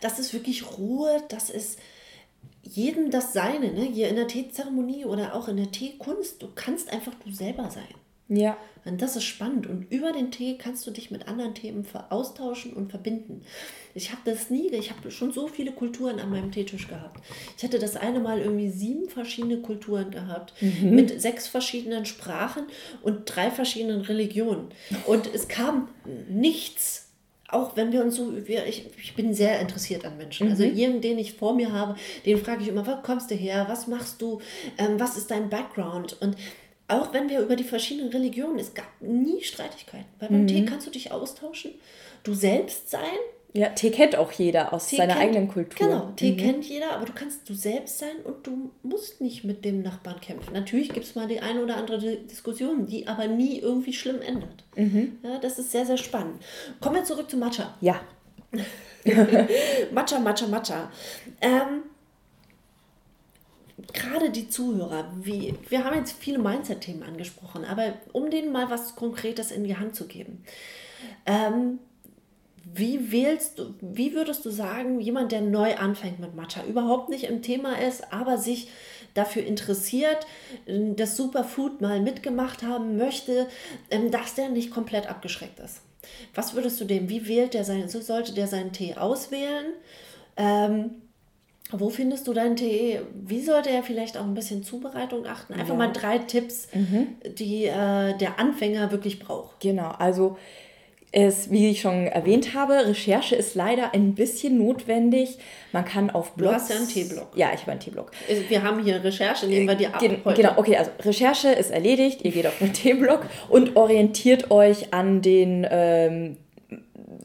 das 0.00 0.18
ist 0.18 0.32
wirklich 0.32 0.78
Ruhe, 0.78 1.22
das 1.28 1.50
ist 1.50 1.78
jedem 2.66 3.10
das 3.10 3.32
Seine. 3.32 3.72
Ne? 3.72 3.82
Hier 3.82 4.08
in 4.08 4.16
der 4.16 4.28
Teezeremonie 4.28 5.04
oder 5.04 5.34
auch 5.34 5.48
in 5.48 5.56
der 5.56 5.70
Teekunst, 5.70 6.42
du 6.42 6.48
kannst 6.54 6.92
einfach 6.92 7.14
du 7.24 7.30
selber 7.30 7.70
sein. 7.70 7.94
Ja. 8.28 8.56
Und 8.84 9.02
das 9.02 9.16
ist 9.16 9.24
spannend. 9.24 9.66
Und 9.66 9.90
über 9.90 10.12
den 10.12 10.30
Tee 10.30 10.58
kannst 10.58 10.86
du 10.86 10.90
dich 10.90 11.10
mit 11.10 11.28
anderen 11.28 11.54
Themen 11.54 11.86
austauschen 12.10 12.72
und 12.72 12.90
verbinden. 12.90 13.42
Ich 13.94 14.10
habe 14.10 14.22
das 14.24 14.50
nie, 14.50 14.68
ich 14.68 14.90
habe 14.90 15.10
schon 15.10 15.32
so 15.32 15.48
viele 15.48 15.72
Kulturen 15.72 16.18
an 16.18 16.30
meinem 16.30 16.52
Teetisch 16.52 16.88
gehabt. 16.88 17.20
Ich 17.56 17.64
hatte 17.64 17.78
das 17.78 17.96
eine 17.96 18.20
Mal 18.20 18.40
irgendwie 18.40 18.70
sieben 18.70 19.08
verschiedene 19.08 19.58
Kulturen 19.58 20.10
gehabt, 20.10 20.54
mhm. 20.60 20.94
mit 20.94 21.20
sechs 21.20 21.46
verschiedenen 21.46 22.04
Sprachen 22.04 22.64
und 23.02 23.22
drei 23.24 23.50
verschiedenen 23.50 24.02
Religionen. 24.02 24.68
Und 25.06 25.32
es 25.32 25.48
kam 25.48 25.88
nichts 26.28 27.05
auch 27.48 27.76
wenn 27.76 27.92
wir 27.92 28.02
uns 28.02 28.16
so, 28.16 28.32
ich, 28.36 28.86
ich 28.98 29.14
bin 29.14 29.34
sehr 29.34 29.60
interessiert 29.60 30.04
an 30.04 30.16
Menschen. 30.16 30.48
Also 30.50 30.64
mhm. 30.64 30.70
Also 30.70 30.80
jeden, 30.80 31.00
den 31.00 31.18
ich 31.18 31.34
vor 31.34 31.54
mir 31.54 31.72
habe, 31.72 31.96
den 32.24 32.38
frage 32.38 32.62
ich 32.62 32.68
immer, 32.68 32.86
wo 32.86 32.96
kommst 33.02 33.30
du 33.30 33.34
her? 33.34 33.66
Was 33.68 33.86
machst 33.86 34.20
du? 34.20 34.40
Ähm, 34.78 34.98
was 34.98 35.16
ist 35.16 35.30
dein 35.30 35.48
Background? 35.48 36.16
Und 36.20 36.36
auch 36.88 37.12
wenn 37.12 37.28
wir 37.28 37.40
über 37.40 37.56
die 37.56 37.64
verschiedenen 37.64 38.10
Religionen, 38.10 38.58
es 38.58 38.74
gab 38.74 38.88
nie 39.00 39.42
Streitigkeiten. 39.42 40.06
Weil 40.18 40.28
beim 40.28 40.42
mhm. 40.42 40.46
Tee 40.48 40.64
kannst 40.64 40.86
du 40.86 40.90
dich 40.90 41.12
austauschen, 41.12 41.72
du 42.24 42.34
selbst 42.34 42.90
sein. 42.90 43.02
Ja, 43.56 43.70
Tee 43.70 43.90
kennt 43.90 44.16
auch 44.16 44.32
jeder 44.32 44.74
aus 44.74 44.88
Tee 44.88 44.96
seiner 44.96 45.14
kennt, 45.14 45.24
eigenen 45.24 45.48
Kultur. 45.48 45.88
Genau, 45.88 46.12
Tee 46.14 46.32
mhm. 46.32 46.36
kennt 46.36 46.64
jeder, 46.66 46.92
aber 46.92 47.06
du 47.06 47.12
kannst 47.14 47.48
du 47.48 47.54
selbst 47.54 47.98
sein 47.98 48.16
und 48.22 48.46
du 48.46 48.70
musst 48.82 49.22
nicht 49.22 49.44
mit 49.44 49.64
dem 49.64 49.82
Nachbarn 49.82 50.20
kämpfen. 50.20 50.52
Natürlich 50.52 50.90
gibt 50.90 51.06
es 51.06 51.14
mal 51.14 51.26
die 51.26 51.40
eine 51.40 51.62
oder 51.62 51.78
andere 51.78 51.98
Diskussion, 51.98 52.86
die 52.86 53.08
aber 53.08 53.26
nie 53.28 53.58
irgendwie 53.58 53.94
schlimm 53.94 54.20
endet. 54.20 54.64
Mhm. 54.74 55.18
Ja, 55.22 55.38
das 55.38 55.58
ist 55.58 55.72
sehr, 55.72 55.86
sehr 55.86 55.96
spannend. 55.96 56.42
Kommen 56.80 56.96
wir 56.96 57.04
zurück 57.04 57.30
zu 57.30 57.38
Matcha. 57.38 57.74
Ja. 57.80 57.98
Matcha, 59.90 60.18
Matcha, 60.18 60.46
Matcha. 60.48 60.90
Ähm, 61.40 61.84
gerade 63.94 64.30
die 64.30 64.50
Zuhörer, 64.50 65.10
wie, 65.22 65.54
wir 65.70 65.84
haben 65.84 65.96
jetzt 65.96 66.16
viele 66.18 66.38
Mindset-Themen 66.38 67.02
angesprochen, 67.02 67.64
aber 67.64 67.94
um 68.12 68.30
denen 68.30 68.52
mal 68.52 68.68
was 68.68 68.96
Konkretes 68.96 69.50
in 69.50 69.64
die 69.64 69.76
Hand 69.76 69.94
zu 69.96 70.06
geben. 70.06 70.44
Ähm, 71.24 71.78
wie 72.74 73.12
wählst 73.12 73.58
du, 73.58 73.74
wie 73.80 74.14
würdest 74.14 74.44
du 74.44 74.50
sagen, 74.50 75.00
jemand, 75.00 75.30
der 75.30 75.40
neu 75.40 75.76
anfängt 75.76 76.18
mit 76.18 76.34
Matcha, 76.34 76.64
überhaupt 76.64 77.08
nicht 77.08 77.24
im 77.24 77.40
Thema 77.40 77.78
ist, 77.78 78.12
aber 78.12 78.38
sich 78.38 78.68
dafür 79.14 79.44
interessiert, 79.44 80.26
das 80.66 81.16
Superfood 81.16 81.80
mal 81.80 82.00
mitgemacht 82.00 82.64
haben 82.64 82.96
möchte, 82.96 83.46
ähm, 83.90 84.10
dass 84.10 84.34
der 84.34 84.48
nicht 84.48 84.70
komplett 84.70 85.08
abgeschreckt 85.08 85.60
ist? 85.60 85.80
Was 86.34 86.54
würdest 86.54 86.80
du 86.80 86.84
dem, 86.84 87.08
wie 87.08 87.28
wählt 87.28 87.54
der 87.54 87.64
sein, 87.64 87.88
so 87.88 88.00
sollte 88.00 88.34
der 88.34 88.48
seinen 88.48 88.72
Tee 88.72 88.96
auswählen? 88.96 89.66
Ähm, 90.36 90.90
wo 91.72 91.88
findest 91.88 92.28
du 92.28 92.32
deinen 92.32 92.56
Tee? 92.56 93.00
Wie 93.12 93.42
sollte 93.42 93.70
er 93.70 93.82
vielleicht 93.82 94.16
auch 94.16 94.24
ein 94.24 94.34
bisschen 94.34 94.62
Zubereitung 94.62 95.26
achten? 95.26 95.54
Einfach 95.54 95.70
ja. 95.70 95.74
mal 95.74 95.92
drei 95.92 96.18
Tipps, 96.18 96.68
mhm. 96.72 97.16
die 97.38 97.64
äh, 97.64 98.16
der 98.18 98.38
Anfänger 98.38 98.92
wirklich 98.92 99.18
braucht. 99.18 99.60
Genau, 99.60 99.90
also 99.90 100.36
es, 101.12 101.50
wie 101.50 101.70
ich 101.70 101.80
schon 101.80 102.06
erwähnt 102.06 102.54
habe, 102.54 102.74
Recherche 102.86 103.36
ist 103.36 103.54
leider 103.54 103.94
ein 103.94 104.14
bisschen 104.14 104.58
notwendig. 104.58 105.38
Man 105.72 105.84
kann 105.84 106.10
auf 106.10 106.32
Blogs... 106.34 106.52
Du 106.52 106.60
hast 106.60 106.70
ja 106.70 106.76
einen 106.76 106.88
Teeblog. 106.88 107.28
Ja, 107.34 107.48
ich 107.54 107.62
habe 107.62 107.72
einen 107.72 107.80
Teeblog. 107.80 108.10
Wir 108.48 108.62
haben 108.62 108.82
hier 108.82 109.02
Recherche, 109.02 109.46
nehmen 109.46 109.68
wir 109.68 109.76
dir 109.76 109.94
ab 109.94 110.00
Gen 110.00 110.18
heute. 110.24 110.42
Genau, 110.42 110.58
okay, 110.58 110.76
also 110.76 110.90
Recherche 111.00 111.48
ist 111.48 111.70
erledigt. 111.70 112.22
Ihr 112.22 112.32
geht 112.32 112.46
auf 112.46 112.58
den 112.58 112.72
Teeblog 112.72 113.26
und 113.48 113.76
orientiert 113.76 114.50
euch 114.50 114.92
an 114.92 115.22
den... 115.22 115.66
Ähm, 115.70 116.36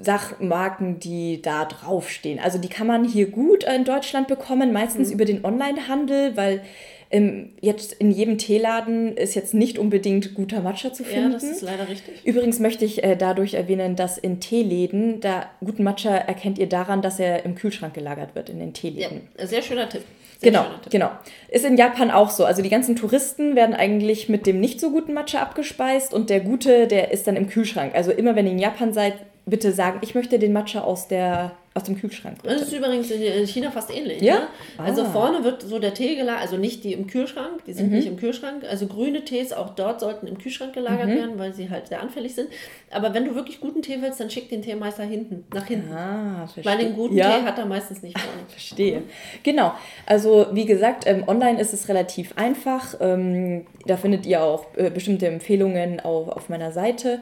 Sachmarken, 0.03 0.99
die 0.99 1.43
da 1.43 1.65
draufstehen. 1.65 2.39
Also 2.39 2.57
die 2.57 2.69
kann 2.69 2.87
man 2.87 3.05
hier 3.05 3.29
gut 3.29 3.63
in 3.63 3.83
Deutschland 3.83 4.27
bekommen, 4.27 4.73
meistens 4.73 5.09
mhm. 5.09 5.13
über 5.13 5.25
den 5.25 5.45
Onlinehandel, 5.45 6.35
weil 6.35 6.63
ähm, 7.11 7.49
jetzt 7.61 7.93
in 7.93 8.11
jedem 8.11 8.37
Teeladen 8.37 9.15
ist 9.17 9.35
jetzt 9.35 9.53
nicht 9.53 9.77
unbedingt 9.77 10.33
guter 10.33 10.61
Matcha 10.61 10.93
zu 10.93 11.03
finden. 11.03 11.31
Ja, 11.31 11.33
das 11.33 11.43
ist 11.43 11.61
leider 11.61 11.87
richtig. 11.87 12.25
Übrigens 12.25 12.59
möchte 12.59 12.85
ich 12.85 13.03
äh, 13.03 13.15
dadurch 13.15 13.53
erwähnen, 13.53 13.95
dass 13.95 14.17
in 14.17 14.39
Teeläden, 14.39 15.19
da 15.19 15.49
guten 15.59 15.83
Matcha 15.83 16.15
erkennt 16.15 16.57
ihr 16.57 16.69
daran, 16.69 17.01
dass 17.01 17.19
er 17.19 17.45
im 17.45 17.55
Kühlschrank 17.55 17.93
gelagert 17.93 18.35
wird 18.35 18.49
in 18.49 18.59
den 18.59 18.73
Teeläden. 18.73 19.29
Ja, 19.37 19.47
sehr 19.47 19.61
schöner 19.61 19.89
Tipp. 19.89 20.03
Sehr 20.39 20.51
genau, 20.51 20.63
Tipp. 20.81 20.91
genau. 20.91 21.11
Ist 21.49 21.65
in 21.65 21.77
Japan 21.77 22.09
auch 22.09 22.31
so. 22.31 22.45
Also 22.45 22.61
die 22.61 22.69
ganzen 22.69 22.95
Touristen 22.95 23.55
werden 23.55 23.75
eigentlich 23.75 24.27
mit 24.27 24.47
dem 24.47 24.59
nicht 24.59 24.79
so 24.79 24.91
guten 24.91 25.13
Matcha 25.13 25.39
abgespeist 25.39 26.13
und 26.13 26.29
der 26.29 26.39
gute, 26.39 26.87
der 26.87 27.11
ist 27.11 27.27
dann 27.27 27.35
im 27.35 27.47
Kühlschrank. 27.47 27.93
Also 27.93 28.11
immer 28.11 28.35
wenn 28.35 28.47
ihr 28.47 28.53
in 28.53 28.59
Japan 28.59 28.93
seid, 28.93 29.13
bitte 29.45 29.71
sagen, 29.71 29.99
ich 30.01 30.13
möchte 30.13 30.37
den 30.37 30.53
Matcha 30.53 30.81
aus, 30.81 31.07
der, 31.07 31.51
aus 31.73 31.83
dem 31.83 31.97
Kühlschrank. 31.99 32.41
Bitte. 32.43 32.53
Das 32.53 32.63
ist 32.63 32.73
übrigens 32.73 33.09
in 33.09 33.47
China 33.47 33.71
fast 33.71 33.89
ähnlich. 33.95 34.21
Ja? 34.21 34.35
Ne? 34.35 34.47
Also 34.77 35.01
ah. 35.01 35.05
vorne 35.05 35.43
wird 35.43 35.63
so 35.63 35.79
der 35.79 35.95
Tee 35.95 36.15
gelagert, 36.15 36.41
also 36.41 36.57
nicht 36.57 36.83
die 36.83 36.93
im 36.93 37.07
Kühlschrank, 37.07 37.65
die 37.65 37.73
sind 37.73 37.89
mhm. 37.89 37.95
nicht 37.95 38.07
im 38.07 38.17
Kühlschrank. 38.17 38.63
Also 38.69 38.85
grüne 38.85 39.25
Tees 39.25 39.51
auch 39.51 39.71
dort 39.71 39.99
sollten 39.99 40.27
im 40.27 40.37
Kühlschrank 40.37 40.73
gelagert 40.73 41.07
mhm. 41.07 41.15
werden, 41.15 41.39
weil 41.39 41.53
sie 41.53 41.71
halt 41.71 41.87
sehr 41.87 42.01
anfällig 42.01 42.35
sind. 42.35 42.49
Aber 42.91 43.13
wenn 43.15 43.25
du 43.25 43.33
wirklich 43.33 43.59
guten 43.59 43.81
Tee 43.81 43.97
willst, 44.01 44.19
dann 44.19 44.29
schick 44.29 44.49
den 44.49 44.61
Teemeister 44.61 45.03
hinten, 45.03 45.43
nach 45.53 45.65
hinten. 45.65 45.91
Ah, 45.91 46.47
verstehe. 46.47 46.65
Weil 46.65 46.77
den 46.77 46.93
guten 46.93 47.17
ja. 47.17 47.39
Tee 47.39 47.43
hat 47.43 47.57
er 47.57 47.65
meistens 47.65 48.03
nicht 48.03 48.19
vorne. 48.19 48.41
verstehe. 48.47 49.01
Genau. 49.41 49.73
Also 50.05 50.47
wie 50.51 50.65
gesagt, 50.65 51.07
ähm, 51.07 51.23
online 51.25 51.59
ist 51.59 51.73
es 51.73 51.89
relativ 51.89 52.37
einfach. 52.37 52.95
Ähm, 52.99 53.65
da 53.87 53.97
findet 53.97 54.27
ihr 54.27 54.43
auch 54.43 54.65
äh, 54.75 54.91
bestimmte 54.91 55.27
Empfehlungen 55.27 55.99
auf, 55.99 56.29
auf 56.29 56.49
meiner 56.49 56.71
Seite. 56.71 57.21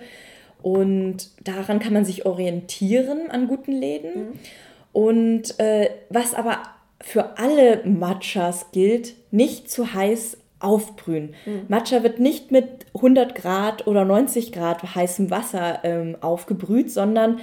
Und 0.61 1.29
daran 1.43 1.79
kann 1.79 1.93
man 1.93 2.05
sich 2.05 2.25
orientieren 2.25 3.31
an 3.31 3.47
guten 3.47 3.71
Läden. 3.71 4.15
Mhm. 4.15 4.39
Und 4.91 5.59
äh, 5.59 5.89
was 6.09 6.33
aber 6.33 6.61
für 7.01 7.37
alle 7.37 7.81
Matchas 7.85 8.71
gilt, 8.71 9.15
nicht 9.31 9.71
zu 9.71 9.93
heiß 9.93 10.37
aufbrühen. 10.59 11.35
Mhm. 11.45 11.61
Matcha 11.69 12.03
wird 12.03 12.19
nicht 12.19 12.51
mit 12.51 12.85
100 12.95 13.35
Grad 13.35 13.87
oder 13.87 14.03
90 14.03 14.51
Grad 14.51 14.95
heißem 14.95 15.29
Wasser 15.29 15.79
ähm, 15.83 16.17
aufgebrüht, 16.19 16.91
sondern 16.91 17.39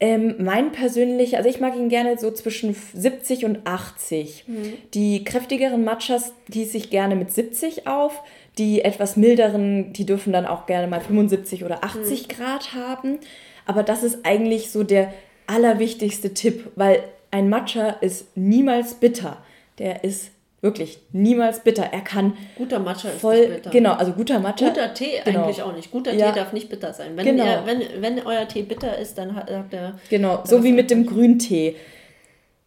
ähm, 0.00 0.36
mein 0.38 0.72
persönlicher, 0.72 1.38
also 1.38 1.48
ich 1.48 1.60
mag 1.60 1.74
ihn 1.76 1.88
gerne 1.88 2.18
so 2.18 2.30
zwischen 2.30 2.74
70 2.74 3.44
und 3.44 3.66
80. 3.66 4.44
Mhm. 4.46 4.72
Die 4.94 5.24
kräftigeren 5.24 5.84
Matchas 5.84 6.32
gieße 6.48 6.76
ich 6.76 6.90
gerne 6.90 7.16
mit 7.16 7.32
70 7.32 7.86
auf. 7.86 8.22
Die 8.58 8.82
etwas 8.84 9.16
milderen, 9.16 9.92
die 9.92 10.04
dürfen 10.04 10.32
dann 10.32 10.46
auch 10.46 10.66
gerne 10.66 10.86
mal 10.88 11.00
75 11.00 11.64
oder 11.64 11.84
80 11.84 12.28
mhm. 12.28 12.32
Grad 12.32 12.74
haben. 12.74 13.18
Aber 13.66 13.82
das 13.82 14.02
ist 14.02 14.24
eigentlich 14.24 14.70
so 14.70 14.82
der 14.82 15.12
allerwichtigste 15.46 16.34
Tipp, 16.34 16.70
weil 16.74 17.02
ein 17.30 17.48
Matcha 17.48 17.90
ist 18.00 18.36
niemals 18.36 18.94
bitter. 18.94 19.38
Der 19.78 20.04
ist 20.04 20.30
wirklich 20.60 20.98
niemals 21.12 21.60
bitter. 21.60 21.84
Er 21.92 22.00
kann 22.00 22.36
guter 22.56 22.78
Matcha 22.78 23.10
voll, 23.10 23.36
ist 23.36 23.54
bitter. 23.54 23.70
Genau, 23.70 23.92
also 23.92 24.12
guter 24.12 24.40
Matcha. 24.40 24.68
Guter 24.68 24.92
Tee 24.94 25.20
genau. 25.24 25.44
eigentlich 25.44 25.62
auch 25.62 25.74
nicht. 25.74 25.90
Guter 25.90 26.12
ja. 26.12 26.30
Tee 26.30 26.38
darf 26.38 26.52
nicht 26.52 26.68
bitter 26.68 26.92
sein. 26.92 27.16
Wenn, 27.16 27.24
genau. 27.24 27.44
ihr, 27.44 27.62
wenn, 27.64 28.02
wenn 28.02 28.26
euer 28.26 28.48
Tee 28.48 28.62
bitter 28.62 28.98
ist, 28.98 29.18
dann 29.18 29.36
habt 29.36 29.50
er 29.72 29.98
Genau, 30.10 30.42
so 30.44 30.64
wie 30.64 30.72
mit 30.72 30.90
dem 30.90 31.06
Grüntee 31.06 31.76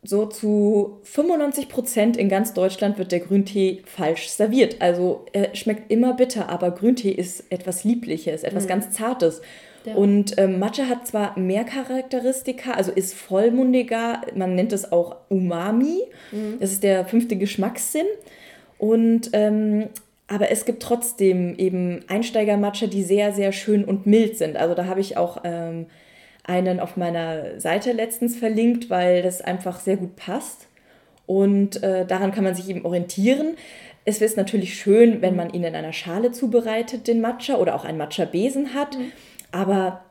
so 0.04 0.26
zu 0.26 1.00
95 1.04 1.70
Prozent 1.70 2.18
in 2.18 2.28
ganz 2.28 2.54
Deutschland 2.54 2.98
wird 2.98 3.12
der 3.12 3.20
Grüntee 3.20 3.84
falsch 3.86 4.30
serviert. 4.30 4.82
Also 4.82 5.26
er 5.32 5.56
schmeckt 5.56 5.92
immer 5.92 6.14
bitter, 6.14 6.50
aber 6.50 6.72
Grüntee 6.72 7.12
ist 7.12 7.44
etwas 7.52 7.84
Liebliches, 7.84 8.44
etwas 8.44 8.64
mhm. 8.64 8.70
ganz 8.70 8.92
Zartes. 8.92 9.42
Ja. 9.86 9.96
Und 9.96 10.38
ähm, 10.38 10.60
Matcha 10.60 10.86
hat 10.86 11.08
zwar 11.08 11.38
mehr 11.38 11.64
Charakteristika, 11.64 12.72
also 12.74 12.92
ist 12.92 13.14
vollmundiger, 13.14 14.22
man 14.36 14.56
nennt 14.56 14.74
es 14.74 14.92
auch 14.92 15.18
Umami. 15.30 16.04
Mhm. 16.32 16.58
Das 16.60 16.72
ist 16.72 16.84
der 16.84 17.06
fünfte 17.06 17.36
Geschmackssinn. 17.36 18.08
Und 18.78 19.30
ähm, 19.34 19.90
aber 20.28 20.50
es 20.50 20.64
gibt 20.64 20.82
trotzdem 20.82 21.56
eben 21.58 22.06
Einsteiger-Matcha, 22.08 22.88
die 22.88 23.04
sehr, 23.04 23.34
sehr 23.34 23.52
schön 23.52 23.84
und 23.84 24.06
mild 24.06 24.38
sind. 24.38 24.56
Also 24.56 24.76
da 24.76 24.86
habe 24.86 25.02
ich 25.02 25.18
auch 25.18 25.42
ähm, 25.44 25.88
einen 26.44 26.80
auf 26.80 26.98
meiner 26.98 27.60
Seite 27.60 27.92
letztens 27.92 28.38
verlinkt, 28.38 28.90
weil 28.90 29.22
das 29.22 29.42
einfach 29.42 29.80
sehr 29.80 29.98
gut 29.98 30.16
passt. 30.16 30.68
Und 31.26 31.82
äh, 31.84 32.06
daran 32.06 32.32
kann 32.32 32.44
man 32.44 32.56
sich 32.56 32.70
eben 32.70 32.86
orientieren. 32.86 33.56
Es 34.04 34.22
ist 34.22 34.38
natürlich 34.38 34.76
schön, 34.76 35.22
wenn 35.22 35.36
man 35.36 35.52
ihn 35.52 35.64
in 35.64 35.76
einer 35.76 35.94
Schale 35.94 36.32
zubereitet, 36.32 37.08
den 37.08 37.22
Matcha, 37.22 37.56
oder 37.56 37.76
auch 37.76 37.86
einen 37.86 37.98
Matcha-Besen 37.98 38.74
hat. 38.74 38.98
Mhm. 38.98 39.12
Aber 39.52 40.02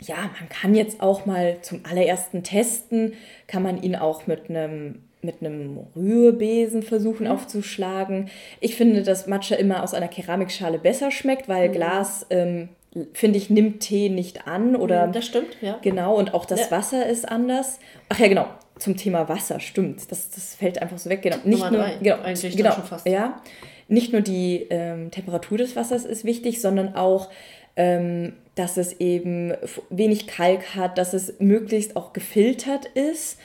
ja, 0.00 0.16
man 0.16 0.48
kann 0.48 0.74
jetzt 0.74 1.00
auch 1.00 1.24
mal 1.26 1.58
zum 1.62 1.80
allerersten 1.88 2.42
testen, 2.42 3.14
kann 3.46 3.62
man 3.62 3.82
ihn 3.82 3.96
auch 3.96 4.26
mit 4.26 4.50
einem 4.50 5.02
mit 5.22 5.40
einem 5.40 5.80
Rührbesen 5.96 6.82
versuchen 6.82 7.24
mhm. 7.26 7.32
aufzuschlagen. 7.32 8.30
Ich 8.60 8.76
finde, 8.76 9.02
dass 9.02 9.26
Matcha 9.26 9.56
immer 9.56 9.82
aus 9.82 9.92
einer 9.92 10.08
Keramikschale 10.08 10.78
besser 10.78 11.10
schmeckt, 11.10 11.48
weil 11.48 11.68
mhm. 11.68 11.72
Glas 11.72 12.26
ähm, 12.30 12.68
finde 13.12 13.38
ich, 13.38 13.50
nimmt 13.50 13.80
Tee 13.80 14.08
nicht 14.08 14.46
an 14.46 14.76
oder. 14.76 15.08
Das 15.08 15.26
stimmt, 15.26 15.56
ja. 15.60 15.78
Genau, 15.82 16.16
und 16.16 16.34
auch 16.34 16.44
das 16.44 16.60
ja. 16.60 16.70
Wasser 16.70 17.06
ist 17.06 17.28
anders. 17.28 17.78
Ach 18.08 18.18
ja, 18.18 18.28
genau. 18.28 18.46
Zum 18.78 18.96
Thema 18.96 19.28
Wasser, 19.28 19.58
stimmt. 19.60 20.10
Das, 20.10 20.30
das 20.30 20.54
fällt 20.54 20.80
einfach 20.82 20.98
so 20.98 21.08
weg. 21.08 21.22
Genau. 21.22 21.36
Nicht 21.44 21.58
Nummer 21.58 21.70
nur, 21.70 21.80
drei, 21.80 21.96
genau, 22.00 22.22
eigentlich 22.22 22.56
genau, 22.56 22.72
schon 22.72 22.84
fast. 22.84 23.06
Ja. 23.06 23.40
Nicht 23.88 24.12
nur 24.12 24.20
die 24.20 24.66
ähm, 24.70 25.10
Temperatur 25.10 25.58
des 25.58 25.76
Wassers 25.76 26.04
ist 26.04 26.24
wichtig, 26.24 26.60
sondern 26.60 26.94
auch, 26.94 27.30
ähm, 27.76 28.34
dass 28.54 28.76
es 28.76 29.00
eben 29.00 29.54
wenig 29.90 30.26
Kalk 30.26 30.74
hat, 30.74 30.98
dass 30.98 31.14
es 31.14 31.38
möglichst 31.38 31.96
auch 31.96 32.12
gefiltert 32.12 32.86
ist. 32.86 33.38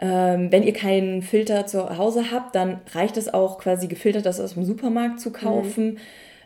Ähm, 0.00 0.50
wenn 0.50 0.64
ihr 0.64 0.72
keinen 0.72 1.22
Filter 1.22 1.66
zu 1.66 1.96
Hause 1.96 2.30
habt, 2.30 2.54
dann 2.54 2.80
reicht 2.92 3.16
es 3.16 3.32
auch 3.32 3.58
quasi 3.58 3.86
gefiltert, 3.86 4.26
das 4.26 4.40
aus 4.40 4.54
dem 4.54 4.64
Supermarkt 4.64 5.20
zu 5.20 5.30
kaufen. 5.30 5.94
Mhm 5.94 5.98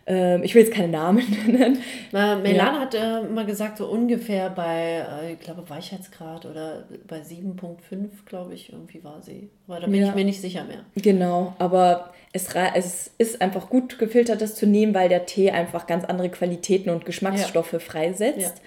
ähm, 0.09 0.43
ich 0.43 0.55
will 0.55 0.63
jetzt 0.63 0.73
keine 0.73 0.89
Namen 0.89 1.23
nennen. 1.47 1.83
Na, 2.13 2.37
Melan 2.37 2.75
ja. 2.75 2.81
hat 2.81 2.95
äh, 2.95 3.23
mal 3.23 3.45
gesagt, 3.45 3.77
so 3.77 3.87
ungefähr 3.87 4.49
bei, 4.49 5.05
äh, 5.23 5.33
ich 5.35 5.41
glaube, 5.41 5.69
Weichheitsgrad 5.69 6.47
oder 6.47 6.89
bei 7.07 7.19
7,5, 7.21 8.09
glaube 8.25 8.55
ich, 8.55 8.73
irgendwie 8.73 9.05
war 9.05 9.21
sie. 9.21 9.51
Aber 9.67 9.81
da 9.81 9.87
bin 9.87 10.01
ja. 10.01 10.09
ich 10.09 10.15
mir 10.15 10.25
nicht 10.25 10.41
sicher 10.41 10.65
mehr. 10.65 10.81
Genau, 10.97 11.55
aber 11.59 12.15
es, 12.33 12.49
es 12.75 13.11
ist 13.19 13.43
einfach 13.43 13.69
gut 13.69 13.99
gefiltert, 13.99 14.41
das 14.41 14.55
zu 14.55 14.67
nehmen, 14.67 14.95
weil 14.95 15.11
der 15.11 15.27
Tee 15.27 15.51
einfach 15.51 15.87
ganz 15.87 16.07
andere 16.07 16.31
Qualitäten 16.31 16.89
und 16.89 17.05
Geschmacksstoffe 17.05 17.75
ja. 17.75 17.79
freisetzt. 17.79 18.63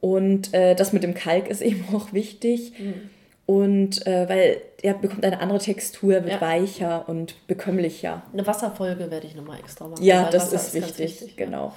Und 0.00 0.52
äh, 0.54 0.74
das 0.74 0.92
mit 0.92 1.04
dem 1.04 1.14
Kalk 1.14 1.48
ist 1.48 1.62
eben 1.62 1.84
auch 1.94 2.12
wichtig. 2.12 2.72
Mhm. 2.80 3.10
Und 3.46 4.06
äh, 4.06 4.28
weil 4.28 4.62
er 4.82 4.94
bekommt 4.94 5.24
eine 5.24 5.40
andere 5.40 5.58
Textur, 5.58 6.12
wird 6.12 6.28
ja. 6.28 6.40
weicher 6.40 7.08
und 7.08 7.46
bekömmlicher. 7.46 8.22
Eine 8.32 8.46
Wasserfolge 8.46 9.10
werde 9.10 9.26
ich 9.26 9.34
nochmal 9.34 9.58
extra 9.58 9.86
machen. 9.86 10.02
Ja, 10.02 10.30
das 10.30 10.46
Wasser 10.46 10.56
ist, 10.56 10.74
wichtig, 10.74 10.98
wichtig, 10.98 11.36
genau. 11.36 11.66
Ja. 11.66 11.74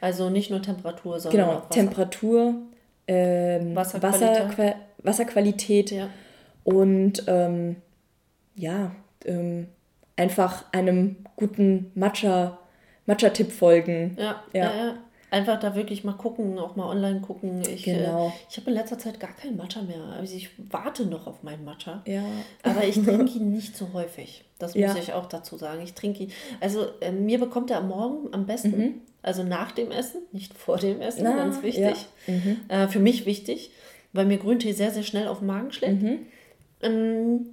Also 0.00 0.30
nicht 0.30 0.50
nur 0.50 0.62
Temperatur, 0.62 1.18
sondern 1.18 1.40
genau, 1.40 1.52
auch 1.52 1.62
Wasser. 1.62 1.70
Temperatur, 1.70 2.54
ähm, 3.08 3.74
Wasserqualität, 3.74 4.28
Wasserqual 4.28 4.74
Wasserqualität 5.02 5.90
ja. 5.90 6.08
und 6.64 7.24
ähm, 7.26 7.76
ja, 8.54 8.92
ähm, 9.24 9.68
einfach 10.16 10.64
einem 10.72 11.16
guten 11.36 11.90
Matcha, 11.94 12.58
Matcha-Tipp 13.06 13.50
folgen. 13.52 14.16
Ja, 14.18 14.42
ja. 14.52 14.62
ja, 14.62 14.94
Einfach 15.30 15.60
da 15.60 15.74
wirklich 15.74 16.04
mal 16.04 16.14
gucken, 16.14 16.58
auch 16.58 16.76
mal 16.76 16.86
online 16.86 17.20
gucken. 17.20 17.60
Ich, 17.62 17.86
äh, 17.86 17.98
genau. 17.98 18.28
äh, 18.28 18.32
ich 18.48 18.56
habe 18.56 18.70
in 18.70 18.76
letzter 18.76 18.98
Zeit 18.98 19.20
gar 19.20 19.32
keinen 19.34 19.56
Matcha 19.56 19.82
mehr. 19.82 20.02
Also 20.18 20.34
ich 20.34 20.50
warte 20.70 21.04
noch 21.04 21.26
auf 21.26 21.42
meinen 21.42 21.64
Matcha. 21.64 22.02
Ja. 22.06 22.24
Aber 22.62 22.84
ich 22.84 22.94
trinke 23.04 23.38
ihn 23.38 23.52
nicht 23.52 23.76
so 23.76 23.92
häufig. 23.92 24.44
Das 24.58 24.74
muss 24.74 24.80
ja. 24.80 24.96
ich 24.96 25.12
auch 25.12 25.26
dazu 25.26 25.56
sagen. 25.56 25.82
Ich 25.82 25.92
trinke 25.92 26.24
ihn. 26.24 26.32
Also 26.60 26.86
äh, 27.00 27.12
mir 27.12 27.38
bekommt 27.38 27.70
er 27.70 27.78
am 27.78 27.88
Morgen 27.88 28.32
am 28.32 28.46
besten. 28.46 28.76
Mhm. 28.76 28.94
Also 29.20 29.42
nach 29.42 29.72
dem 29.72 29.90
Essen, 29.90 30.22
nicht 30.32 30.56
vor 30.56 30.78
dem 30.78 31.00
Essen, 31.00 31.24
Na, 31.24 31.36
ganz 31.36 31.62
wichtig. 31.62 32.06
Ja. 32.26 32.34
Mhm. 32.34 32.60
Äh, 32.68 32.88
für 32.88 33.00
mich 33.00 33.26
wichtig, 33.26 33.70
weil 34.12 34.24
mir 34.24 34.38
Grüntee 34.38 34.72
sehr, 34.72 34.92
sehr 34.92 35.02
schnell 35.02 35.28
auf 35.28 35.38
den 35.38 35.48
Magen 35.48 35.72
schlägt. 35.72 36.00
Mhm. 36.02 36.26
Ähm, 36.80 37.46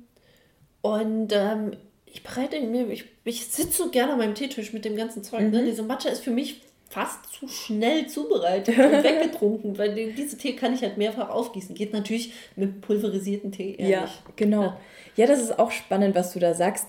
und 0.81 1.33
ähm, 1.33 1.71
ich 2.05 2.23
bereite 2.23 2.61
mir, 2.61 2.87
ich, 2.89 3.05
ich 3.25 3.47
sitze 3.47 3.83
so 3.83 3.89
gerne 3.89 4.13
an 4.13 4.19
meinem 4.19 4.35
Teetisch 4.35 4.71
mit 4.71 4.85
dem 4.85 4.95
ganzen 4.95 5.23
Zeug. 5.23 5.51
Ne? 5.51 5.61
Mhm. 5.61 5.65
Diese 5.65 5.83
Matcha 5.83 6.09
ist 6.09 6.23
für 6.23 6.31
mich 6.31 6.61
fast 6.95 7.25
zu 7.33 7.49
schnell 7.49 8.07
zubereitet 8.07 8.77
und 8.79 9.03
weggetrunken, 9.03 9.77
weil 9.77 10.13
diese 10.13 10.37
Tee 10.37 10.53
kann 10.53 10.73
ich 10.73 10.81
halt 10.81 10.97
mehrfach 10.97 11.29
aufgießen. 11.29 11.75
Geht 11.75 11.91
natürlich 11.91 12.31
mit 12.55 12.79
pulverisierten 12.79 13.51
Tee 13.51 13.75
eher 13.77 13.89
Ja, 13.89 14.09
genau. 14.37 14.61
Ja. 14.61 14.79
ja, 15.17 15.27
das 15.27 15.41
ist 15.41 15.59
auch 15.59 15.71
spannend, 15.71 16.15
was 16.15 16.31
du 16.31 16.39
da 16.39 16.53
sagst. 16.53 16.87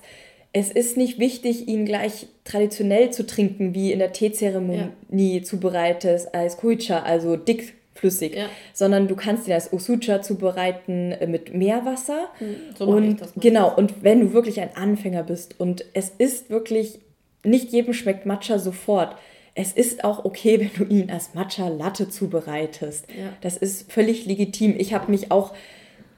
Es 0.52 0.70
ist 0.70 0.96
nicht 0.96 1.18
wichtig, 1.18 1.66
ihn 1.66 1.84
gleich 1.84 2.28
traditionell 2.44 3.10
zu 3.10 3.26
trinken, 3.26 3.74
wie 3.74 3.90
in 3.90 3.98
der 3.98 4.12
Teezeremonie 4.12 4.90
ja. 5.10 5.42
zubereitet 5.42 6.28
als 6.32 6.56
Kuicha, 6.56 7.00
also 7.00 7.36
dickflüssig, 7.36 8.36
ja. 8.36 8.46
sondern 8.72 9.08
du 9.08 9.16
kannst 9.16 9.48
ihn 9.48 9.54
als 9.54 9.72
Osucha 9.72 10.22
zubereiten 10.22 11.12
äh, 11.12 11.26
mit 11.26 11.52
Meerwasser. 11.52 12.28
Hm, 12.38 12.54
so 12.78 12.84
und 12.84 13.20
genau, 13.34 13.74
und 13.74 14.04
wenn 14.04 14.20
du 14.20 14.32
wirklich 14.32 14.60
ein 14.60 14.70
Anfänger 14.76 15.24
bist 15.24 15.58
und 15.58 15.84
es 15.94 16.10
ist 16.16 16.48
wirklich, 16.48 17.00
nicht 17.42 17.72
jedem 17.72 17.92
schmeckt 17.92 18.24
Matcha 18.24 18.60
sofort, 18.60 19.16
es 19.56 19.72
ist 19.72 20.04
auch 20.04 20.24
okay, 20.24 20.60
wenn 20.60 20.70
du 20.76 20.94
ihn 20.94 21.10
als 21.10 21.34
Matcha 21.34 21.68
Latte 21.68 22.08
zubereitest. 22.08 23.06
Ja. 23.08 23.32
Das 23.40 23.56
ist 23.56 23.90
völlig 23.90 24.26
legitim. 24.26 24.74
Ich 24.78 24.92
habe 24.92 25.10
mich 25.10 25.32
auch 25.32 25.54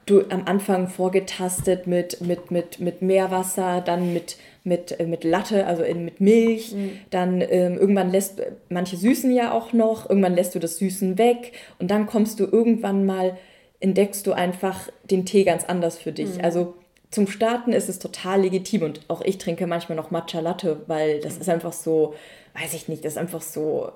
du, 0.05 0.23
am 0.29 0.43
Anfang 0.45 0.89
vorgetastet 0.89 1.87
mit, 1.87 2.19
mit, 2.19 2.51
mit, 2.51 2.81
mit 2.81 3.01
Meerwasser, 3.01 3.79
dann 3.79 4.13
mit, 4.13 4.35
mit, 4.65 4.99
äh, 4.99 5.05
mit 5.05 5.23
Latte, 5.23 5.65
also 5.65 5.83
in, 5.83 6.03
mit 6.03 6.19
Milch. 6.19 6.73
Mhm. 6.73 6.91
Dann 7.11 7.41
ähm, 7.41 7.77
irgendwann 7.77 8.11
lässt, 8.11 8.41
manche 8.67 8.97
süßen 8.97 9.31
ja 9.31 9.53
auch 9.53 9.71
noch, 9.71 10.09
irgendwann 10.09 10.35
lässt 10.35 10.53
du 10.53 10.59
das 10.59 10.77
Süßen 10.77 11.17
weg 11.17 11.53
und 11.79 11.89
dann 11.89 12.07
kommst 12.07 12.41
du 12.41 12.43
irgendwann 12.43 13.05
mal, 13.05 13.37
entdeckst 13.79 14.27
du 14.27 14.33
einfach 14.33 14.89
den 15.09 15.25
Tee 15.25 15.45
ganz 15.45 15.63
anders 15.63 15.97
für 15.97 16.11
dich. 16.11 16.35
Mhm. 16.35 16.43
Also 16.43 16.73
zum 17.09 17.27
Starten 17.27 17.71
ist 17.71 17.87
es 17.87 17.99
total 17.99 18.41
legitim 18.41 18.83
und 18.83 19.01
auch 19.07 19.21
ich 19.21 19.37
trinke 19.37 19.65
manchmal 19.65 19.95
noch 19.95 20.11
Matcha 20.11 20.41
Latte, 20.41 20.81
weil 20.87 21.21
das 21.21 21.37
ist 21.37 21.47
einfach 21.47 21.73
so, 21.73 22.13
weiß 22.53 22.73
ich 22.73 22.87
nicht, 22.87 23.05
das 23.05 23.13
ist 23.13 23.17
einfach 23.17 23.41
so 23.41 23.91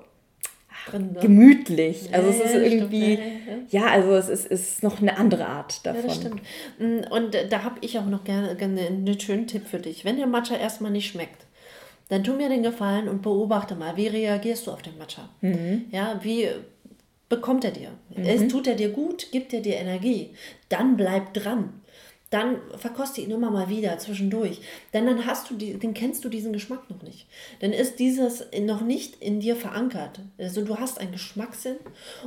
Drin, 0.90 1.12
ne? 1.12 1.20
gemütlich. 1.20 2.12
Also 2.12 2.28
ja, 2.30 2.34
es 2.34 2.50
ist 2.50 2.72
irgendwie, 2.72 3.14
stimmt, 3.14 3.72
ja, 3.72 3.80
ja, 3.80 3.86
also 3.86 4.12
es 4.12 4.28
ist, 4.28 4.46
ist 4.46 4.82
noch 4.82 5.00
eine 5.00 5.16
andere 5.16 5.46
Art 5.46 5.84
davon. 5.86 6.02
Ja, 6.02 6.06
das 6.08 6.16
stimmt. 6.16 6.42
Mm, 6.78 7.12
und 7.12 7.36
da 7.50 7.62
habe 7.62 7.76
ich 7.80 7.98
auch 7.98 8.06
noch 8.06 8.24
gerne, 8.24 8.54
gerne 8.56 8.86
einen 8.86 9.20
schönen 9.20 9.46
Tipp 9.46 9.66
für 9.66 9.78
dich. 9.78 10.04
Wenn 10.04 10.16
der 10.16 10.26
Matcha 10.26 10.56
erstmal 10.56 10.90
nicht 10.90 11.10
schmeckt, 11.10 11.46
dann 12.08 12.22
tu 12.22 12.34
mir 12.34 12.48
den 12.48 12.62
Gefallen 12.62 13.08
und 13.08 13.22
beobachte 13.22 13.74
mal, 13.74 13.96
wie 13.96 14.08
reagierst 14.08 14.66
du 14.66 14.72
auf 14.72 14.82
den 14.82 14.98
Matcha? 14.98 15.28
Mhm. 15.40 15.86
Ja, 15.90 16.20
wie 16.22 16.48
bekommt 17.28 17.64
er 17.64 17.70
dir? 17.70 17.90
Mhm. 18.14 18.48
Tut 18.48 18.66
er 18.66 18.74
dir 18.74 18.90
gut? 18.90 19.32
Gibt 19.32 19.54
er 19.54 19.60
dir 19.60 19.76
Energie? 19.76 20.30
Dann 20.68 20.96
bleib 20.96 21.32
dran 21.32 21.80
dann 22.34 22.58
verkoste 22.76 23.20
ihn 23.20 23.30
immer 23.30 23.48
mal 23.50 23.68
wieder 23.68 23.96
zwischendurch. 23.98 24.60
Denn 24.92 25.06
dann 25.06 25.24
hast 25.24 25.48
du 25.48 25.54
die, 25.54 25.78
den 25.78 25.94
kennst 25.94 26.24
du 26.24 26.28
diesen 26.28 26.52
Geschmack 26.52 26.90
noch 26.90 27.00
nicht. 27.02 27.28
Dann 27.60 27.72
ist 27.72 28.00
dieses 28.00 28.44
noch 28.60 28.80
nicht 28.80 29.22
in 29.22 29.38
dir 29.38 29.54
verankert. 29.54 30.18
Also 30.36 30.64
du 30.64 30.76
hast 30.76 30.98
einen 30.98 31.12
Geschmackssinn 31.12 31.76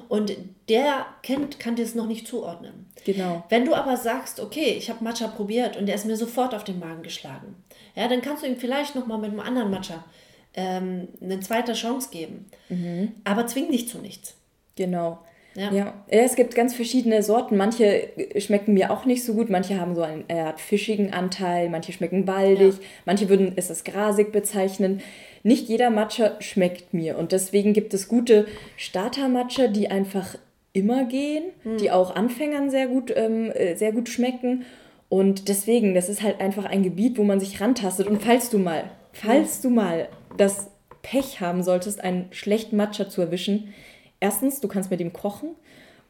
und 0.07 0.31
der 0.69 1.05
kennt, 1.23 1.59
kann 1.59 1.75
dir 1.75 1.83
es 1.83 1.93
noch 1.93 2.07
nicht 2.07 2.25
zuordnen. 2.25 2.85
Genau. 3.03 3.43
Wenn 3.49 3.65
du 3.65 3.75
aber 3.75 3.97
sagst, 3.97 4.39
okay, 4.39 4.75
ich 4.77 4.89
habe 4.89 5.03
Matcha 5.03 5.27
probiert 5.27 5.75
und 5.75 5.87
der 5.87 5.95
ist 5.95 6.05
mir 6.05 6.15
sofort 6.15 6.55
auf 6.55 6.63
den 6.63 6.79
Magen 6.79 7.03
geschlagen, 7.03 7.55
ja, 7.93 8.07
dann 8.07 8.21
kannst 8.21 8.43
du 8.43 8.47
ihm 8.47 8.55
vielleicht 8.55 8.95
noch 8.95 9.07
mal 9.07 9.17
mit 9.17 9.31
einem 9.31 9.41
anderen 9.41 9.69
Matcha 9.69 10.05
ähm, 10.53 11.09
eine 11.21 11.41
zweite 11.41 11.73
Chance 11.73 12.09
geben. 12.11 12.45
Mhm. 12.69 13.11
Aber 13.25 13.45
zwing 13.45 13.69
dich 13.71 13.89
zu 13.89 13.97
nichts. 13.97 14.35
Genau. 14.77 15.19
Ja. 15.57 15.71
ja. 15.71 15.93
es 16.07 16.35
gibt 16.35 16.53
ganz 16.53 16.75
verschiedene 16.75 17.23
Sorten. 17.23 17.57
Manche 17.57 18.09
schmecken 18.37 18.75
mir 18.75 18.91
auch 18.91 19.05
nicht 19.05 19.23
so 19.23 19.33
gut. 19.33 19.49
Manche 19.49 19.79
haben 19.79 19.95
so 19.95 20.03
einen 20.03 20.23
Art 20.29 20.61
fischigen 20.61 21.11
Anteil, 21.13 21.69
manche 21.69 21.91
schmecken 21.91 22.27
waldig, 22.27 22.75
ja. 22.75 22.79
manche 23.05 23.27
würden 23.27 23.53
es 23.55 23.69
als 23.69 23.83
grasig 23.83 24.31
bezeichnen. 24.31 25.01
Nicht 25.41 25.67
jeder 25.67 25.89
Matcha 25.89 26.39
schmeckt 26.41 26.93
mir 26.93 27.17
und 27.17 27.31
deswegen 27.31 27.73
gibt 27.73 27.93
es 27.93 28.07
gute 28.07 28.47
Starter-Matcha, 28.75 29.67
die 29.67 29.87
einfach 29.87 30.35
immer 30.73 31.05
gehen, 31.05 31.45
mhm. 31.63 31.77
die 31.77 31.89
auch 31.89 32.15
Anfängern 32.15 32.69
sehr 32.69 32.87
gut, 32.87 33.11
ähm, 33.15 33.51
äh, 33.51 33.75
sehr 33.75 33.91
gut 33.91 34.09
schmecken. 34.09 34.65
Und 35.09 35.47
deswegen, 35.47 35.95
das 35.95 36.09
ist 36.09 36.21
halt 36.21 36.39
einfach 36.39 36.65
ein 36.65 36.83
Gebiet, 36.83 37.17
wo 37.17 37.23
man 37.23 37.39
sich 37.39 37.61
rantastet. 37.61 38.07
Und 38.07 38.21
falls 38.21 38.49
du 38.49 38.59
mal, 38.59 38.83
falls 39.13 39.59
mhm. 39.59 39.69
du 39.69 39.75
mal 39.75 40.09
das 40.37 40.69
Pech 41.01 41.39
haben 41.39 41.63
solltest, 41.63 42.03
einen 42.03 42.27
schlechten 42.31 42.75
Matcha 42.75 43.09
zu 43.09 43.21
erwischen, 43.21 43.73
erstens, 44.19 44.61
du 44.61 44.67
kannst 44.67 44.91
mit 44.91 44.99
ihm 44.99 45.13
kochen 45.13 45.49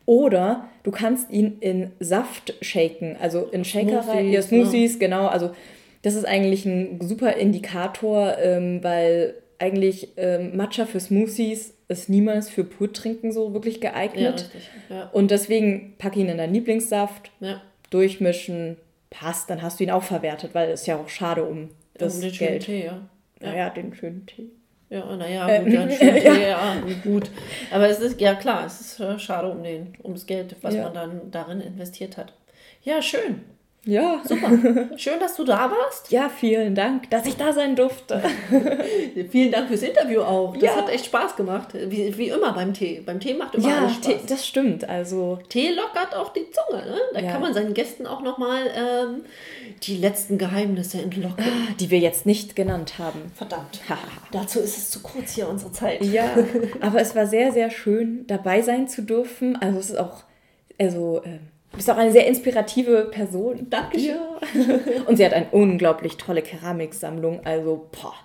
Oder 0.08 0.70
du 0.84 0.92
kannst 0.92 1.30
ihn 1.32 1.58
in 1.60 1.92
Saft 2.00 2.56
shaken, 2.62 3.18
also 3.20 3.46
in 3.52 3.66
Shaker 3.66 4.08
rein, 4.08 4.32
ja, 4.32 4.42
Smoothies, 4.42 4.94
ja. 4.94 5.00
genau. 5.00 5.28
Also 5.28 5.52
das 6.02 6.16
ist 6.16 6.26
eigentlich 6.26 6.66
ein 6.66 7.02
super 7.02 7.36
Indikator, 7.36 8.38
ähm, 8.38 8.82
weil 8.84 9.36
eigentlich 9.60 10.14
ähm, 10.16 10.56
Matcha 10.56 10.86
für 10.86 11.02
Smoothies 11.02 11.74
ist 11.90 12.08
niemals 12.10 12.50
für 12.50 12.64
Purtrinken 12.64 13.34
so 13.34 13.54
wirklich 13.54 13.82
geeignet. 13.82 14.50
Ja. 14.90 14.96
Ja. 14.96 15.10
Und 15.12 15.30
deswegen 15.32 15.96
pack 15.98 16.16
ihn 16.16 16.30
in 16.30 16.38
deinen 16.38 16.54
Lieblingssaft, 16.54 17.32
ja. 17.42 17.62
durchmischen, 17.90 18.78
passt, 19.10 19.50
dann 19.50 19.62
hast 19.62 19.80
du 19.80 19.84
ihn 19.84 19.92
auch 19.92 20.04
verwertet, 20.04 20.52
weil 20.54 20.70
es 20.70 20.86
ja 20.86 20.98
auch 20.98 21.10
schade 21.10 21.44
um 21.44 21.70
das 21.96 22.16
um 22.16 22.22
den 22.22 22.32
Geld. 22.32 22.64
Schönen 22.64 22.82
Tee, 22.82 22.86
ja. 22.86 23.10
Ja, 23.42 23.56
ja 23.56 23.70
den 23.70 23.94
schönen 23.94 24.26
Tee. 24.26 24.52
Ja, 24.90 25.16
naja, 25.16 25.50
äh, 25.50 25.64
gut, 25.64 25.74
ja, 25.74 25.90
schönen 25.90 26.16
Tee, 26.22 26.48
ja. 26.48 26.76
gut. 27.04 27.30
Aber 27.72 27.90
es 27.90 28.00
ist, 28.00 28.22
ja 28.22 28.36
klar, 28.36 28.66
es 28.66 28.80
ist 28.80 29.00
äh, 29.00 29.20
schade 29.20 29.50
um, 29.50 29.62
den, 29.64 29.94
um 30.02 30.14
das 30.14 30.26
Geld, 30.26 30.56
was 30.62 30.76
man 30.76 30.94
dann 30.94 31.32
darin 31.32 31.60
investiert 31.60 32.18
hat. 32.18 32.34
Ja, 32.84 33.02
schön. 33.02 33.42
Ja. 33.88 34.22
Super. 34.26 34.50
Schön, 34.98 35.20
dass 35.20 35.36
du 35.38 35.46
da 35.46 35.72
warst. 35.72 36.12
Ja, 36.12 36.30
vielen 36.30 36.76
Dank, 36.76 37.10
dass 37.10 37.26
ich 37.26 37.38
da 37.38 37.54
sein 37.54 37.76
durfte. 37.76 38.22
vielen 39.32 39.52
Dank 39.52 39.70
fürs 39.70 39.82
Interview 39.82 40.22
auch. 40.22 40.54
Das 40.56 40.64
ja. 40.64 40.76
hat 40.76 40.90
echt 40.90 41.06
Spaß 41.06 41.38
gemacht. 41.38 41.70
Wie, 41.74 42.18
wie 42.18 42.28
immer 42.28 42.52
beim 42.52 42.74
Tee. 42.74 43.02
Beim 43.06 43.22
Tee 43.22 43.34
macht 43.34 43.56
immer 43.56 43.70
ja, 43.70 43.78
alles 43.78 43.94
Spaß. 43.94 44.06
Tee, 44.08 44.20
das 44.28 44.46
stimmt. 44.46 44.88
Also 44.90 45.40
Tee 45.48 45.70
lockert 45.70 46.14
auch 46.16 46.34
die 46.34 46.46
Zunge. 46.52 46.86
Ne? 46.86 46.98
Da 47.14 47.22
ja. 47.22 47.32
kann 47.32 47.42
man 47.42 47.54
seinen 47.54 47.74
Gästen 47.74 48.08
auch 48.08 48.22
nochmal 48.22 48.70
ähm, 48.76 49.22
die 49.84 49.96
letzten 49.96 50.38
Geheimnisse 50.38 51.02
entlocken. 51.02 51.46
Ah, 51.46 51.74
die 51.80 51.90
wir 51.90 52.00
jetzt 52.00 52.26
nicht 52.26 52.58
genannt 52.58 53.00
haben. 53.00 53.32
Verdammt. 53.36 53.80
Dazu 54.34 54.60
ist 54.60 54.78
es 54.78 54.90
zu 54.90 55.02
kurz 55.02 55.32
hier 55.32 55.48
unsere 55.48 55.72
Zeit. 55.72 56.04
Ja, 56.04 56.36
aber 56.82 57.00
es 57.00 57.16
war 57.16 57.26
sehr, 57.26 57.54
sehr 57.54 57.70
schön, 57.70 58.28
dabei 58.28 58.62
sein 58.62 58.90
zu 58.90 59.02
dürfen. 59.02 59.56
Also 59.62 59.80
es 59.80 59.90
ist 59.92 59.98
auch, 59.98 60.24
also... 60.78 61.22
Ähm, 61.24 61.40
Du 61.78 61.80
bist 61.80 61.92
auch 61.92 61.98
eine 61.98 62.12
sehr 62.12 62.26
inspirative 62.26 63.10
Person. 63.12 63.68
Dankeschön. 63.70 64.16
Ja. 64.16 65.04
Und 65.06 65.18
sie 65.18 65.24
hat 65.24 65.34
eine 65.34 65.46
unglaublich 65.52 66.18
tolle 66.18 66.42
Keramiksammlung. 66.42 67.42
Also, 67.46 67.88
boah, 67.92 68.16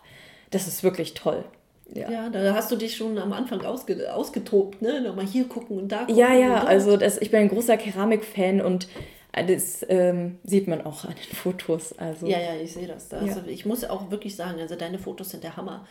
das 0.50 0.66
ist 0.66 0.82
wirklich 0.82 1.12
toll. 1.12 1.44
Ja. 1.92 2.10
ja, 2.10 2.30
da 2.30 2.54
hast 2.54 2.72
du 2.72 2.76
dich 2.76 2.96
schon 2.96 3.18
am 3.18 3.34
Anfang 3.34 3.60
ausge, 3.60 4.10
ausgetobt, 4.10 4.80
ne? 4.80 5.02
Nochmal 5.02 5.26
hier 5.26 5.44
gucken 5.44 5.76
und 5.76 5.92
da 5.92 5.98
gucken. 5.98 6.16
Ja, 6.16 6.32
ja, 6.32 6.64
also 6.64 6.96
das, 6.96 7.18
ich 7.20 7.30
bin 7.30 7.40
ein 7.40 7.50
großer 7.50 7.76
Keramikfan 7.76 8.62
und 8.62 8.88
das 9.32 9.84
ähm, 9.88 10.38
sieht 10.44 10.68
man 10.68 10.84
auch 10.84 11.04
an 11.04 11.14
den 11.14 11.36
Fotos. 11.36 11.96
Also. 11.96 12.26
Ja, 12.26 12.38
ja, 12.38 12.54
ich 12.62 12.72
sehe 12.72 12.86
das. 12.86 13.12
Also 13.12 13.40
ja. 13.40 13.46
Ich 13.46 13.64
muss 13.64 13.82
auch 13.84 14.10
wirklich 14.10 14.36
sagen, 14.36 14.60
also 14.60 14.76
deine 14.76 14.98
Fotos 14.98 15.30
sind 15.30 15.42
der 15.42 15.56
Hammer. 15.56 15.86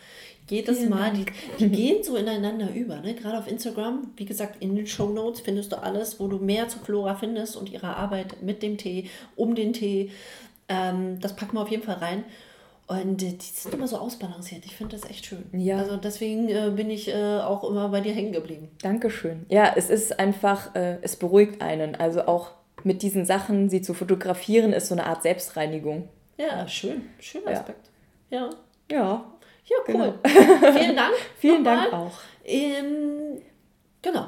Jedes 0.48 0.78
Vielen 0.78 0.90
Mal, 0.90 1.12
die, 1.12 1.24
die, 1.58 1.68
gehen 1.76 2.04
so 2.04 2.16
ineinander 2.16 2.68
über. 2.72 3.00
Ne? 3.00 3.14
Gerade 3.14 3.38
auf 3.38 3.48
Instagram, 3.48 4.12
wie 4.16 4.24
gesagt, 4.24 4.62
in 4.62 4.76
den 4.76 4.86
Show 4.86 5.08
Notes 5.08 5.40
findest 5.40 5.72
du 5.72 5.82
alles, 5.82 6.20
wo 6.20 6.28
du 6.28 6.38
mehr 6.38 6.68
zu 6.68 6.78
Flora 6.78 7.16
findest 7.16 7.56
und 7.56 7.70
ihrer 7.70 7.96
Arbeit 7.96 8.42
mit 8.42 8.62
dem 8.62 8.78
Tee, 8.78 9.08
um 9.34 9.54
den 9.54 9.72
Tee. 9.72 10.10
Ähm, 10.68 11.18
das 11.20 11.34
packen 11.34 11.56
wir 11.56 11.62
auf 11.62 11.70
jeden 11.70 11.82
Fall 11.82 11.96
rein. 11.96 12.24
Und 12.86 13.22
die 13.22 13.36
sind 13.40 13.74
immer 13.74 13.88
so 13.88 13.96
ausbalanciert. 13.96 14.66
Ich 14.66 14.76
finde 14.76 14.96
das 14.96 15.08
echt 15.08 15.26
schön. 15.26 15.44
Ja. 15.52 15.78
Also 15.78 15.96
deswegen 15.96 16.48
äh, 16.48 16.70
bin 16.74 16.90
ich 16.90 17.08
äh, 17.08 17.38
auch 17.38 17.64
immer 17.64 17.88
bei 17.88 18.00
dir 18.00 18.12
hängen 18.12 18.32
geblieben. 18.32 18.68
Dankeschön. 18.82 19.46
Ja, 19.48 19.72
es 19.76 19.88
ist 19.88 20.18
einfach, 20.18 20.74
äh, 20.74 20.98
es 21.00 21.16
beruhigt 21.16 21.62
einen. 21.62 21.94
Also 21.94 22.26
auch 22.26 22.50
mit 22.84 23.02
diesen 23.02 23.24
Sachen, 23.24 23.68
sie 23.68 23.82
zu 23.82 23.94
fotografieren, 23.94 24.72
ist 24.72 24.88
so 24.88 24.94
eine 24.94 25.06
Art 25.06 25.22
Selbstreinigung. 25.22 26.08
Ja, 26.36 26.66
schön. 26.66 27.02
Schöner 27.20 27.52
Aspekt. 27.52 27.90
Ja. 28.30 28.50
Ja. 28.90 29.24
Ja, 29.64 29.76
cool. 29.88 29.94
Genau. 29.94 30.14
Vielen 30.78 30.96
Dank. 30.96 31.14
Vielen 31.38 31.64
Dank 31.64 31.92
auch. 31.92 32.12
Ähm, 32.44 33.40
genau. 34.00 34.26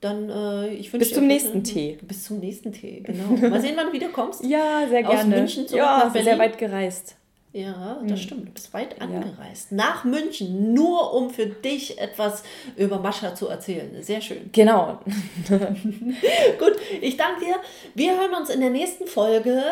Dann, 0.00 0.28
äh, 0.28 0.74
ich 0.74 0.92
wünsche 0.92 1.06
Bis 1.06 1.14
zum 1.14 1.28
nächsten 1.28 1.52
einen, 1.52 1.64
Tee. 1.64 1.98
Bis 2.02 2.24
zum 2.24 2.40
nächsten 2.40 2.72
Tee, 2.72 3.00
genau. 3.00 3.48
Mal 3.48 3.60
sehen, 3.60 3.74
wann 3.76 3.86
du 3.86 3.92
wiederkommst. 3.92 4.44
Ja, 4.48 4.84
sehr 4.88 5.04
gerne. 5.04 5.20
Aus 5.20 5.26
München 5.26 5.68
zurück 5.68 5.78
ja, 5.78 5.98
nach 5.98 6.12
Berlin. 6.12 6.24
sehr 6.24 6.38
weit 6.38 6.58
gereist. 6.58 7.16
Ja, 7.52 8.00
das 8.02 8.20
hm. 8.20 8.26
stimmt. 8.26 8.48
Du 8.48 8.52
bist 8.52 8.72
weit 8.72 9.00
angereist. 9.00 9.70
Ja. 9.70 9.76
Nach 9.76 10.04
München, 10.04 10.72
nur 10.72 11.12
um 11.12 11.28
für 11.30 11.46
dich 11.46 11.98
etwas 11.98 12.42
über 12.76 12.98
Mascha 12.98 13.34
zu 13.34 13.48
erzählen. 13.48 14.02
Sehr 14.02 14.22
schön. 14.22 14.48
Genau. 14.52 15.00
Gut, 15.48 16.76
ich 17.00 17.16
danke 17.18 17.44
dir. 17.44 17.56
Wir 17.94 18.18
hören 18.18 18.34
uns 18.34 18.48
in 18.48 18.60
der 18.60 18.70
nächsten 18.70 19.06
Folge. 19.06 19.62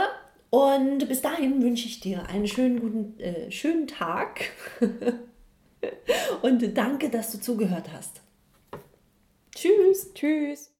Und 0.50 1.08
bis 1.08 1.22
dahin 1.22 1.62
wünsche 1.62 1.86
ich 1.86 2.00
dir 2.00 2.26
einen 2.28 2.46
schönen, 2.46 2.80
guten, 2.80 3.18
äh, 3.20 3.50
schönen 3.50 3.86
Tag. 3.86 4.50
Und 6.42 6.76
danke, 6.76 7.08
dass 7.08 7.32
du 7.32 7.40
zugehört 7.40 7.86
hast. 7.92 8.20
Tschüss. 9.54 10.12
Tschüss. 10.12 10.70